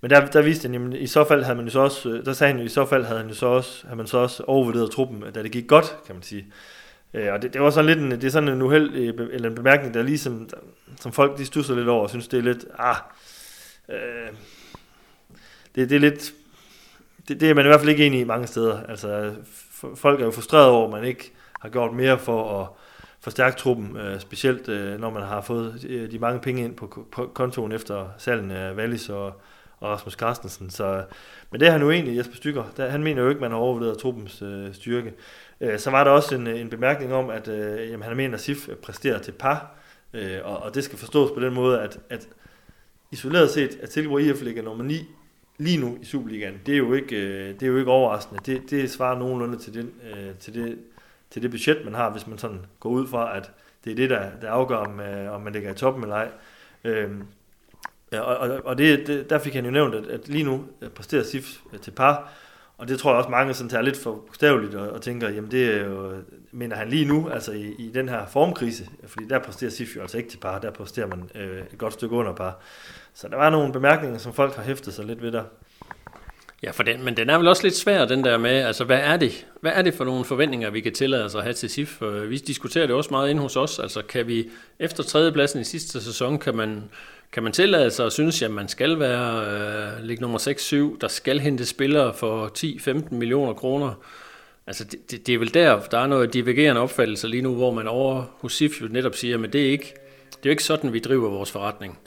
men 0.00 0.10
der, 0.10 0.26
der 0.26 0.42
viste 0.42 0.62
han, 0.62 0.72
jamen, 0.72 0.92
i 0.92 1.06
så 1.06 1.24
fald 1.24 1.42
havde 1.42 1.56
man 1.56 1.64
jo 1.64 1.70
så 1.70 1.80
også, 1.80 2.08
øh, 2.08 2.24
der 2.24 2.32
sagde 2.32 2.52
han 2.52 2.60
jo, 2.60 2.66
i 2.66 2.68
så 2.68 2.86
fald 2.86 3.04
havde, 3.04 3.20
han 3.20 3.28
jo 3.28 3.34
så 3.34 3.46
også, 3.46 3.86
havde 3.86 3.96
man 3.96 4.06
så 4.06 4.18
også 4.18 4.42
overvurderet 4.42 4.90
truppen, 4.90 5.32
da 5.34 5.42
det 5.42 5.52
gik 5.52 5.66
godt, 5.66 5.96
kan 6.06 6.14
man 6.14 6.22
sige. 6.22 6.46
Øh, 7.14 7.32
og 7.32 7.42
det, 7.42 7.52
det 7.52 7.60
var 7.60 7.70
sådan 7.70 7.86
lidt 7.86 7.98
en, 7.98 8.10
det 8.10 8.24
er 8.24 8.30
sådan 8.30 8.48
en 8.48 8.62
uheld, 8.62 8.94
øh, 8.94 9.28
eller 9.32 9.48
en 9.48 9.54
bemærkning, 9.54 9.94
der 9.94 10.02
ligesom, 10.02 10.48
som 11.00 11.12
folk 11.12 11.38
de 11.38 11.46
stusser 11.46 11.74
lidt 11.74 11.88
over, 11.88 12.02
og 12.02 12.10
synes 12.10 12.28
det 12.28 12.38
er 12.38 12.42
lidt, 12.42 12.64
ah, 12.78 12.96
øh, 13.88 14.32
det, 15.74 15.90
det 15.90 15.96
er 15.96 16.00
lidt, 16.00 16.32
det, 17.28 17.40
det 17.40 17.50
er 17.50 17.54
man 17.54 17.64
i 17.64 17.68
hvert 17.68 17.80
fald 17.80 17.90
ikke 17.90 18.06
enig 18.06 18.20
i 18.20 18.24
mange 18.24 18.46
steder. 18.46 18.82
Altså, 18.82 19.34
folk 19.94 20.20
er 20.20 20.24
jo 20.24 20.30
frustreret 20.30 20.68
over, 20.68 20.84
at 20.84 20.92
man 20.92 21.04
ikke 21.04 21.32
har 21.60 21.68
gjort 21.68 21.92
mere 21.92 22.18
for 22.18 22.60
at 22.60 22.66
forstærke 23.20 23.56
truppen, 23.56 23.96
øh, 23.96 24.20
specielt 24.20 24.68
øh, 24.68 25.00
når 25.00 25.10
man 25.10 25.22
har 25.22 25.40
fået 25.40 25.84
øh, 25.88 26.10
de 26.10 26.18
mange 26.18 26.40
penge 26.40 26.64
ind 26.64 26.76
på, 26.76 27.06
på 27.12 27.30
kontoen 27.34 27.72
efter 27.72 28.08
salgen 28.18 28.50
af 28.50 28.74
Wallis 28.74 29.08
og, 29.08 29.26
og 29.80 29.90
Rasmus 29.90 30.12
Carstensen. 30.12 30.70
Så, 30.70 31.04
men 31.50 31.60
det 31.60 31.68
er 31.68 31.72
han 31.72 31.82
jo 31.82 31.90
egentlig, 31.90 32.16
Jesper 32.16 32.36
Stykker. 32.36 32.64
Der, 32.76 32.88
han 32.88 33.02
mener 33.02 33.22
jo 33.22 33.28
ikke, 33.28 33.38
at 33.38 33.42
man 33.42 33.50
har 33.50 33.58
overvurderet 33.58 33.98
truppens 33.98 34.42
øh, 34.42 34.74
styrke. 34.74 35.12
Øh, 35.60 35.78
så 35.78 35.90
var 35.90 36.04
der 36.04 36.10
også 36.10 36.34
en, 36.34 36.46
en 36.46 36.70
bemærkning 36.70 37.14
om, 37.14 37.30
at 37.30 37.48
øh, 37.48 37.90
jamen, 37.90 38.02
han 38.02 38.16
mener, 38.16 38.34
at 38.34 38.40
SIF 38.40 38.68
præsterer 38.82 39.18
til 39.18 39.32
par, 39.32 39.74
øh, 40.12 40.38
og, 40.44 40.56
og 40.56 40.74
det 40.74 40.84
skal 40.84 40.98
forstås 40.98 41.30
på 41.30 41.40
den 41.40 41.54
måde, 41.54 41.80
at, 41.80 41.98
at 42.10 42.28
isoleret 43.10 43.50
set, 43.50 43.78
at 43.82 43.92
Silkeborg 43.92 44.20
IF 44.20 44.42
ligger 44.42 44.62
nummer 44.62 44.84
9 44.84 45.08
lige 45.60 45.78
nu 45.78 45.98
i 46.02 46.04
Superligaen, 46.04 46.60
det 46.66 46.74
er 46.74 46.78
jo 46.78 46.92
ikke, 46.92 47.16
øh, 47.16 47.54
det 47.54 47.62
er 47.62 47.66
jo 47.66 47.78
ikke 47.78 47.90
overraskende. 47.90 48.40
Det, 48.46 48.70
det 48.70 48.90
svarer 48.90 49.18
nogenlunde 49.18 49.58
til, 49.58 49.74
den, 49.74 49.90
øh, 50.10 50.34
til, 50.40 50.54
det, 50.54 50.78
til 51.30 51.42
det 51.42 51.50
budget, 51.50 51.84
man 51.84 51.94
har, 51.94 52.10
hvis 52.10 52.26
man 52.26 52.38
sådan 52.38 52.60
går 52.80 52.90
ud 52.90 53.06
fra, 53.06 53.36
at 53.36 53.50
det 53.84 53.90
er 53.90 53.96
det, 53.96 54.10
der, 54.10 54.30
der 54.40 54.50
afgør, 54.50 54.76
om, 54.76 55.00
øh, 55.00 55.32
om 55.32 55.40
man 55.40 55.52
ligger 55.52 55.70
i 55.70 55.74
toppen 55.74 56.02
eller 56.02 56.16
ej. 56.16 56.28
Øh, 56.84 57.10
og 58.12 58.36
og, 58.36 58.60
og 58.64 58.78
det, 58.78 59.06
det, 59.06 59.30
der 59.30 59.38
fik 59.38 59.54
han 59.54 59.64
jo 59.64 59.70
nævnt, 59.70 59.94
at, 59.94 60.06
at 60.06 60.28
lige 60.28 60.44
nu 60.44 60.64
øh, 60.82 60.88
præsterer 60.88 61.22
SIF 61.22 61.56
øh, 61.72 61.78
til 61.78 61.90
par, 61.90 62.32
og 62.78 62.88
det 62.88 62.98
tror 62.98 63.10
jeg 63.10 63.18
også 63.18 63.30
mange 63.30 63.54
sådan 63.54 63.70
tager 63.70 63.82
lidt 63.82 63.96
for 63.96 64.12
bogstaveligt 64.26 64.74
og, 64.74 64.90
og 64.90 65.02
tænker, 65.02 65.28
jamen 65.28 65.50
det 65.50 65.74
er 65.74 65.84
jo, 65.84 66.14
mener 66.52 66.76
han 66.76 66.88
lige 66.88 67.04
nu, 67.04 67.28
altså 67.28 67.52
i, 67.52 67.74
i 67.78 67.90
den 67.94 68.08
her 68.08 68.26
formkrise, 68.26 68.88
fordi 69.06 69.28
der 69.28 69.38
præsterer 69.38 69.70
SIF 69.70 69.96
jo 69.96 70.00
altså 70.00 70.18
ikke 70.18 70.30
til 70.30 70.38
par, 70.38 70.58
der 70.58 70.70
præsterer 70.70 71.06
man 71.06 71.30
øh, 71.34 71.58
et 71.72 71.78
godt 71.78 71.92
stykke 71.92 72.16
under 72.16 72.32
par. 72.32 72.60
Så 73.20 73.28
der 73.28 73.36
var 73.36 73.50
nogle 73.50 73.72
bemærkninger, 73.72 74.18
som 74.18 74.32
folk 74.32 74.54
har 74.54 74.62
hæftet 74.62 74.94
sig 74.94 75.04
lidt 75.04 75.22
ved 75.22 75.32
der. 75.32 75.42
Ja, 76.62 76.70
for 76.70 76.82
den, 76.82 77.04
men 77.04 77.16
den 77.16 77.30
er 77.30 77.38
vel 77.38 77.48
også 77.48 77.62
lidt 77.62 77.76
svær, 77.76 78.04
den 78.04 78.24
der 78.24 78.38
med, 78.38 78.50
altså 78.50 78.84
hvad 78.84 78.98
er 78.98 79.16
det? 79.16 79.46
Hvad 79.60 79.72
er 79.74 79.82
det 79.82 79.94
for 79.94 80.04
nogle 80.04 80.24
forventninger, 80.24 80.70
vi 80.70 80.80
kan 80.80 80.94
tillade 80.94 81.24
os 81.24 81.34
at 81.34 81.42
have 81.42 81.52
til 81.52 81.70
SIF? 81.70 82.02
Øh, 82.02 82.30
vi 82.30 82.36
diskuterer 82.36 82.86
det 82.86 82.96
også 82.96 83.10
meget 83.10 83.30
inde 83.30 83.42
hos 83.42 83.56
os, 83.56 83.78
altså 83.78 84.02
kan 84.02 84.26
vi 84.26 84.48
efter 84.78 85.02
tredjepladsen 85.02 85.60
i 85.60 85.64
sidste 85.64 86.00
sæson, 86.04 86.38
kan 86.38 86.56
man 86.56 86.82
kan 87.32 87.42
man 87.42 87.52
tillade 87.52 87.90
sig 87.90 88.06
at 88.06 88.12
synes, 88.12 88.42
at 88.42 88.50
man 88.50 88.68
skal 88.68 88.98
være 88.98 89.44
øh, 89.46 90.04
ligge 90.04 90.20
nummer 90.20 90.38
6-7, 90.94 90.98
der 91.00 91.08
skal 91.08 91.40
hente 91.40 91.66
spillere 91.66 92.14
for 92.14 92.50
10-15 92.58 93.14
millioner 93.14 93.52
kroner? 93.52 93.94
Altså, 94.66 94.84
det, 94.84 95.10
det, 95.10 95.26
det, 95.26 95.34
er 95.34 95.38
vel 95.38 95.54
der, 95.54 95.80
der 95.80 95.98
er 95.98 96.06
noget 96.06 96.34
divergerende 96.34 96.80
opfattelse 96.80 97.28
lige 97.28 97.42
nu, 97.42 97.54
hvor 97.54 97.70
man 97.70 97.88
over 97.88 98.24
hos 98.40 98.52
SIF 98.52 98.82
jo 98.82 98.88
netop 98.90 99.14
siger, 99.14 99.42
at 99.42 99.52
det 99.52 99.66
er 99.66 99.70
ikke, 99.70 99.94
det 100.30 100.36
er 100.36 100.40
jo 100.46 100.50
ikke 100.50 100.64
sådan, 100.64 100.92
vi 100.92 100.98
driver 100.98 101.30
vores 101.30 101.50
forretning. 101.50 101.98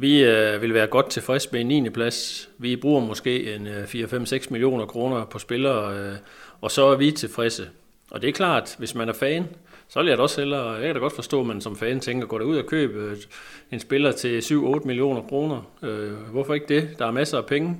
Vi 0.00 0.24
øh, 0.24 0.62
vil 0.62 0.74
være 0.74 0.86
godt 0.86 1.10
tilfreds 1.10 1.52
med 1.52 1.60
en 1.60 1.66
9. 1.66 1.90
plads. 1.90 2.48
Vi 2.58 2.76
bruger 2.76 3.00
måske 3.00 3.54
en 3.54 3.66
øh, 3.66 3.84
4-5-6 3.84 4.46
millioner 4.50 4.86
kroner 4.86 5.24
på 5.24 5.38
spillere, 5.38 5.96
øh, 5.98 6.14
og 6.60 6.70
så 6.70 6.86
er 6.86 6.96
vi 6.96 7.10
tilfredse. 7.10 7.68
Og 8.10 8.22
det 8.22 8.28
er 8.28 8.32
klart, 8.32 8.74
hvis 8.78 8.94
man 8.94 9.08
er 9.08 9.12
fan, 9.12 9.48
så 9.88 10.00
vil 10.00 10.08
jeg 10.08 10.18
da 10.18 10.22
også 10.22 10.40
hellere, 10.40 10.70
jeg 10.70 10.82
kan 10.82 10.94
da 10.94 11.00
godt 11.00 11.12
forstå, 11.12 11.40
at 11.40 11.46
man 11.46 11.60
som 11.60 11.76
fan 11.76 12.00
tænker, 12.00 12.26
går 12.26 12.38
der 12.38 12.44
ud 12.44 12.56
og 12.56 12.66
købe 12.66 13.16
en 13.72 13.80
spiller 13.80 14.12
til 14.12 14.40
7-8 14.40 14.86
millioner 14.86 15.22
kroner. 15.22 15.70
Øh, 15.82 16.12
hvorfor 16.12 16.54
ikke 16.54 16.66
det? 16.74 16.88
Der 16.98 17.06
er 17.06 17.10
masser 17.10 17.38
af 17.38 17.46
penge. 17.46 17.76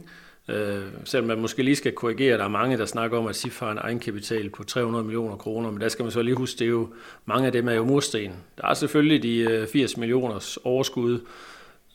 Øh, 0.49 0.83
selvom 1.05 1.29
man 1.29 1.41
måske 1.41 1.63
lige 1.63 1.77
skal 1.77 1.93
korrigere, 1.93 2.39
der 2.39 2.45
er 2.45 2.49
mange, 2.49 2.79
der 2.79 2.87
snakker 2.87 3.19
om, 3.19 3.27
at 3.27 3.37
SIF 3.37 3.61
har 3.61 3.73
en 3.73 3.79
egenkapital 3.79 4.51
på 4.51 4.65
300 4.65 5.05
millioner 5.05 5.37
kroner, 5.37 5.71
men 5.71 5.81
der 5.81 5.89
skal 5.89 6.03
man 6.03 6.13
så 6.13 6.23
lige 6.23 6.35
huske, 6.35 6.59
det 6.59 6.65
er 6.65 6.69
jo 6.69 6.89
mange 7.27 7.47
af 7.47 7.53
dem 7.53 7.69
er 7.69 7.75
jo 7.75 7.85
mursten. 7.85 8.33
Der 8.59 8.67
er 8.67 8.75
selvfølgelig 8.75 9.23
de 9.23 9.39
øh, 9.39 9.67
80 9.67 9.97
millioners 9.97 10.57
overskud, 10.57 11.21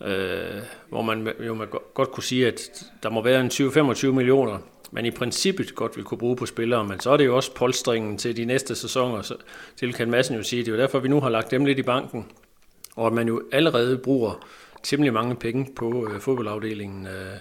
øh, 0.03 0.61
hvor 0.89 1.01
man 1.01 1.29
jo 1.45 1.53
man 1.53 1.67
godt 1.93 2.11
kunne 2.11 2.23
sige, 2.23 2.47
at 2.47 2.83
der 3.03 3.09
må 3.09 3.21
være 3.21 3.41
en 3.41 3.47
20-25 3.47 4.07
millioner 4.07 4.59
man 4.91 5.05
i 5.05 5.11
princippet 5.11 5.75
godt 5.75 5.95
vil 5.95 6.05
kunne 6.05 6.17
bruge 6.17 6.35
på 6.35 6.45
spillere, 6.45 6.83
men 6.83 6.99
så 6.99 7.11
er 7.11 7.17
det 7.17 7.25
jo 7.25 7.35
også 7.35 7.53
polstringen 7.53 8.17
til 8.17 8.37
de 8.37 8.45
næste 8.45 8.75
sæsoner, 8.75 9.21
så 9.21 9.35
til 9.75 9.93
kan 9.93 10.11
massen 10.11 10.35
jo 10.35 10.43
sige, 10.43 10.63
det 10.63 10.67
er 10.67 10.75
jo 10.75 10.81
derfor, 10.81 10.99
vi 10.99 11.07
nu 11.07 11.19
har 11.19 11.29
lagt 11.29 11.51
dem 11.51 11.65
lidt 11.65 11.79
i 11.79 11.83
banken, 11.83 12.25
og 12.95 13.07
at 13.07 13.13
man 13.13 13.27
jo 13.27 13.41
allerede 13.51 13.97
bruger 13.97 14.47
temmelig 14.83 15.13
mange 15.13 15.35
penge 15.35 15.67
på 15.75 16.09
øh, 16.09 16.19
fodboldafdelingen. 16.19 17.07
Øh, 17.07 17.33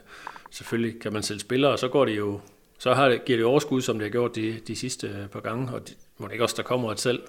selvfølgelig 0.51 1.01
kan 1.01 1.13
man 1.13 1.23
sælge 1.23 1.41
spillere, 1.41 1.73
og 1.73 1.79
så 1.79 1.89
går 1.89 2.05
det 2.05 2.17
jo 2.17 2.41
så 2.79 2.95
har 2.95 3.09
det, 3.09 3.25
giver 3.25 3.37
det 3.37 3.47
overskud, 3.47 3.83
som 3.83 3.99
det 3.99 4.05
har 4.05 4.11
gjort 4.11 4.37
de, 4.37 4.61
de 4.67 4.77
sidste 4.77 5.07
øh, 5.07 5.29
par 5.29 5.41
gange, 5.41 5.75
og 5.75 5.89
det 5.89 5.97
må 6.19 6.27
det 6.27 6.33
ikke 6.33 6.45
også, 6.45 6.57
der 6.57 6.63
kommer 6.63 6.93
et 6.93 7.01
selv. 7.01 7.23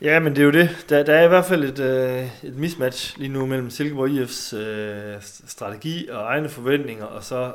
Ja, 0.00 0.20
men 0.20 0.36
det 0.36 0.40
er 0.40 0.44
jo 0.44 0.50
det. 0.50 0.86
Der, 0.88 1.02
der 1.02 1.14
er 1.14 1.24
i 1.24 1.28
hvert 1.28 1.44
fald 1.44 1.64
et, 1.64 1.78
øh, 1.78 2.48
et 2.48 2.56
mismatch 2.56 3.18
lige 3.18 3.32
nu 3.32 3.46
mellem 3.46 3.70
Silkeborg 3.70 4.08
IF's 4.10 4.56
øh, 4.56 5.16
strategi 5.46 6.08
og 6.08 6.22
egne 6.22 6.48
forventninger, 6.48 7.04
og 7.04 7.24
så 7.24 7.52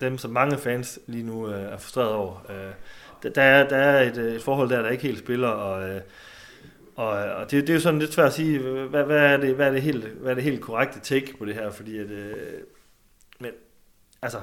dem, 0.00 0.18
som 0.18 0.30
mange 0.30 0.58
fans 0.58 0.98
lige 1.06 1.22
nu 1.22 1.48
øh, 1.48 1.72
er 1.72 1.78
frustreret 1.78 2.12
over. 2.12 2.46
Øh, 2.50 3.30
der, 3.34 3.42
er, 3.42 3.68
der 3.68 3.76
er 3.76 4.10
et, 4.10 4.16
øh, 4.16 4.34
et 4.34 4.42
forhold 4.42 4.70
der, 4.70 4.82
der 4.82 4.88
ikke 4.88 5.02
helt 5.02 5.18
spiller, 5.18 5.48
og, 5.48 5.88
øh, 5.88 6.00
og, 6.96 7.26
øh, 7.26 7.40
og 7.40 7.50
det, 7.50 7.62
det 7.62 7.70
er 7.70 7.74
jo 7.74 7.80
sådan 7.80 7.98
lidt 7.98 8.12
svært 8.12 8.26
at 8.26 8.32
sige, 8.32 8.58
hvad, 8.58 9.04
hvad, 9.04 9.18
er, 9.18 9.36
det, 9.36 9.54
hvad, 9.54 9.66
er, 9.66 9.70
det 9.70 9.82
helt, 9.82 10.04
hvad 10.04 10.30
er 10.30 10.34
det 10.34 10.44
helt 10.44 10.60
korrekte 10.60 11.00
take 11.00 11.34
på 11.38 11.44
det 11.44 11.54
her, 11.54 11.70
fordi 11.70 11.98
at, 11.98 12.10
øh, 12.10 12.34
men, 13.40 13.50
altså, 14.22 14.38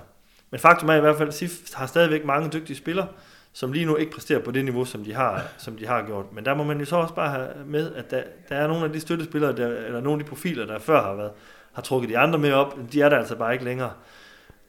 men 0.51 0.59
faktum 0.59 0.89
er 0.89 0.95
i 0.95 0.99
hvert 0.99 1.17
fald, 1.17 1.29
at 1.29 1.35
SIF 1.35 1.73
har 1.73 1.85
stadigvæk 1.87 2.25
mange 2.25 2.49
dygtige 2.49 2.77
spillere, 2.77 3.07
som 3.53 3.71
lige 3.71 3.85
nu 3.85 3.95
ikke 3.95 4.11
præsterer 4.11 4.39
på 4.39 4.51
det 4.51 4.65
niveau, 4.65 4.85
som 4.85 5.03
de 5.03 5.13
har, 5.13 5.43
som 5.57 5.77
de 5.77 5.87
har 5.87 6.05
gjort. 6.05 6.25
Men 6.33 6.45
der 6.45 6.53
må 6.53 6.63
man 6.63 6.79
jo 6.79 6.85
så 6.85 6.95
også 6.95 7.13
bare 7.13 7.29
have 7.29 7.47
med, 7.65 7.95
at 7.95 8.11
der, 8.11 8.23
der 8.49 8.55
er 8.55 8.67
nogle 8.67 8.85
af 8.85 8.93
de 8.93 8.99
støttespillere, 8.99 9.55
der, 9.55 9.67
eller 9.67 10.01
nogle 10.01 10.19
af 10.19 10.25
de 10.25 10.29
profiler, 10.29 10.65
der 10.65 10.79
før 10.79 11.03
har 11.03 11.15
været, 11.15 11.31
har 11.73 11.81
trukket 11.81 12.09
de 12.09 12.17
andre 12.17 12.39
med 12.39 12.51
op, 12.51 12.77
de 12.93 13.01
er 13.01 13.09
der 13.09 13.17
altså 13.17 13.35
bare 13.35 13.53
ikke 13.53 13.65
længere. 13.65 13.91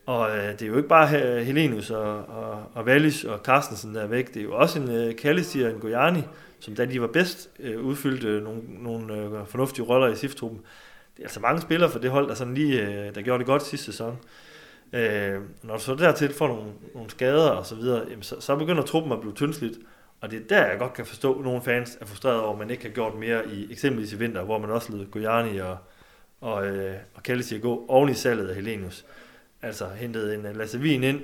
Og 0.07 0.37
øh, 0.37 0.53
det 0.53 0.63
er 0.63 0.67
jo 0.67 0.77
ikke 0.77 0.89
bare 0.89 1.09
Helenius 1.45 1.91
og, 1.91 2.17
og, 2.17 2.63
og 2.75 2.85
Wallis 2.85 3.25
og 3.25 3.39
Carstensen, 3.39 3.95
der 3.95 4.03
er 4.03 4.07
væk. 4.07 4.29
Det 4.29 4.37
er 4.37 4.45
jo 4.45 4.57
også 4.57 4.79
en 4.79 4.91
øh, 4.91 5.17
Kallis 5.17 5.57
og 5.57 5.71
en 5.71 5.79
Gojani, 5.81 6.23
som 6.61 6.75
da 6.75 6.85
de 6.85 7.01
var 7.01 7.07
bedst, 7.07 7.51
øh, 7.61 7.81
udfyldte 7.81 8.29
øh, 8.29 8.43
nogle, 8.43 8.63
nogle 8.69 9.15
øh, 9.15 9.47
fornuftige 9.47 9.85
roller 9.85 10.09
i 10.09 10.17
SIF-truppen. 10.17 10.61
Det 11.17 11.23
er 11.23 11.25
altså 11.25 11.41
mange 11.41 11.61
spillere 11.61 11.91
for 11.91 11.99
det 11.99 12.11
hold, 12.11 12.29
der, 12.29 12.35
sådan 12.35 12.55
lige, 12.55 12.83
øh, 12.83 13.15
der 13.15 13.23
gjorde 13.23 13.39
det 13.39 13.47
godt 13.47 13.63
sidste 13.63 13.87
sæson. 13.87 14.19
Øh, 14.95 15.41
når 15.63 15.77
du 15.77 15.83
så 15.83 15.95
dertil 15.95 16.35
får 16.35 16.49
nogle, 16.49 16.73
nogle 16.95 17.11
skader 17.11 17.51
og 17.51 17.67
så 17.67 17.75
videre, 17.75 18.05
jamen, 18.11 18.23
så, 18.23 18.41
så 18.41 18.57
begynder 18.57 18.83
truppen 18.83 19.13
at 19.13 19.21
blive 19.21 19.35
tyndslidt. 19.35 19.79
Og 20.21 20.31
det 20.31 20.43
er 20.43 20.47
der, 20.49 20.67
jeg 20.67 20.79
godt 20.79 20.95
kan 20.95 21.07
forstå, 21.07 21.35
at 21.39 21.45
nogle 21.45 21.63
fans 21.63 21.99
er 22.01 22.07
frustreret 22.07 22.41
over, 22.41 22.53
at 22.53 22.59
man 22.59 22.71
ikke 22.71 22.83
har 22.83 22.91
gjort 22.91 23.15
mere 23.15 23.49
i 23.49 23.73
eksempelvis 23.73 24.13
i 24.13 24.17
vinter, 24.17 24.43
hvor 24.43 24.59
man 24.59 24.71
også 24.71 24.93
ledte 24.93 25.07
Gojani 25.11 25.59
og, 25.59 25.77
og, 26.41 26.67
øh, 26.67 26.95
og 27.15 27.23
Kallis 27.23 27.53
at 27.53 27.63
gå 27.63 27.85
oven 27.89 28.09
i 28.09 28.15
salget 28.15 28.49
af 28.49 28.55
Helenius 28.55 29.05
altså 29.65 29.89
hentet 29.89 30.35
en 30.35 30.47
øh, 30.47 30.57
Lasse 30.57 30.79
Wien 30.79 31.05
ind. 31.05 31.21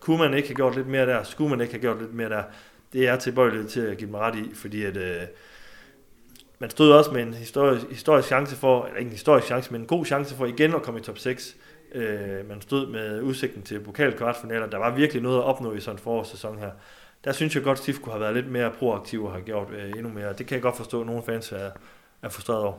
Kunne 0.00 0.18
man 0.18 0.34
ikke 0.34 0.48
have 0.48 0.56
gjort 0.56 0.76
lidt 0.76 0.86
mere 0.86 1.06
der? 1.06 1.22
Skulle 1.22 1.50
man 1.50 1.60
ikke 1.60 1.72
have 1.72 1.80
gjort 1.80 2.00
lidt 2.00 2.14
mere 2.14 2.28
der? 2.28 2.42
Det 2.92 3.08
er 3.08 3.16
tilbøjeligt 3.16 3.68
til 3.68 3.80
at 3.80 3.98
give 3.98 4.10
mig 4.10 4.20
ret 4.20 4.36
i, 4.36 4.54
fordi 4.54 4.84
at, 4.84 4.96
øh, 4.96 5.22
man 6.58 6.70
stod 6.70 6.92
også 6.92 7.10
med 7.10 7.22
en 7.22 7.34
historisk, 7.34 7.86
historisk 7.90 8.28
chance 8.28 8.56
for, 8.56 8.84
eller 8.84 8.98
ikke 8.98 9.08
en 9.08 9.12
historisk 9.12 9.46
chance, 9.46 9.72
men 9.72 9.80
en 9.80 9.86
god 9.86 10.06
chance 10.06 10.34
for 10.34 10.46
igen 10.46 10.74
at 10.74 10.82
komme 10.82 11.00
i 11.00 11.02
top 11.02 11.18
6. 11.18 11.56
Øh, 11.94 12.48
man 12.48 12.60
stod 12.60 12.86
med 12.86 13.22
udsigten 13.22 13.62
til 13.62 13.80
pokalkvartfinaler. 13.80 14.66
Der 14.66 14.78
var 14.78 14.94
virkelig 14.94 15.22
noget 15.22 15.38
at 15.38 15.44
opnå 15.44 15.72
i 15.72 15.80
sådan 15.80 15.94
en 15.96 16.02
forårssæson 16.02 16.58
her. 16.58 16.70
Der 17.24 17.32
synes 17.32 17.54
jeg 17.54 17.62
godt, 17.62 17.78
at 17.78 17.82
Stif 17.82 18.00
kunne 18.00 18.12
have 18.12 18.20
været 18.20 18.34
lidt 18.34 18.50
mere 18.50 18.70
proaktiv 18.70 19.24
og 19.24 19.32
have 19.32 19.44
gjort 19.44 19.68
øh, 19.78 19.90
endnu 19.90 20.08
mere. 20.08 20.32
Det 20.38 20.46
kan 20.46 20.54
jeg 20.54 20.62
godt 20.62 20.76
forstå, 20.76 21.00
at 21.00 21.06
nogle 21.06 21.22
fans 21.26 21.52
er, 21.52 21.70
er 22.22 22.28
frustreret 22.28 22.62
over. 22.62 22.78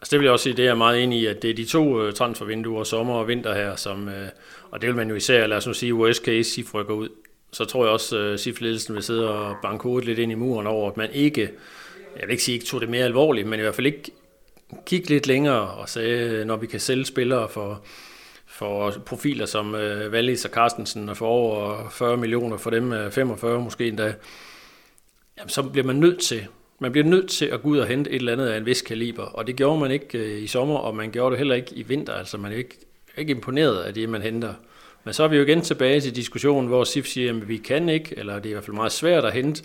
Altså 0.00 0.10
det 0.10 0.18
vil 0.18 0.24
jeg 0.24 0.32
også 0.32 0.42
sige, 0.42 0.56
det 0.56 0.62
er 0.62 0.68
jeg 0.68 0.78
meget 0.78 1.02
enig 1.02 1.20
i, 1.20 1.26
at 1.26 1.42
det 1.42 1.50
er 1.50 1.54
de 1.54 1.64
to 1.64 2.02
øh, 2.02 2.12
transfervinduer, 2.12 2.84
sommer 2.84 3.14
og 3.14 3.28
vinter 3.28 3.54
her, 3.54 3.76
som, 3.76 4.08
øh, 4.08 4.28
og 4.70 4.80
det 4.80 4.86
vil 4.86 4.96
man 4.96 5.08
jo 5.08 5.14
især, 5.14 5.46
lad 5.46 5.56
os 5.56 5.66
nu 5.66 5.72
sige, 5.72 5.94
worst 5.94 6.24
case, 6.24 6.50
SIF 6.50 6.74
rykker 6.74 6.94
ud. 6.94 7.08
så 7.52 7.64
tror 7.64 7.84
jeg 7.84 7.92
også, 7.92 8.18
øh, 8.18 8.32
at 8.32 8.40
SIF-ledelsen 8.40 8.94
vil 8.94 9.02
sidde 9.02 9.30
og 9.30 9.56
banke 9.62 9.82
hovedet 9.82 10.06
lidt 10.06 10.18
ind 10.18 10.32
i 10.32 10.34
muren 10.34 10.66
over, 10.66 10.90
at 10.90 10.96
man 10.96 11.10
ikke, 11.12 11.50
jeg 12.16 12.22
vil 12.22 12.30
ikke 12.30 12.42
sige, 12.42 12.54
ikke 12.54 12.66
tog 12.66 12.80
det 12.80 12.88
mere 12.88 13.04
alvorligt, 13.04 13.46
men 13.46 13.60
i 13.60 13.62
hvert 13.62 13.74
fald 13.74 13.86
ikke 13.86 14.10
kigge 14.86 15.08
lidt 15.08 15.26
længere 15.26 15.68
og 15.68 15.88
sagde, 15.88 16.44
når 16.44 16.56
vi 16.56 16.66
kan 16.66 16.80
sælge 16.80 17.04
spillere 17.04 17.48
for, 17.48 17.82
for 18.58 18.90
profiler 19.06 19.46
som 19.46 19.74
øh, 19.74 20.12
Wallis 20.12 20.44
og 20.44 20.50
Carstensen 20.50 21.08
og 21.08 21.16
for 21.16 21.26
over 21.26 21.88
40 21.90 22.16
millioner, 22.16 22.56
for 22.56 22.70
dem 22.70 22.92
øh, 22.92 23.10
45 23.10 23.60
måske 23.60 23.88
endda, 23.88 24.14
jamen, 25.38 25.48
så 25.48 25.62
bliver 25.62 25.86
man 25.86 25.96
nødt 25.96 26.20
til, 26.20 26.46
man 26.78 26.92
bliver 26.92 27.06
nødt 27.06 27.30
til 27.30 27.46
at 27.46 27.62
gå 27.62 27.68
ud 27.68 27.78
og 27.78 27.86
hente 27.86 28.10
et 28.10 28.16
eller 28.16 28.32
andet 28.32 28.46
af 28.46 28.56
en 28.56 28.66
vis 28.66 28.82
kaliber, 28.82 29.22
og 29.22 29.46
det 29.46 29.56
gjorde 29.56 29.80
man 29.80 29.90
ikke 29.90 30.18
øh, 30.18 30.42
i 30.42 30.46
sommer, 30.46 30.76
og 30.76 30.96
man 30.96 31.10
gjorde 31.10 31.30
det 31.30 31.38
heller 31.38 31.54
ikke 31.54 31.74
i 31.74 31.82
vinter, 31.82 32.12
altså 32.12 32.38
man 32.38 32.52
er 32.52 32.56
ikke, 32.56 32.76
ikke 33.18 33.30
imponeret 33.30 33.82
af 33.82 33.94
det, 33.94 34.08
man 34.08 34.22
henter. 34.22 34.54
Men 35.04 35.14
så 35.14 35.22
er 35.22 35.28
vi 35.28 35.36
jo 35.36 35.42
igen 35.42 35.60
tilbage 35.60 36.00
til 36.00 36.16
diskussionen, 36.16 36.68
hvor 36.68 36.84
SIF 36.84 37.06
siger, 37.06 37.36
at 37.36 37.48
vi 37.48 37.56
kan 37.56 37.88
ikke, 37.88 38.14
eller 38.18 38.34
det 38.34 38.46
er 38.46 38.50
i 38.50 38.52
hvert 38.52 38.64
fald 38.64 38.76
meget 38.76 38.92
svært 38.92 39.24
at 39.24 39.32
hente 39.32 39.62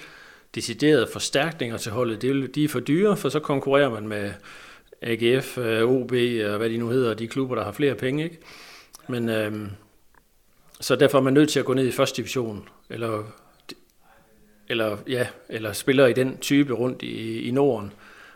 deciderede 0.55 1.07
forstærkninger 1.13 1.77
til 1.77 1.91
holdet. 1.91 2.21
De 2.55 2.63
er 2.63 2.67
for 2.67 2.79
dyre, 2.79 3.17
for 3.17 3.29
så 3.29 3.39
konkurrerer 3.39 3.89
man 3.89 4.07
med 4.07 4.31
AGF, 5.01 5.57
øh, 5.57 5.83
OB 5.83 6.11
og 6.51 6.57
hvad 6.57 6.69
de 6.69 6.77
nu 6.77 6.89
hedder, 6.89 7.13
de 7.13 7.27
klubber, 7.27 7.55
der 7.55 7.63
har 7.63 7.71
flere 7.71 7.95
penge. 7.95 8.23
Ikke? 8.23 8.39
Men 9.07 9.29
øhm, 9.29 9.69
så 10.79 10.95
derfor 10.95 11.17
er 11.17 11.21
man 11.21 11.33
nødt 11.33 11.49
til 11.49 11.59
at 11.59 11.65
gå 11.65 11.73
ned 11.73 11.87
i 11.87 11.91
første 11.91 12.17
division, 12.17 12.69
eller, 12.89 13.23
eller, 14.69 14.97
ja, 15.07 15.27
eller 15.49 15.73
spiller 15.73 16.07
i 16.07 16.13
den 16.13 16.37
type 16.37 16.73
rundt 16.73 17.01
i, 17.01 17.41
i 17.47 17.51
Norden. 17.51 17.93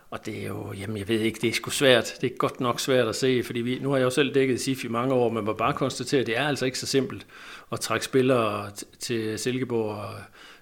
Og 0.09 0.25
det 0.25 0.43
er 0.43 0.47
jo, 0.47 0.73
jamen 0.73 0.97
jeg 0.97 1.07
ved 1.07 1.19
ikke, 1.19 1.39
det 1.41 1.49
er 1.49 1.53
sgu 1.53 1.69
svært. 1.69 2.13
Det 2.21 2.31
er 2.31 2.37
godt 2.37 2.59
nok 2.59 2.79
svært 2.79 3.07
at 3.07 3.15
se, 3.15 3.43
fordi 3.43 3.59
vi, 3.59 3.79
nu 3.79 3.89
har 3.89 3.97
jeg 3.97 4.05
jo 4.05 4.09
selv 4.09 4.35
dækket 4.35 4.61
SIF 4.61 4.83
i 4.83 4.87
mange 4.87 5.13
år, 5.13 5.29
men 5.29 5.45
man 5.45 5.55
bare 5.57 5.73
konstatere, 5.73 6.21
at 6.21 6.27
det 6.27 6.37
er 6.37 6.47
altså 6.47 6.65
ikke 6.65 6.79
så 6.79 6.85
simpelt 6.85 7.27
at 7.71 7.79
trække 7.79 8.05
spillere 8.05 8.71
til 8.99 9.39
Silkeborg, 9.39 9.95
og, 9.95 10.13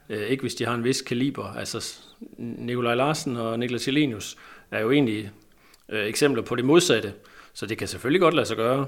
øh, 0.10 0.28
ikke 0.28 0.42
hvis 0.42 0.56
de 0.56 0.66
har 0.66 0.76
en 0.76 0.84
vis 0.84 1.02
kaliber. 1.02 1.54
Altså 1.54 2.00
Nikolaj 2.38 2.96
Larsen 2.96 3.38
og 3.38 3.60
Niklas 3.60 3.88
Jelenius 3.88 4.38
er 4.72 4.82
jo 4.82 4.92
egentlig 4.92 5.32
øh, 5.90 6.06
eksempler 6.06 6.44
på 6.44 6.56
det 6.56 6.66
modsatte, 6.66 7.14
så 7.54 7.66
det 7.66 7.78
kan 7.78 7.88
selvfølgelig 7.88 8.22
godt 8.22 8.34
lade 8.34 8.46
sig 8.46 8.58
gøre. 8.58 8.88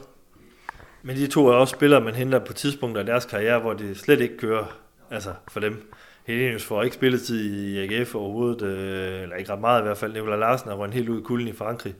Men 1.07 1.15
de 1.15 1.27
to 1.27 1.47
er 1.47 1.53
også 1.53 1.71
spillere, 1.71 2.01
man 2.01 2.15
henter 2.15 2.39
på 2.39 2.53
tidspunkter 2.53 2.99
af 2.99 3.05
deres 3.05 3.25
karriere, 3.25 3.59
hvor 3.59 3.73
det 3.73 3.97
slet 3.97 4.21
ikke 4.21 4.37
kører 4.37 4.77
altså 5.11 5.33
for 5.47 5.59
dem. 5.59 5.91
Helenius 6.25 6.65
får 6.65 6.83
ikke 6.83 6.93
spilletid 6.93 7.53
i 7.53 7.77
AGF 7.77 8.15
overhovedet, 8.15 8.61
øh, 8.61 9.21
eller 9.21 9.35
ikke 9.35 9.51
ret 9.51 9.59
meget 9.59 9.81
i 9.81 9.83
hvert 9.83 9.97
fald. 9.97 10.13
Nikolaj 10.13 10.37
Larsen 10.37 10.69
er 10.69 10.73
røget 10.73 10.93
helt 10.93 11.09
ud 11.09 11.19
i 11.19 11.23
kulden 11.23 11.47
i 11.47 11.53
Frankrig. 11.53 11.95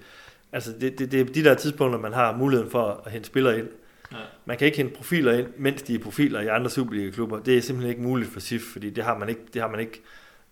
Altså 0.52 0.72
det, 0.82 1.00
det, 1.00 1.12
det 1.12 1.22
er 1.22 1.26
de 1.26 1.44
der 1.44 1.54
tidspunkter, 1.54 2.00
man 2.00 2.14
har 2.14 2.38
muligheden 2.38 2.72
for 2.72 3.02
at 3.06 3.12
hente 3.12 3.28
spillere 3.28 3.60
ind. 3.60 3.68
Ja. 4.12 4.18
Man 4.46 4.58
kan 4.58 4.66
ikke 4.66 4.78
hente 4.78 4.96
profiler 4.96 5.34
ind, 5.34 5.48
mens 5.58 5.82
de 5.82 5.96
er 5.96 6.00
profiler 6.00 6.42
i 6.42 6.48
andre 6.48 6.70
Superliga-klubber. 6.70 7.40
Det 7.40 7.58
er 7.58 7.62
simpelthen 7.62 7.90
ikke 7.90 8.02
muligt 8.02 8.32
for 8.34 8.40
SIF, 8.40 8.62
fordi 8.62 8.90
det 8.90 9.04
har 9.04 9.18
man 9.18 9.30
ikke, 9.30 9.42
det 9.54 9.62
har 9.62 9.70
man 9.70 9.80
ikke 9.80 10.02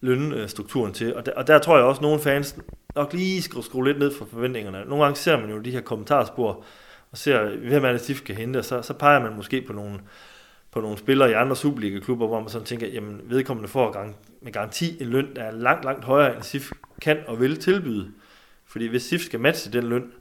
lønstrukturen 0.01 0.93
til. 0.93 1.15
Og 1.15 1.25
der, 1.25 1.31
og 1.31 1.47
der 1.47 1.59
tror 1.59 1.77
jeg 1.77 1.85
også, 1.85 1.99
at 1.99 2.03
nogle 2.03 2.19
fans 2.19 2.57
nok 2.95 3.13
lige 3.13 3.41
skal 3.41 3.63
skrue 3.63 3.85
lidt 3.85 3.99
ned 3.99 4.13
for 4.17 4.25
forventningerne. 4.25 4.83
Nogle 4.85 5.03
gange 5.03 5.17
ser 5.17 5.39
man 5.39 5.49
jo 5.49 5.59
de 5.59 5.71
her 5.71 5.81
kommentarspor, 5.81 6.63
og 7.15 7.19
ser, 7.19 7.55
hvem 7.57 7.85
er 7.85 7.91
det, 7.91 8.01
SIF 8.01 8.21
kan 8.21 8.35
hente, 8.35 8.57
og 8.57 8.65
så, 8.65 8.81
så 8.81 8.93
peger 8.93 9.19
man 9.19 9.35
måske 9.35 9.61
på 9.61 9.73
nogle, 9.73 9.99
på 10.71 10.81
nogle 10.81 10.97
spillere 10.97 11.29
i 11.29 11.33
andre 11.33 11.55
Superliga-klubber, 11.55 12.27
hvor 12.27 12.39
man 12.39 12.49
sådan 12.49 12.65
tænker, 12.65 12.87
jamen 12.87 13.21
vedkommende 13.23 13.69
får 13.69 13.91
gang, 13.91 14.15
med 14.41 14.51
garanti 14.51 15.01
en 15.01 15.07
løn, 15.07 15.35
der 15.35 15.43
er 15.43 15.51
langt, 15.51 15.85
langt 15.85 16.05
højere, 16.05 16.35
end 16.35 16.43
SIF 16.43 16.71
kan 17.01 17.17
og 17.27 17.39
vil 17.39 17.57
tilbyde. 17.57 18.11
Fordi 18.65 18.87
hvis 18.87 19.03
SIF 19.03 19.21
skal 19.21 19.39
matche 19.39 19.71
den 19.71 19.83
løn, 19.83 20.11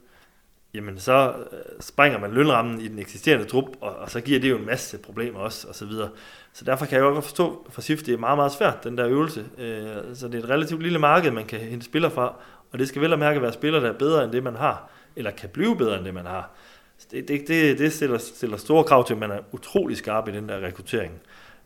jamen 0.73 0.99
så 0.99 1.33
øh, 1.51 1.59
springer 1.79 2.19
man 2.19 2.31
lønrammen 2.31 2.81
i 2.81 2.87
den 2.87 2.99
eksisterende 2.99 3.45
trup, 3.45 3.65
og, 3.81 3.95
og 3.95 4.11
så 4.11 4.21
giver 4.21 4.39
det 4.39 4.49
jo 4.49 4.57
en 4.57 4.65
masse 4.65 4.97
problemer 4.97 5.39
også, 5.39 5.67
og 5.67 5.75
så 5.75 5.85
videre. 5.85 6.09
Så 6.53 6.65
derfor 6.65 6.85
kan 6.85 6.95
jeg 6.95 7.03
godt 7.03 7.25
forstå 7.25 7.67
for 7.69 7.81
SIF, 7.81 8.03
det 8.03 8.13
er 8.13 8.17
meget, 8.17 8.37
meget 8.37 8.51
svært, 8.51 8.83
den 8.83 8.97
der 8.97 9.07
øvelse. 9.07 9.45
Øh, 9.57 10.15
så 10.15 10.27
det 10.27 10.35
er 10.35 10.43
et 10.43 10.49
relativt 10.49 10.83
lille 10.83 10.99
marked, 10.99 11.31
man 11.31 11.45
kan 11.45 11.59
hente 11.59 11.85
spillere 11.85 12.11
fra, 12.11 12.35
og 12.71 12.79
det 12.79 12.87
skal 12.87 13.01
vel 13.01 13.13
og 13.13 13.19
mærke 13.19 13.41
være 13.41 13.53
spillere, 13.53 13.83
der 13.83 13.89
er 13.89 13.97
bedre 13.97 14.23
end 14.23 14.31
det, 14.31 14.43
man 14.43 14.55
har, 14.55 14.89
eller 15.15 15.31
kan 15.31 15.49
blive 15.49 15.77
bedre 15.77 15.97
end 15.97 16.05
det, 16.05 16.13
man 16.13 16.25
har. 16.25 16.51
Altså, 16.95 17.07
det, 17.11 17.27
det, 17.27 17.47
det, 17.47 17.79
det 17.79 17.93
stiller, 17.93 18.17
stiller 18.17 18.57
store 18.57 18.83
krav 18.83 19.07
til, 19.07 19.13
at 19.13 19.19
man 19.19 19.31
er 19.31 19.39
utrolig 19.51 19.97
skarp 19.97 20.27
i 20.27 20.31
den 20.31 20.49
der 20.49 20.59
rekruttering. 20.59 21.13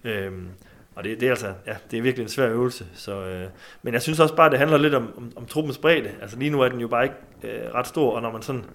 Øhm, 0.03 0.47
og 0.95 1.03
det, 1.03 1.19
det, 1.19 1.25
er 1.25 1.29
altså, 1.29 1.53
ja, 1.67 1.75
det 1.91 1.97
er 1.97 2.01
virkelig 2.01 2.23
en 2.23 2.29
svær 2.29 2.49
øvelse. 2.49 2.85
Så, 2.93 3.25
øh, 3.25 3.47
men 3.83 3.93
jeg 3.93 4.01
synes 4.01 4.19
også 4.19 4.35
bare, 4.35 4.45
at 4.45 4.51
det 4.51 4.59
handler 4.59 4.77
lidt 4.77 4.93
om, 4.93 5.13
om, 5.17 5.31
om 5.35 5.45
truppens 5.45 5.77
bredde. 5.77 6.11
Altså 6.21 6.37
lige 6.39 6.51
nu 6.51 6.61
er 6.61 6.69
den 6.69 6.79
jo 6.79 6.87
bare 6.87 7.03
ikke 7.03 7.15
øh, 7.43 7.73
ret 7.73 7.87
stor, 7.87 8.15
og 8.15 8.21
når 8.21 8.31
man 8.31 8.41
sådan 8.41 8.65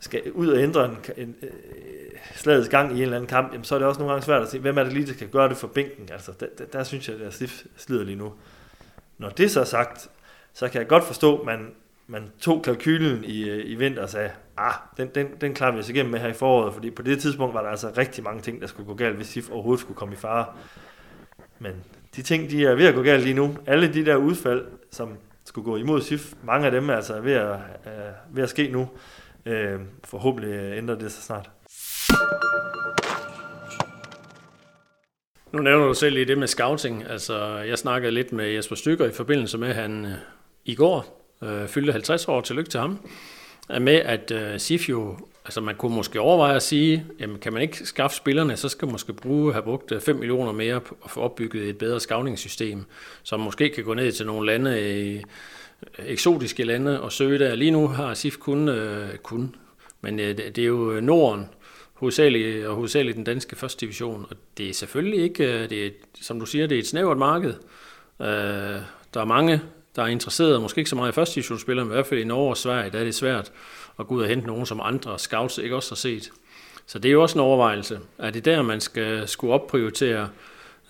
skal 0.00 0.32
ud 0.32 0.48
og 0.48 0.62
ændre 0.62 0.84
en, 0.84 0.96
en 1.16 1.34
øh, 1.42 1.50
slagets 2.34 2.68
gang 2.68 2.90
i 2.92 2.94
en 2.94 3.02
eller 3.02 3.16
anden 3.16 3.28
kamp, 3.28 3.52
jamen, 3.52 3.64
så 3.64 3.74
er 3.74 3.78
det 3.78 3.88
også 3.88 4.00
nogle 4.00 4.12
gange 4.12 4.24
svært 4.24 4.42
at 4.42 4.48
se, 4.48 4.58
hvem 4.58 4.78
er 4.78 4.84
det 4.84 4.92
lige, 4.92 5.06
der 5.06 5.14
kan 5.14 5.28
gøre 5.28 5.48
det 5.48 5.56
for 5.56 5.66
bænken. 5.66 6.08
Altså, 6.12 6.32
der, 6.40 6.46
der, 6.58 6.64
der 6.64 6.84
synes 6.84 7.08
jeg, 7.08 7.20
at 7.20 7.36
det 7.38 7.66
slider 7.76 8.04
lige 8.04 8.16
nu. 8.16 8.32
Når 9.18 9.28
det 9.28 9.50
så 9.50 9.60
er 9.60 9.64
sagt, 9.64 10.08
så 10.54 10.68
kan 10.68 10.80
jeg 10.80 10.88
godt 10.88 11.04
forstå, 11.04 11.38
at 11.38 11.46
man, 11.46 11.70
man 12.10 12.30
tog 12.40 12.62
kalkylen 12.62 13.24
i, 13.24 13.48
øh, 13.48 13.70
i 13.70 13.74
vinter 13.74 14.02
og 14.02 14.10
sagde, 14.10 14.30
ah, 14.56 14.74
den, 14.96 15.08
den, 15.14 15.26
den 15.40 15.54
klarer 15.54 15.72
vi 15.72 15.78
os 15.78 15.88
igennem 15.88 16.12
med 16.12 16.20
her 16.20 16.28
i 16.28 16.32
foråret, 16.32 16.74
fordi 16.74 16.90
på 16.90 17.02
det 17.02 17.20
tidspunkt 17.20 17.54
var 17.54 17.62
der 17.62 17.68
altså 17.68 17.92
rigtig 17.98 18.24
mange 18.24 18.42
ting, 18.42 18.60
der 18.60 18.66
skulle 18.66 18.86
gå 18.86 18.94
galt, 18.94 19.16
hvis 19.16 19.26
SIF 19.26 19.50
overhovedet 19.50 19.80
skulle 19.80 19.96
komme 19.96 20.14
i 20.14 20.16
fare. 20.16 20.46
Men 21.58 21.72
de 22.16 22.22
ting, 22.22 22.50
de 22.50 22.66
er 22.66 22.74
ved 22.74 22.86
at 22.86 22.94
gå 22.94 23.02
galt 23.02 23.22
lige 23.22 23.34
nu. 23.34 23.56
Alle 23.66 23.92
de 23.92 24.04
der 24.04 24.16
udfald, 24.16 24.66
som 24.90 25.16
skulle 25.44 25.64
gå 25.64 25.76
imod 25.76 26.00
SIF, 26.00 26.34
mange 26.42 26.66
af 26.66 26.72
dem 26.72 26.88
er 26.88 26.94
altså 26.94 27.20
ved 27.20 27.32
at, 27.32 27.56
er 27.84 28.12
ved 28.30 28.42
at 28.42 28.48
ske 28.48 28.68
nu. 28.68 28.88
Øh, 29.46 29.80
forhåbentlig 30.04 30.50
øh, 30.50 30.78
ændrer 30.78 30.94
det 30.94 31.12
sig 31.12 31.22
snart. 31.22 31.50
Nu 35.52 35.62
nævner 35.62 35.86
du 35.86 35.94
selv 35.94 36.16
i 36.16 36.24
det 36.24 36.38
med 36.38 36.46
scouting. 36.46 37.04
Altså, 37.10 37.58
jeg 37.58 37.78
snakkede 37.78 38.12
lidt 38.12 38.32
med 38.32 38.46
Jesper 38.46 38.76
Stykker 38.76 39.06
i 39.06 39.12
forbindelse 39.12 39.58
med, 39.58 39.68
at 39.68 39.74
han 39.74 40.04
øh, 40.04 40.12
i 40.64 40.74
går 40.74 41.19
øh, 41.44 41.68
fyldte 41.68 41.92
50 41.92 42.28
år. 42.28 42.40
Tillykke 42.40 42.70
til 42.70 42.80
ham. 42.80 42.98
Øh, 43.70 43.82
med 43.82 43.94
at 43.94 44.30
øh, 44.30 44.58
SIF 44.58 44.88
jo, 44.88 45.18
altså 45.44 45.60
man 45.60 45.74
kunne 45.74 45.94
måske 45.94 46.20
overveje 46.20 46.56
at 46.56 46.62
sige, 46.62 47.06
jamen 47.20 47.38
kan 47.38 47.52
man 47.52 47.62
ikke 47.62 47.86
skaffe 47.86 48.16
spillerne, 48.16 48.56
så 48.56 48.68
skal 48.68 48.86
man 48.86 48.92
måske 48.92 49.12
bruge, 49.12 49.52
have 49.52 49.62
brugt 49.62 49.92
øh, 49.92 50.00
5 50.00 50.16
millioner 50.16 50.52
mere 50.52 50.80
på 50.80 50.96
at 51.04 51.10
få 51.10 51.20
opbygget 51.20 51.68
et 51.68 51.78
bedre 51.78 52.00
skavningssystem, 52.00 52.84
som 53.22 53.40
måske 53.40 53.68
kan 53.68 53.84
gå 53.84 53.94
ned 53.94 54.12
til 54.12 54.26
nogle 54.26 54.46
lande 54.46 55.00
i 55.14 55.22
eksotiske 55.98 56.64
lande 56.64 57.00
og 57.00 57.12
søge 57.12 57.38
der. 57.38 57.54
Lige 57.54 57.70
nu 57.70 57.88
har 57.88 58.14
SIF 58.14 58.36
kun, 58.36 58.68
øh, 58.68 59.16
kun 59.16 59.54
men 60.00 60.20
øh, 60.20 60.36
det 60.36 60.58
er 60.58 60.64
jo 60.64 61.00
Norden, 61.00 61.48
hovedsageligt, 61.94 62.66
og 62.66 62.74
hovedsageligt 62.74 63.16
den 63.16 63.24
danske 63.24 63.56
første 63.56 63.80
division, 63.80 64.26
og 64.30 64.36
det 64.58 64.68
er 64.68 64.74
selvfølgelig 64.74 65.22
ikke, 65.22 65.44
øh, 65.44 65.70
det 65.70 65.86
er, 65.86 65.90
som 66.20 66.40
du 66.40 66.46
siger, 66.46 66.66
det 66.66 66.74
er 66.74 66.78
et 66.78 66.86
snævert 66.86 67.18
marked. 67.18 67.54
Øh, 68.20 68.26
der 69.14 69.20
er 69.20 69.24
mange, 69.24 69.60
der 69.96 70.02
er 70.02 70.06
interesseret, 70.06 70.62
måske 70.62 70.78
ikke 70.78 70.90
så 70.90 70.96
meget 70.96 71.12
i 71.12 71.14
første 71.14 71.34
divisionsspillere, 71.34 71.84
men 71.84 71.92
i 71.92 71.94
hvert 71.94 72.06
fald 72.06 72.20
i 72.20 72.24
Norge 72.24 72.50
og 72.50 72.56
Sverige, 72.56 72.90
der 72.90 72.98
er 72.98 73.04
det 73.04 73.14
svært 73.14 73.52
at 73.98 74.06
gå 74.06 74.14
ud 74.14 74.22
og 74.22 74.28
hente 74.28 74.46
nogen, 74.46 74.66
som 74.66 74.80
andre 74.82 75.18
scouts 75.18 75.58
ikke 75.58 75.76
også 75.76 75.90
har 75.90 75.96
set. 75.96 76.30
Så 76.86 76.98
det 76.98 77.08
er 77.08 77.12
jo 77.12 77.22
også 77.22 77.38
en 77.38 77.44
overvejelse. 77.44 78.00
Er 78.18 78.30
det 78.30 78.44
der, 78.44 78.62
man 78.62 78.80
skal 78.80 79.28
skulle 79.28 79.54
opprioritere? 79.54 80.28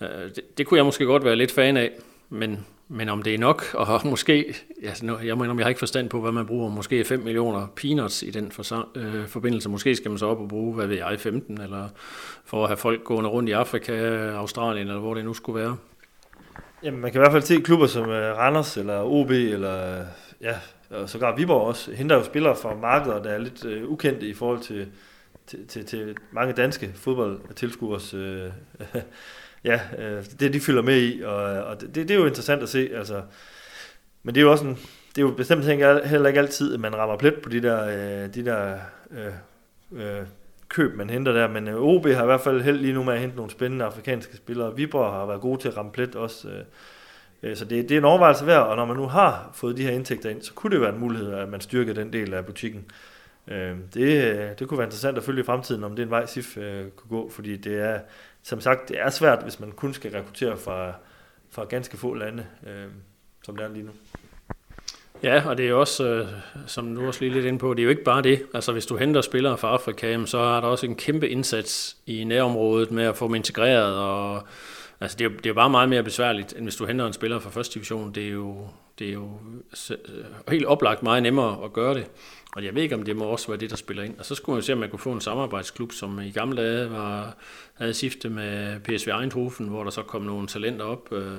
Øh, 0.01 0.07
det, 0.07 0.57
det 0.57 0.67
kunne 0.67 0.77
jeg 0.77 0.85
måske 0.85 1.05
godt 1.05 1.23
være 1.23 1.35
lidt 1.35 1.51
fan 1.51 1.77
af, 1.77 1.91
men 2.29 2.65
men 2.93 3.09
om 3.09 3.23
det 3.23 3.33
er 3.33 3.37
nok, 3.37 3.63
og 3.73 4.01
måske, 4.09 4.55
altså 4.83 5.05
nu, 5.05 5.17
jeg 5.17 5.37
mener, 5.37 5.55
jeg 5.55 5.65
har 5.65 5.69
ikke 5.69 5.79
forstand 5.79 6.09
på, 6.09 6.21
hvad 6.21 6.31
man 6.31 6.45
bruger, 6.45 6.69
måske 6.69 7.03
5 7.03 7.19
millioner 7.19 7.67
peanuts 7.75 8.23
i 8.23 8.29
den 8.29 8.51
for, 8.51 8.87
øh, 8.95 9.27
forbindelse. 9.27 9.69
Måske 9.69 9.95
skal 9.95 10.11
man 10.11 10.17
så 10.17 10.25
op 10.25 10.39
og 10.39 10.47
bruge, 10.47 10.75
hvad 10.75 10.87
ved 10.87 10.97
jeg, 10.97 11.19
15, 11.19 11.61
eller 11.61 11.89
for 12.45 12.63
at 12.63 12.69
have 12.69 12.77
folk 12.77 13.03
gående 13.03 13.29
rundt 13.29 13.49
i 13.49 13.51
Afrika, 13.51 13.93
Australien, 14.29 14.87
eller 14.87 14.99
hvor 14.99 15.13
det 15.13 15.25
nu 15.25 15.33
skulle 15.33 15.59
være. 15.59 15.77
Jamen, 16.83 17.01
man 17.01 17.11
kan 17.11 17.19
i 17.19 17.21
hvert 17.21 17.31
fald 17.31 17.43
se 17.43 17.61
klubber 17.61 17.87
som 17.87 18.09
øh, 18.09 18.37
Randers, 18.37 18.77
eller 18.77 19.01
OB, 19.03 19.31
eller 19.31 19.99
øh, 19.99 20.05
ja, 20.41 20.55
og 20.89 21.09
sågar 21.09 21.35
Viborg 21.35 21.67
også, 21.67 21.91
henter 21.91 22.15
jo 22.15 22.23
spillere 22.23 22.55
fra 22.55 22.75
markeder, 22.75 23.23
der 23.23 23.29
er 23.29 23.37
lidt 23.37 23.65
øh, 23.65 23.89
ukendte 23.89 24.27
i 24.27 24.33
forhold 24.33 24.59
til, 24.59 24.87
til, 25.47 25.67
til, 25.67 25.85
til 25.85 26.15
mange 26.31 26.53
danske 26.53 26.91
fodboldtilskuers 26.95 28.13
Øh, 28.13 28.51
ja, 29.63 29.79
øh, 29.97 30.25
det 30.39 30.53
de 30.53 30.59
fylder 30.59 30.81
med 30.81 31.01
i, 31.01 31.21
og, 31.21 31.55
øh, 31.55 31.69
og 31.69 31.81
det, 31.81 31.95
det 31.95 32.11
er 32.11 32.15
jo 32.15 32.25
interessant 32.25 32.63
at 32.63 32.69
se, 32.69 32.89
altså, 32.93 33.21
men 34.23 34.35
det 34.35 34.41
er 34.41 34.45
jo 34.45 34.51
også 34.51 34.65
en, 34.65 34.75
det 35.15 35.17
er 35.17 35.25
jo 35.25 35.31
bestemt 35.31 35.65
heller 35.65 36.27
ikke 36.27 36.39
altid, 36.39 36.73
at 36.73 36.79
man 36.79 36.95
rammer 36.95 37.17
plet 37.17 37.35
på 37.43 37.49
de 37.49 37.61
der, 37.61 37.85
øh, 37.85 38.33
de 38.33 38.45
der 38.45 38.79
øh, 39.11 39.33
øh, 39.91 40.25
køb, 40.71 40.95
man 40.95 41.09
henter 41.09 41.31
der, 41.31 41.47
men 41.47 41.67
øh, 41.67 41.75
OB 41.75 42.05
har 42.05 42.23
i 42.23 42.25
hvert 42.25 42.41
fald 42.41 42.61
held 42.61 42.77
lige 42.77 42.93
nu 42.93 43.03
med 43.03 43.13
at 43.13 43.19
hente 43.19 43.35
nogle 43.35 43.51
spændende 43.51 43.85
afrikanske 43.85 44.37
spillere, 44.37 44.75
Viborg 44.75 45.13
har 45.13 45.25
været 45.25 45.41
gode 45.41 45.61
til 45.61 45.67
at 45.67 45.77
ramme 45.77 45.91
plet 45.91 46.15
også, 46.15 46.49
øh, 46.49 46.63
øh, 47.43 47.55
så 47.57 47.65
det, 47.65 47.89
det 47.89 47.95
er 47.95 47.99
en 47.99 48.05
overvejelse 48.05 48.45
værd, 48.45 48.67
og 48.67 48.75
når 48.75 48.85
man 48.85 48.97
nu 48.97 49.07
har 49.07 49.51
fået 49.53 49.77
de 49.77 49.83
her 49.83 49.91
indtægter 49.91 50.29
ind, 50.29 50.41
så 50.41 50.53
kunne 50.53 50.71
det 50.71 50.81
være 50.81 50.93
en 50.93 50.99
mulighed, 50.99 51.33
at 51.33 51.49
man 51.49 51.61
styrker 51.61 51.93
den 51.93 52.13
del 52.13 52.33
af 52.33 52.45
butikken. 52.45 52.85
Øh, 53.47 53.75
det, 53.93 54.23
øh, 54.23 54.49
det 54.59 54.67
kunne 54.67 54.77
være 54.77 54.87
interessant 54.87 55.17
at 55.17 55.23
følge 55.23 55.41
i 55.41 55.45
fremtiden, 55.45 55.83
om 55.83 55.91
det 55.91 55.99
er 55.99 56.05
en 56.05 56.11
vej, 56.11 56.25
SIF 56.25 56.57
øh, 56.57 56.85
kunne 56.89 57.09
gå, 57.09 57.29
fordi 57.29 57.57
det 57.57 57.79
er, 57.79 57.99
som 58.43 58.61
sagt, 58.61 58.89
det 58.89 58.99
er 58.99 59.09
svært, 59.09 59.43
hvis 59.43 59.59
man 59.59 59.71
kun 59.71 59.93
skal 59.93 60.11
rekruttere 60.11 60.57
fra, 60.57 60.93
fra 61.49 61.63
ganske 61.63 61.97
få 61.97 62.13
lande, 62.13 62.45
øh, 62.67 62.87
som 63.43 63.55
det 63.55 63.65
er 63.65 63.69
lige 63.69 63.85
nu. 63.85 63.91
Ja, 65.23 65.49
og 65.49 65.57
det 65.57 65.65
er 65.65 65.69
jo 65.69 65.79
også, 65.79 66.03
øh, 66.03 66.27
som 66.67 66.95
du 66.95 67.07
også 67.07 67.19
lige 67.21 67.33
lidt 67.33 67.45
ind 67.45 67.59
på, 67.59 67.73
det 67.73 67.79
er 67.79 67.83
jo 67.83 67.89
ikke 67.89 68.03
bare 68.03 68.21
det. 68.21 68.43
Altså 68.53 68.71
hvis 68.71 68.85
du 68.85 68.97
henter 68.97 69.21
spillere 69.21 69.57
fra 69.57 69.67
Afrika, 69.67 70.25
så 70.25 70.37
er 70.37 70.61
der 70.61 70.67
også 70.67 70.85
en 70.85 70.95
kæmpe 70.95 71.29
indsats 71.29 71.97
i 72.05 72.23
nærområdet 72.23 72.91
med 72.91 73.03
at 73.03 73.17
få 73.17 73.27
dem 73.27 73.35
integreret 73.35 73.97
og 73.97 74.43
Altså, 75.01 75.17
det 75.17 75.25
er, 75.25 75.29
jo, 75.29 75.35
det 75.35 75.45
er 75.45 75.49
jo 75.49 75.53
bare 75.53 75.69
meget 75.69 75.89
mere 75.89 76.03
besværligt, 76.03 76.53
end 76.53 76.63
hvis 76.63 76.75
du 76.75 76.85
henter 76.85 77.07
en 77.07 77.13
spiller 77.13 77.39
fra 77.39 77.49
første 77.49 77.73
division. 77.73 78.11
Det 78.15 78.27
er 78.27 78.31
jo, 78.31 78.67
det 78.99 79.09
er 79.09 79.13
jo 79.13 79.29
øh, 79.91 80.25
helt 80.49 80.65
oplagt 80.65 81.03
meget 81.03 81.23
nemmere 81.23 81.63
at 81.63 81.73
gøre 81.73 81.93
det. 81.93 82.05
Og 82.55 82.65
jeg 82.65 82.75
ved 82.75 82.83
ikke, 82.83 82.95
om 82.95 83.03
det 83.03 83.15
må 83.15 83.25
også 83.25 83.47
være 83.47 83.57
det, 83.57 83.69
der 83.69 83.75
spiller 83.75 84.03
ind. 84.03 84.19
Og 84.19 84.25
så 84.25 84.35
skulle 84.35 84.53
man 84.53 84.61
jo 84.61 84.65
se, 84.65 84.73
om 84.73 84.79
man 84.79 84.89
kunne 84.89 84.99
få 84.99 85.11
en 85.11 85.21
samarbejdsklub, 85.21 85.91
som 85.91 86.19
i 86.19 86.31
gamle 86.31 86.61
dage 86.61 86.91
var, 86.91 87.35
havde 87.73 87.93
skiftet 87.93 88.31
med 88.31 88.79
PSV 88.79 89.09
Eindhoven, 89.21 89.67
hvor 89.67 89.83
der 89.83 89.91
så 89.91 90.01
kom 90.01 90.21
nogle 90.21 90.47
talenter 90.47 90.85
op. 90.85 91.13
Øh, 91.13 91.37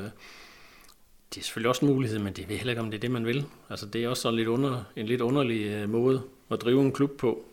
det 1.35 1.41
er 1.41 1.45
selvfølgelig 1.45 1.69
også 1.69 1.87
en 1.87 1.93
mulighed, 1.93 2.19
men 2.19 2.33
det 2.33 2.49
ved 2.49 2.57
heller 2.57 2.73
ikke, 2.73 2.83
om 2.83 2.91
det 2.91 2.99
er 2.99 3.01
det, 3.01 3.11
man 3.11 3.27
vil. 3.27 3.45
Altså, 3.71 3.87
det 3.87 4.05
er 4.05 4.09
også 4.09 4.23
sådan 4.23 4.37
lidt 4.37 4.49
under, 4.49 4.85
en 4.97 5.07
lidt 5.07 5.21
underlig 5.21 5.67
øh, 5.67 5.89
måde 5.89 6.23
at 6.51 6.63
drive 6.63 6.83
en 6.83 6.93
klub 6.93 7.11
på. 7.19 7.45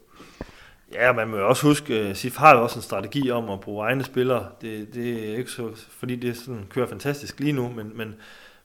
Ja, 0.94 1.12
man 1.12 1.28
må 1.28 1.38
jo 1.38 1.50
også 1.50 1.68
huske, 1.68 1.94
at 1.94 2.18
SIF 2.18 2.38
har 2.38 2.56
jo 2.56 2.64
også 2.64 2.76
en 2.80 2.84
strategi 2.84 3.32
om 3.32 3.50
at 3.50 3.60
bruge 3.60 3.86
egne 3.86 4.04
spillere. 4.04 4.48
Det, 4.62 4.94
det 4.94 5.30
er 5.32 5.38
ikke 5.38 5.52
så, 5.52 5.72
fordi 5.90 6.16
det 6.16 6.38
sådan 6.38 6.66
kører 6.70 6.88
fantastisk 6.88 7.40
lige 7.40 7.54
nu, 7.54 7.70
men, 7.70 7.98
men, 7.98 8.16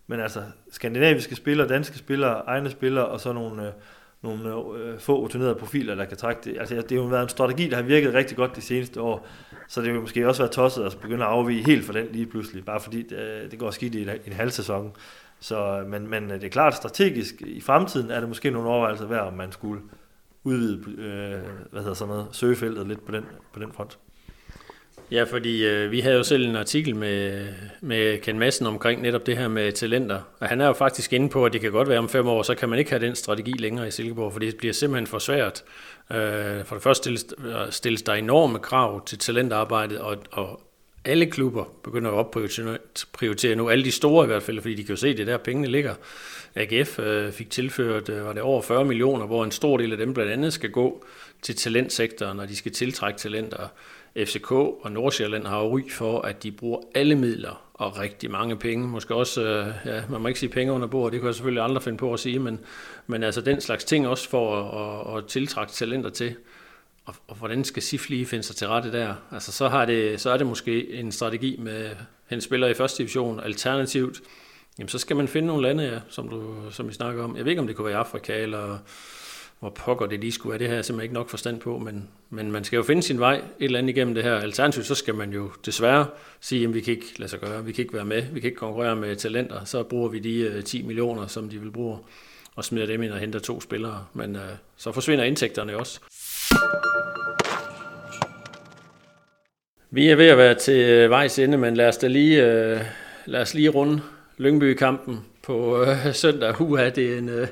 men 0.07 0.21
altså 0.21 0.43
skandinaviske 0.71 1.35
spillere, 1.35 1.69
danske 1.69 1.99
spillere, 1.99 2.43
egne 2.47 2.71
spillere 2.71 3.07
og 3.07 3.21
så 3.21 3.33
nogle, 3.33 3.67
øh, 3.67 3.73
nogle 4.25 4.49
øh, 4.49 4.93
øh, 4.93 4.99
få 4.99 5.19
rutinerede 5.19 5.55
profiler, 5.55 5.95
der 5.95 6.05
kan 6.05 6.17
trække 6.17 6.41
det. 6.45 6.59
Altså, 6.59 6.75
det 6.75 6.91
har 6.91 6.97
jo 6.97 7.05
været 7.05 7.23
en 7.23 7.29
strategi, 7.29 7.69
der 7.69 7.77
har 7.77 7.83
virket 7.83 8.15
rigtig 8.15 8.37
godt 8.37 8.57
de 8.57 8.61
seneste 8.61 9.01
år, 9.01 9.27
så 9.69 9.83
det 9.83 9.93
vil 9.93 10.01
måske 10.01 10.29
også 10.29 10.43
være 10.43 10.53
tosset 10.53 10.85
at 10.85 10.99
begynde 11.03 11.25
at 11.25 11.31
afvige 11.31 11.65
helt 11.65 11.85
fra 11.85 11.93
den 11.93 12.07
lige 12.13 12.27
pludselig, 12.27 12.65
bare 12.65 12.81
fordi 12.81 13.03
det, 13.03 13.51
det 13.51 13.59
går 13.59 13.71
skidt 13.71 13.95
i 13.95 14.03
en, 14.03 14.09
en 14.27 14.33
halv 14.33 14.51
sæson. 14.51 14.93
Så, 15.41 15.85
men, 15.89 16.09
men 16.09 16.25
øh, 16.25 16.41
det 16.41 16.45
er 16.45 16.51
klart 16.51 16.75
strategisk, 16.75 17.43
i 17.43 17.61
fremtiden 17.61 18.11
er 18.11 18.21
det 18.21 18.29
måske 18.29 18.51
nogle 18.51 18.69
overvejelser 18.69 19.07
værd, 19.07 19.27
om 19.27 19.33
man 19.33 19.53
skulle 19.53 19.83
udvide 20.45 20.91
øh, 20.99 21.41
hvad 21.71 21.81
hedder 21.81 21.95
sådan 21.95 22.15
noget, 22.15 22.27
søgefeltet 22.33 22.89
lidt 22.89 23.07
på 23.07 23.13
den, 23.13 23.25
på 23.53 23.61
den 23.61 23.73
front. 23.73 23.99
Ja, 25.11 25.25
fordi 25.25 25.65
øh, 25.65 25.91
vi 25.91 26.01
havde 26.01 26.17
jo 26.17 26.23
selv 26.23 26.49
en 26.49 26.57
artikel 26.57 26.97
med, 26.97 27.47
med 27.81 28.19
Ken 28.19 28.39
Madsen 28.39 28.67
omkring 28.67 29.03
netop 29.03 29.27
det 29.27 29.37
her 29.37 29.49
med 29.49 29.73
talenter. 29.73 30.21
Og 30.41 30.49
han 30.49 30.61
er 30.61 30.67
jo 30.67 30.73
faktisk 30.73 31.13
inde 31.13 31.29
på, 31.29 31.47
at 31.47 31.53
det 31.53 31.61
kan 31.61 31.73
godt 31.73 31.89
være 31.89 31.99
om 31.99 32.09
fem 32.09 32.27
år, 32.27 32.43
så 32.43 32.55
kan 32.55 32.69
man 32.69 32.79
ikke 32.79 32.91
have 32.91 33.07
den 33.07 33.15
strategi 33.15 33.53
længere 33.53 33.89
i 33.89 33.91
Silkeborg, 33.91 34.33
fordi 34.33 34.47
det 34.47 34.57
bliver 34.57 34.75
simpelthen 34.75 35.07
for 35.07 35.19
svært. 35.19 35.65
Øh, 36.11 36.65
for 36.65 36.75
det 36.75 36.83
første 36.83 37.03
stilles, 37.03 37.27
øh, 37.39 37.55
stilles 37.71 38.03
der 38.03 38.13
enorme 38.13 38.59
krav 38.59 39.07
til 39.07 39.19
talentarbejdet, 39.19 39.99
og, 39.99 40.17
og 40.31 40.61
alle 41.05 41.27
klubber 41.27 41.65
begynder 41.83 42.11
at 42.11 42.15
opprioritere 42.15 43.57
nu, 43.57 43.69
alle 43.69 43.85
de 43.85 43.93
store 43.93 44.25
i 44.25 44.27
hvert 44.27 44.43
fald, 44.43 44.61
fordi 44.61 44.75
de 44.75 44.85
kan 44.85 44.93
jo 44.93 44.97
se, 44.97 45.09
at 45.09 45.17
det 45.17 45.27
der 45.27 45.37
pengene 45.37 45.69
ligger. 45.69 45.95
AGF 46.55 46.99
øh, 46.99 47.33
fik 47.33 47.51
tilført, 47.51 48.09
øh, 48.09 48.27
var 48.27 48.33
det 48.33 48.43
over 48.43 48.63
40 48.63 48.85
millioner, 48.85 49.27
hvor 49.27 49.45
en 49.45 49.51
stor 49.51 49.77
del 49.77 49.93
af 49.93 49.99
dem 49.99 50.15
blandt 50.15 50.33
andet 50.33 50.53
skal 50.53 50.71
gå 50.71 51.05
til 51.43 51.57
talentsektoren, 51.57 52.37
når 52.37 52.47
de 52.47 52.57
skal 52.57 52.73
tiltrække 52.73 53.19
talenter. 53.19 53.69
FCK 54.17 54.53
og 54.53 54.93
Nordsjælland 54.93 55.47
har 55.47 55.61
jo 55.61 55.77
ry 55.77 55.91
for, 55.91 56.21
at 56.21 56.43
de 56.43 56.53
bruger 56.53 56.81
alle 56.95 57.15
midler 57.15 57.65
og 57.75 57.99
rigtig 57.99 58.31
mange 58.31 58.57
penge. 58.57 58.89
Måske 58.89 59.15
også, 59.15 59.43
øh, 59.43 59.75
ja, 59.85 60.03
man 60.11 60.21
må 60.21 60.29
ikke 60.29 60.41
sige 60.41 60.51
penge 60.51 60.73
under 60.73 60.87
bordet, 60.87 61.13
det 61.13 61.21
kan 61.21 61.27
jeg 61.27 61.35
selvfølgelig 61.35 61.63
aldrig 61.63 61.83
finde 61.83 61.99
på 61.99 62.13
at 62.13 62.21
sige, 62.21 62.39
men, 62.39 62.61
men 63.07 63.23
altså 63.23 63.41
den 63.41 63.61
slags 63.61 63.85
ting 63.85 64.09
også 64.09 64.29
for 64.29 64.57
at, 64.57 65.15
at, 65.15 65.19
at 65.19 65.27
tiltrække 65.27 65.73
talenter 65.73 66.11
til. 66.11 66.37
Og, 67.05 67.15
og 67.29 67.37
hvordan 67.37 67.65
skal 67.65 67.83
SIF 67.83 68.09
lige 68.09 68.27
finde 68.27 68.45
sig 68.45 68.57
til 68.57 68.69
rette 68.69 68.93
der? 68.93 69.15
Altså 69.33 69.53
så, 69.53 69.69
har 69.69 69.85
det, 69.85 70.21
så 70.21 70.31
er 70.31 70.37
det 70.37 70.47
måske 70.47 70.93
en 70.93 71.13
strategi 71.13 71.57
med 71.59 71.91
en 72.31 72.41
spiller 72.41 72.67
i 72.67 72.75
første 72.75 72.99
division, 72.99 73.41
alternativt, 73.41 74.21
jamen 74.79 74.89
så 74.89 74.99
skal 74.99 75.17
man 75.17 75.29
finde 75.29 75.49
nogle 75.49 75.63
lande, 75.63 75.85
ja, 75.85 75.99
som, 76.09 76.29
du, 76.29 76.55
som 76.71 76.89
vi 76.89 76.93
snakker 76.93 77.25
om. 77.25 77.37
Jeg 77.37 77.45
ved 77.45 77.53
ikke, 77.53 77.61
om 77.61 77.67
det 77.67 77.77
kunne 77.77 77.87
være 77.87 77.95
i 77.95 78.01
Afrika, 78.01 78.43
eller 78.43 78.79
hvor 79.65 79.71
pokker 79.71 80.07
det 80.07 80.21
lige 80.21 80.33
skulle 80.33 80.51
være. 80.51 80.59
Det 80.59 80.69
her 80.69 80.75
jeg 80.75 80.85
simpelthen 80.85 81.05
ikke 81.05 81.15
nok 81.15 81.29
forstand 81.29 81.61
på, 81.61 81.79
men, 81.79 82.09
men 82.31 82.53
man 82.53 82.65
skal 82.65 82.77
jo 82.77 82.83
finde 82.83 83.03
sin 83.03 83.21
vej 83.21 83.35
et 83.35 83.43
eller 83.61 83.79
andet 83.79 83.97
igennem 83.97 84.15
det 84.15 84.25
her. 84.25 84.35
Alternativt, 84.35 84.87
så 84.87 84.95
skal 84.95 85.15
man 85.15 85.33
jo 85.33 85.51
desværre 85.67 86.07
sige, 86.41 86.65
at 86.65 86.75
vi 86.75 86.81
kan 86.81 86.95
ikke 86.95 87.19
lade 87.19 87.31
sig 87.31 87.41
gøre, 87.41 87.65
vi 87.65 87.73
kan 87.73 87.83
ikke 87.83 87.95
være 87.95 88.05
med, 88.05 88.23
vi 88.33 88.41
kan 88.41 88.49
ikke 88.49 88.59
konkurrere 88.59 88.97
med 88.97 89.17
talenter. 89.17 89.65
Så 89.65 89.83
bruger 89.83 90.09
vi 90.09 90.19
de 90.19 90.39
øh, 90.41 90.65
10 90.65 90.83
millioner, 90.83 91.27
som 91.27 91.49
de 91.49 91.61
vil 91.61 91.71
bruge, 91.71 91.99
og 92.55 92.65
smider 92.65 92.87
dem 92.87 93.03
ind 93.03 93.13
og 93.13 93.19
henter 93.19 93.39
to 93.39 93.61
spillere. 93.61 94.07
Men 94.13 94.37
øh, 94.37 94.43
så 94.77 94.93
forsvinder 94.93 95.25
indtægterne 95.25 95.77
også. 95.77 96.01
Vi 99.91 100.09
er 100.09 100.17
ved 100.17 100.27
at 100.27 100.39
være 100.39 100.55
til 100.55 100.81
øh, 100.91 101.11
vejs 101.11 101.39
ende, 101.39 101.59
men 101.59 101.77
lad 101.77 101.89
os 101.89 101.97
da 101.97 102.07
lige, 102.07 102.45
øh, 102.45 102.81
lad 103.27 103.41
os 103.41 103.55
lige 103.55 103.69
runde 103.69 104.01
Lyngby-kampen 104.39 105.21
på 105.43 105.83
øh, 105.83 106.15
søndag. 106.15 106.61
Uha, 106.61 106.89
det 106.89 107.15
er 107.15 107.19
en, 107.19 107.29
øh, 107.29 107.49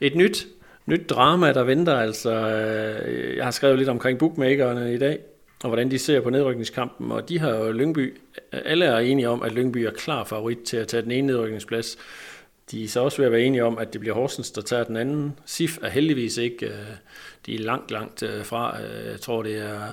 et 0.00 0.16
nyt 0.16 0.46
nyt 0.86 1.10
drama, 1.10 1.52
der 1.52 1.62
venter. 1.62 1.94
Altså, 1.94 2.30
øh, 2.30 3.36
jeg 3.36 3.44
har 3.44 3.50
skrevet 3.50 3.78
lidt 3.78 3.88
omkring 3.88 4.18
bookmakerne 4.18 4.94
i 4.94 4.98
dag, 4.98 5.18
og 5.62 5.68
hvordan 5.68 5.90
de 5.90 5.98
ser 5.98 6.20
på 6.20 6.30
nedrykningskampen, 6.30 7.12
og 7.12 7.28
de 7.28 7.38
har 7.38 7.50
jo 7.50 7.72
Lyngby, 7.72 8.18
alle 8.52 8.84
er 8.84 8.98
enige 8.98 9.28
om, 9.28 9.42
at 9.42 9.52
Lyngby 9.52 9.78
er 9.78 9.90
klar 9.90 10.24
favorit 10.24 10.58
til 10.58 10.76
at 10.76 10.88
tage 10.88 11.02
den 11.02 11.10
ene 11.10 11.26
nedrykningsplads. 11.26 11.98
De 12.70 12.84
er 12.84 12.88
så 12.88 13.00
også 13.00 13.18
ved 13.18 13.26
at 13.26 13.32
være 13.32 13.42
enige 13.42 13.64
om, 13.64 13.78
at 13.78 13.92
det 13.92 14.00
bliver 14.00 14.14
Horsens, 14.14 14.50
der 14.50 14.62
tager 14.62 14.84
den 14.84 14.96
anden. 14.96 15.38
SIF 15.46 15.78
er 15.82 15.88
heldigvis 15.88 16.36
ikke, 16.36 16.66
øh, 16.66 16.72
de 17.46 17.54
er 17.54 17.58
langt, 17.58 17.90
langt 17.90 18.22
øh, 18.22 18.44
fra. 18.44 18.76
Jeg 19.10 19.20
tror, 19.20 19.42
det 19.42 19.56
er 19.56 19.92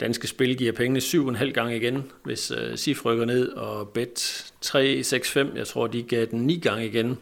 danske 0.00 0.26
spil 0.26 0.56
giver 0.56 0.72
pengene 0.72 1.00
syv 1.00 1.22
og 1.24 1.28
en 1.28 1.36
halv 1.36 1.52
gang 1.52 1.74
igen, 1.74 2.12
hvis 2.22 2.52
SIF 2.74 3.04
rykker 3.04 3.24
ned, 3.24 3.48
og 3.48 3.88
bet 3.88 4.44
3, 4.60 5.02
6, 5.02 5.30
5, 5.30 5.52
jeg 5.56 5.66
tror, 5.66 5.86
de 5.86 6.02
gav 6.02 6.26
den 6.26 6.46
ni 6.46 6.58
gange 6.58 6.86
igen. 6.86 7.18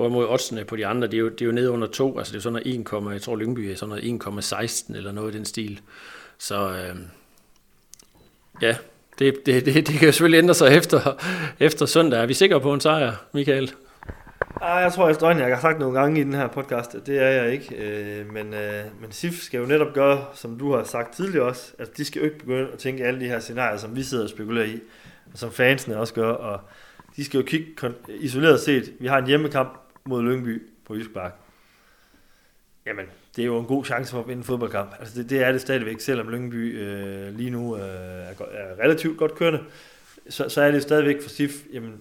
Hvorimod 0.00 0.26
oddsene 0.26 0.64
på 0.64 0.76
de 0.76 0.86
andre, 0.86 1.06
det 1.06 1.14
er 1.14 1.18
jo, 1.18 1.28
det 1.28 1.42
er 1.42 1.46
jo 1.46 1.52
nede 1.52 1.70
under 1.70 1.86
2, 1.86 2.18
altså 2.18 2.32
det 2.32 2.38
er 2.38 2.42
sådan 2.42 2.62
noget 2.64 3.08
1, 3.08 3.12
jeg 3.12 3.22
tror 3.22 3.36
Lyngby 3.36 3.58
er 3.58 3.76
sådan 3.76 3.88
noget 3.88 4.72
1,16 4.92 4.96
eller 4.96 5.12
noget 5.12 5.34
i 5.34 5.36
den 5.36 5.44
stil. 5.44 5.80
Så 6.38 6.68
øh, 6.68 6.96
ja, 8.62 8.76
det, 9.18 9.46
det, 9.46 9.66
det, 9.66 9.74
det 9.74 9.86
kan 9.86 10.06
jo 10.06 10.12
selvfølgelig 10.12 10.38
ændre 10.38 10.54
sig 10.54 10.76
efter, 10.76 11.24
efter 11.58 11.86
søndag. 11.86 12.22
Er 12.22 12.26
vi 12.26 12.34
sikre 12.34 12.60
på 12.60 12.74
en 12.74 12.80
sejr, 12.80 13.12
Michael? 13.32 13.72
Ah, 14.60 14.82
jeg 14.82 14.92
tror 14.92 15.08
efterhånden, 15.08 15.44
jeg 15.44 15.54
har 15.56 15.60
sagt 15.60 15.78
nogle 15.78 16.00
gange 16.00 16.20
i 16.20 16.24
den 16.24 16.34
her 16.34 16.48
podcast, 16.48 16.96
det 17.06 17.22
er 17.22 17.28
jeg 17.28 17.52
ikke. 17.52 17.74
Øh, 17.76 18.32
men, 18.32 18.54
øh, 18.54 18.84
men 19.00 19.12
SIF 19.12 19.42
skal 19.42 19.60
jo 19.60 19.66
netop 19.66 19.92
gøre, 19.94 20.24
som 20.34 20.58
du 20.58 20.74
har 20.74 20.84
sagt 20.84 21.14
tidligere 21.14 21.46
også, 21.46 21.72
at 21.78 21.96
de 21.96 22.04
skal 22.04 22.20
jo 22.20 22.24
ikke 22.24 22.38
begynde 22.38 22.68
at 22.72 22.78
tænke 22.78 23.04
alle 23.04 23.20
de 23.20 23.28
her 23.28 23.40
scenarier, 23.40 23.76
som 23.76 23.96
vi 23.96 24.02
sidder 24.02 24.24
og 24.24 24.30
spekulerer 24.30 24.66
i, 24.66 24.80
og 25.32 25.38
som 25.38 25.52
fansene 25.52 25.98
også 25.98 26.14
gør, 26.14 26.32
og 26.32 26.60
de 27.16 27.24
skal 27.24 27.38
jo 27.38 27.44
kigge 27.46 27.66
isoleret 28.08 28.60
set. 28.60 28.92
Vi 29.00 29.06
har 29.06 29.18
en 29.18 29.26
hjemmekamp 29.26 29.80
mod 30.04 30.22
Lyngby 30.22 30.62
på 30.84 30.94
Jysk 30.94 31.14
Park. 31.14 31.32
Jamen, 32.86 33.06
det 33.36 33.42
er 33.42 33.46
jo 33.46 33.58
en 33.58 33.66
god 33.66 33.84
chance 33.84 34.10
for 34.10 34.20
at 34.20 34.28
vinde 34.28 34.40
en 34.40 34.44
fodboldkamp. 34.44 34.94
Altså 34.98 35.22
det, 35.22 35.30
det 35.30 35.42
er 35.42 35.52
det 35.52 35.60
stadigvæk, 35.60 36.00
selvom 36.00 36.28
Lyngby 36.28 36.80
øh, 36.80 37.34
lige 37.36 37.50
nu 37.50 37.76
øh, 37.76 37.82
er, 37.82 38.32
er 38.52 38.84
relativt 38.84 39.18
godt 39.18 39.34
kørende. 39.34 39.60
Så, 40.28 40.48
så 40.48 40.62
er 40.62 40.70
det 40.70 40.82
stadigvæk 40.82 41.22
for 41.22 41.28
SIF, 41.28 41.52
jamen, 41.72 42.00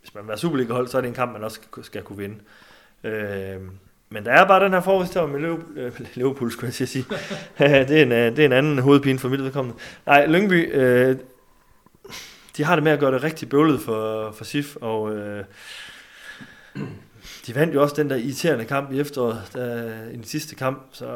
hvis 0.00 0.14
man 0.14 0.30
er 0.30 0.36
Superliga-hold, 0.36 0.88
så 0.88 0.96
er 0.96 1.00
det 1.00 1.08
en 1.08 1.14
kamp, 1.14 1.32
man 1.32 1.44
også 1.44 1.60
skal, 1.62 1.84
skal 1.84 2.02
kunne 2.02 2.18
vinde. 2.18 2.36
Øh, 3.04 3.60
men 4.08 4.24
der 4.24 4.32
er 4.32 4.46
bare 4.46 4.64
den 4.64 4.72
her 4.72 4.80
forudstår 4.80 5.26
med 5.26 5.58
øh, 5.76 5.92
Liverpool, 6.14 6.52
skulle 6.52 6.74
jeg 6.78 6.88
sige. 6.88 7.04
det, 7.58 7.98
er 7.98 8.02
en, 8.02 8.12
øh, 8.12 8.36
det 8.36 8.38
er 8.38 8.46
en 8.46 8.52
anden 8.52 8.78
hovedpine 8.78 9.18
for 9.18 9.28
mit 9.28 9.42
vedkommende. 9.42 9.78
Nej, 10.06 10.26
Lyngby, 10.26 10.76
øh, 10.76 11.16
de 12.56 12.64
har 12.64 12.76
det 12.76 12.84
med 12.84 12.92
at 12.92 13.00
gøre 13.00 13.12
det 13.12 13.22
rigtig 13.22 13.48
bøvlet 13.48 13.80
for, 13.80 14.32
for 14.32 14.44
SIF, 14.44 14.76
og 14.76 15.16
øh, 15.16 15.44
de 17.46 17.54
vandt 17.54 17.74
jo 17.74 17.82
også 17.82 17.94
den 17.96 18.10
der 18.10 18.16
irriterende 18.16 18.64
kamp 18.64 18.92
i 18.92 19.00
efteråret, 19.00 19.42
der, 19.54 20.08
i 20.10 20.16
den 20.16 20.24
sidste 20.24 20.54
kamp, 20.54 20.82
så 20.92 21.06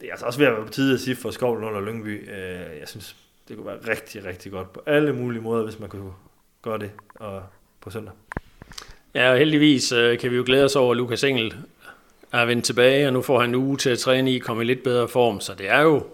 det 0.00 0.06
er 0.06 0.10
altså 0.10 0.26
også 0.26 0.38
ved 0.38 0.46
at 0.46 0.52
være 0.52 0.64
på 0.64 0.72
tide 0.72 0.94
at 0.94 1.00
sige 1.00 1.16
for 1.16 1.30
Skovlen 1.30 1.68
under 1.68 1.80
Lyngby. 1.80 2.30
Øh, 2.30 2.78
jeg 2.80 2.88
synes, 2.88 3.16
det 3.48 3.56
kunne 3.56 3.66
være 3.66 3.78
rigtig, 3.88 4.24
rigtig 4.24 4.52
godt 4.52 4.72
på 4.72 4.82
alle 4.86 5.12
mulige 5.12 5.42
måder, 5.42 5.64
hvis 5.64 5.78
man 5.78 5.88
kunne 5.88 6.12
gøre 6.62 6.78
det 6.78 6.90
og 7.14 7.42
på 7.80 7.90
søndag. 7.90 8.14
Ja, 9.14 9.30
og 9.30 9.38
heldigvis 9.38 9.92
øh, 9.92 10.18
kan 10.18 10.30
vi 10.30 10.36
jo 10.36 10.42
glæde 10.46 10.64
os 10.64 10.76
over, 10.76 10.90
at 10.90 10.96
Lukas 10.96 11.24
Engel 11.24 11.54
er 12.32 12.44
vendt 12.44 12.64
tilbage, 12.64 13.06
og 13.06 13.12
nu 13.12 13.22
får 13.22 13.40
han 13.40 13.50
en 13.50 13.54
uge 13.54 13.76
til 13.76 13.90
at 13.90 13.98
træne 13.98 14.34
i, 14.34 14.38
komme 14.38 14.62
i 14.62 14.66
lidt 14.66 14.82
bedre 14.82 15.08
form, 15.08 15.40
så 15.40 15.54
det 15.54 15.68
er 15.68 15.80
jo 15.80 16.06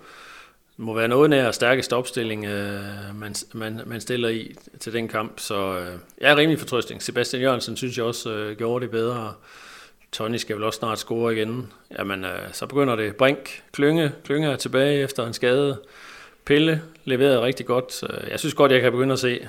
må 0.77 0.95
være 0.95 1.09
noget 1.09 1.31
nær 1.31 1.51
stærkeste 1.51 1.97
opstilling, 1.97 2.45
øh, 2.45 2.81
man, 3.15 3.35
man, 3.53 3.81
man 3.87 4.01
stiller 4.01 4.29
i 4.29 4.55
til 4.81 4.93
den 4.93 5.09
kamp. 5.09 5.41
Så 5.41 5.79
øh, 5.79 5.99
jeg 6.21 6.31
er 6.31 6.37
rimelig 6.37 6.59
fortrøstning. 6.59 7.03
Sebastian 7.03 7.43
Jørgensen 7.43 7.77
synes 7.77 7.97
jeg 7.97 8.05
også 8.05 8.31
øh, 8.31 8.57
gjorde 8.57 8.83
det 8.83 8.91
bedre. 8.91 9.35
Tony 10.13 10.37
skal 10.37 10.57
vel 10.57 10.65
også 10.65 10.79
snart 10.79 10.99
score 10.99 11.35
igen. 11.35 11.73
Jamen, 11.99 12.25
øh, 12.25 12.39
så 12.53 12.67
begynder 12.67 12.97
det. 12.97 13.17
Brink, 13.17 13.63
Klynge, 13.73 14.13
Klynge 14.25 14.49
er 14.49 14.57
tilbage 14.57 15.03
efter 15.03 15.27
en 15.27 15.33
skade. 15.33 15.81
Pille 16.45 16.83
leverede 17.05 17.43
rigtig 17.43 17.67
godt. 17.67 18.05
Jeg 18.31 18.41
synes 18.41 18.55
godt, 18.55 18.73
jeg 18.73 18.81
kan 18.81 18.93
begynde 18.93 19.13
at 19.13 19.19
se 19.19 19.49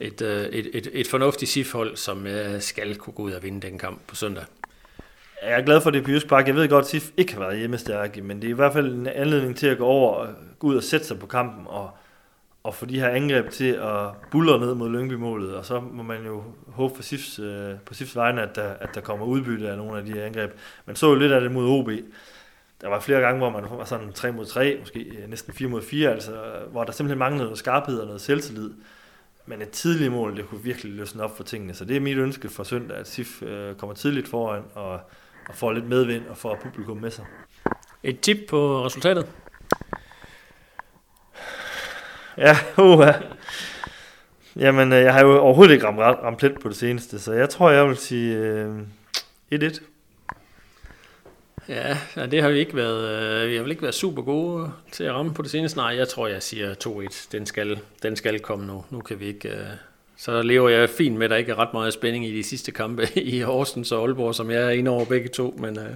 et, 0.00 0.22
øh, 0.22 0.46
et, 0.46 0.70
et, 0.74 0.88
et 0.92 1.06
fornuftigt 1.06 1.50
SIF-hold, 1.50 1.96
som 1.96 2.26
øh, 2.26 2.60
skal 2.60 2.96
kunne 2.96 3.14
gå 3.14 3.22
ud 3.22 3.32
og 3.32 3.42
vinde 3.42 3.66
den 3.66 3.78
kamp 3.78 4.00
på 4.06 4.14
søndag. 4.14 4.44
Jeg 5.42 5.60
er 5.60 5.64
glad 5.64 5.80
for 5.80 5.90
det 5.90 6.04
på 6.04 6.10
Jysk 6.10 6.28
Park. 6.28 6.46
Jeg 6.46 6.54
ved 6.54 6.68
godt, 6.68 6.84
at 6.84 6.90
SIF 6.90 7.10
ikke 7.16 7.32
har 7.32 7.40
været 7.40 7.58
hjemmestærke, 7.58 8.22
men 8.22 8.42
det 8.42 8.48
er 8.48 8.52
i 8.52 8.56
hvert 8.56 8.72
fald 8.72 8.94
en 8.94 9.06
anledning 9.06 9.56
til 9.56 9.66
at 9.66 9.78
gå 9.78 9.84
over 9.84 10.26
gå 10.58 10.66
ud 10.66 10.76
og 10.76 10.82
sætte 10.82 11.06
sig 11.06 11.18
på 11.18 11.26
kampen 11.26 11.66
og, 11.66 11.90
og 12.62 12.74
få 12.74 12.86
de 12.86 13.00
her 13.00 13.08
angreb 13.08 13.50
til 13.50 13.72
at 13.72 14.10
bulle 14.30 14.58
ned 14.58 14.74
mod 14.74 14.90
Lyngby-målet. 14.90 15.54
Og 15.54 15.64
så 15.64 15.80
må 15.80 16.02
man 16.02 16.24
jo 16.26 16.42
håbe 16.66 16.94
for 16.96 17.02
SIFs, 17.02 17.38
øh, 17.38 17.74
på 17.86 17.94
SIFs 17.94 18.16
vegne, 18.16 18.42
at 18.42 18.56
der, 18.56 18.68
at 18.80 18.94
der 18.94 19.00
kommer 19.00 19.26
udbytte 19.26 19.70
af 19.70 19.76
nogle 19.76 19.98
af 19.98 20.04
de 20.04 20.12
her 20.12 20.24
angreb. 20.24 20.50
Man 20.86 20.96
så 20.96 21.08
jo 21.08 21.14
lidt 21.14 21.32
af 21.32 21.40
det 21.40 21.52
mod 21.52 21.68
OB. 21.68 21.90
Der 22.80 22.88
var 22.88 23.00
flere 23.00 23.20
gange, 23.20 23.38
hvor 23.38 23.50
man 23.50 23.64
var 23.70 23.84
sådan 23.84 24.12
3 24.12 24.32
mod 24.32 24.46
3, 24.46 24.76
måske 24.80 25.00
øh, 25.00 25.30
næsten 25.30 25.52
4 25.52 25.68
mod 25.68 25.82
4, 25.82 26.10
altså, 26.10 26.32
hvor 26.70 26.84
der 26.84 26.92
simpelthen 26.92 27.18
manglede 27.18 27.44
noget 27.44 27.58
skarphed 27.58 27.98
og 27.98 28.06
noget 28.06 28.20
selvtillid. 28.20 28.70
men 29.46 29.62
et 29.62 29.70
tidligt 29.70 30.12
mål, 30.12 30.36
det 30.36 30.48
kunne 30.48 30.62
virkelig 30.62 30.92
løsne 30.92 31.22
op 31.22 31.36
for 31.36 31.44
tingene. 31.44 31.74
Så 31.74 31.84
det 31.84 31.96
er 31.96 32.00
mit 32.00 32.18
ønske 32.18 32.48
for 32.48 32.62
søndag, 32.62 32.96
at 32.96 33.08
SIF 33.08 33.42
øh, 33.42 33.74
kommer 33.74 33.94
tidligt 33.94 34.28
foran 34.28 34.62
og, 34.74 34.92
og 35.48 35.54
får 35.54 35.72
lidt 35.72 35.88
medvind 35.88 36.26
og 36.26 36.36
får 36.36 36.58
publikum 36.62 36.96
med 36.96 37.10
sig. 37.10 37.24
Et 38.02 38.20
tip 38.20 38.38
på 38.48 38.84
resultatet? 38.84 39.26
Ja, 42.38 42.56
uh, 42.78 43.06
Jamen, 44.58 44.92
øh, 44.92 45.02
jeg 45.02 45.12
har 45.12 45.20
jo 45.20 45.38
overhovedet 45.38 45.72
ikke 45.74 45.86
ramt, 45.86 46.00
ramt 46.00 46.38
plet 46.38 46.60
på 46.62 46.68
det 46.68 46.76
seneste, 46.76 47.18
så 47.18 47.32
jeg 47.32 47.48
tror, 47.48 47.70
jeg 47.70 47.88
vil 47.88 47.96
sige 47.96 48.36
øh, 48.36 48.78
1-1. 49.54 49.80
Ja, 51.68 51.98
ja, 52.16 52.26
det 52.26 52.42
har 52.42 52.48
vi 52.48 52.58
ikke 52.58 52.76
været, 52.76 53.08
øh, 53.08 53.50
vi 53.50 53.56
har 53.56 53.62
vel 53.62 53.70
ikke 53.70 53.82
været 53.82 53.94
super 53.94 54.22
gode 54.22 54.70
til 54.92 55.04
at 55.04 55.14
ramme 55.14 55.34
på 55.34 55.42
det 55.42 55.50
seneste. 55.50 55.78
Nej, 55.78 55.96
jeg 55.96 56.08
tror, 56.08 56.26
jeg 56.26 56.42
siger 56.42 56.74
2-1. 56.84 57.28
Den 57.32 57.46
skal, 57.46 57.78
den 58.02 58.16
skal 58.16 58.40
komme 58.40 58.66
nu. 58.66 58.84
Nu 58.90 59.00
kan 59.00 59.20
vi 59.20 59.26
ikke... 59.26 59.48
Øh, 59.48 59.66
så 60.16 60.42
lever 60.42 60.68
jeg 60.68 60.90
fint 60.90 61.16
med, 61.16 61.24
at 61.24 61.30
der 61.30 61.36
ikke 61.36 61.52
er 61.52 61.58
ret 61.58 61.72
meget 61.72 61.92
spænding 61.92 62.26
i 62.26 62.36
de 62.36 62.42
sidste 62.42 62.72
kampe 62.72 63.08
i 63.34 63.40
Horsens 63.40 63.92
og 63.92 64.02
Aalborg, 64.02 64.34
som 64.34 64.50
jeg 64.50 64.62
er 64.62 64.70
inde 64.70 64.90
over 64.90 65.04
begge 65.04 65.28
to. 65.28 65.54
Men 65.58 65.78
øh, 65.78 65.94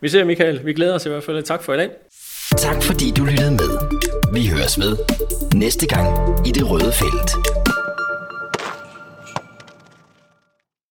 vi 0.00 0.08
ser, 0.08 0.24
Michael. 0.24 0.66
Vi 0.66 0.72
glæder 0.72 0.94
os 0.94 1.06
i 1.06 1.08
hvert 1.08 1.24
fald. 1.24 1.42
Tak 1.42 1.62
for 1.62 1.74
i 1.74 1.76
dag. 1.76 1.90
Tak 2.58 2.82
fordi 2.82 3.10
du 3.16 3.24
lyttede 3.24 3.50
med. 3.50 4.19
Vi 4.32 4.46
høres 4.46 4.78
ved 4.78 4.96
næste 5.54 5.86
gang 5.86 6.08
i 6.46 6.50
det 6.50 6.70
røde 6.70 6.92
felt. 6.92 7.49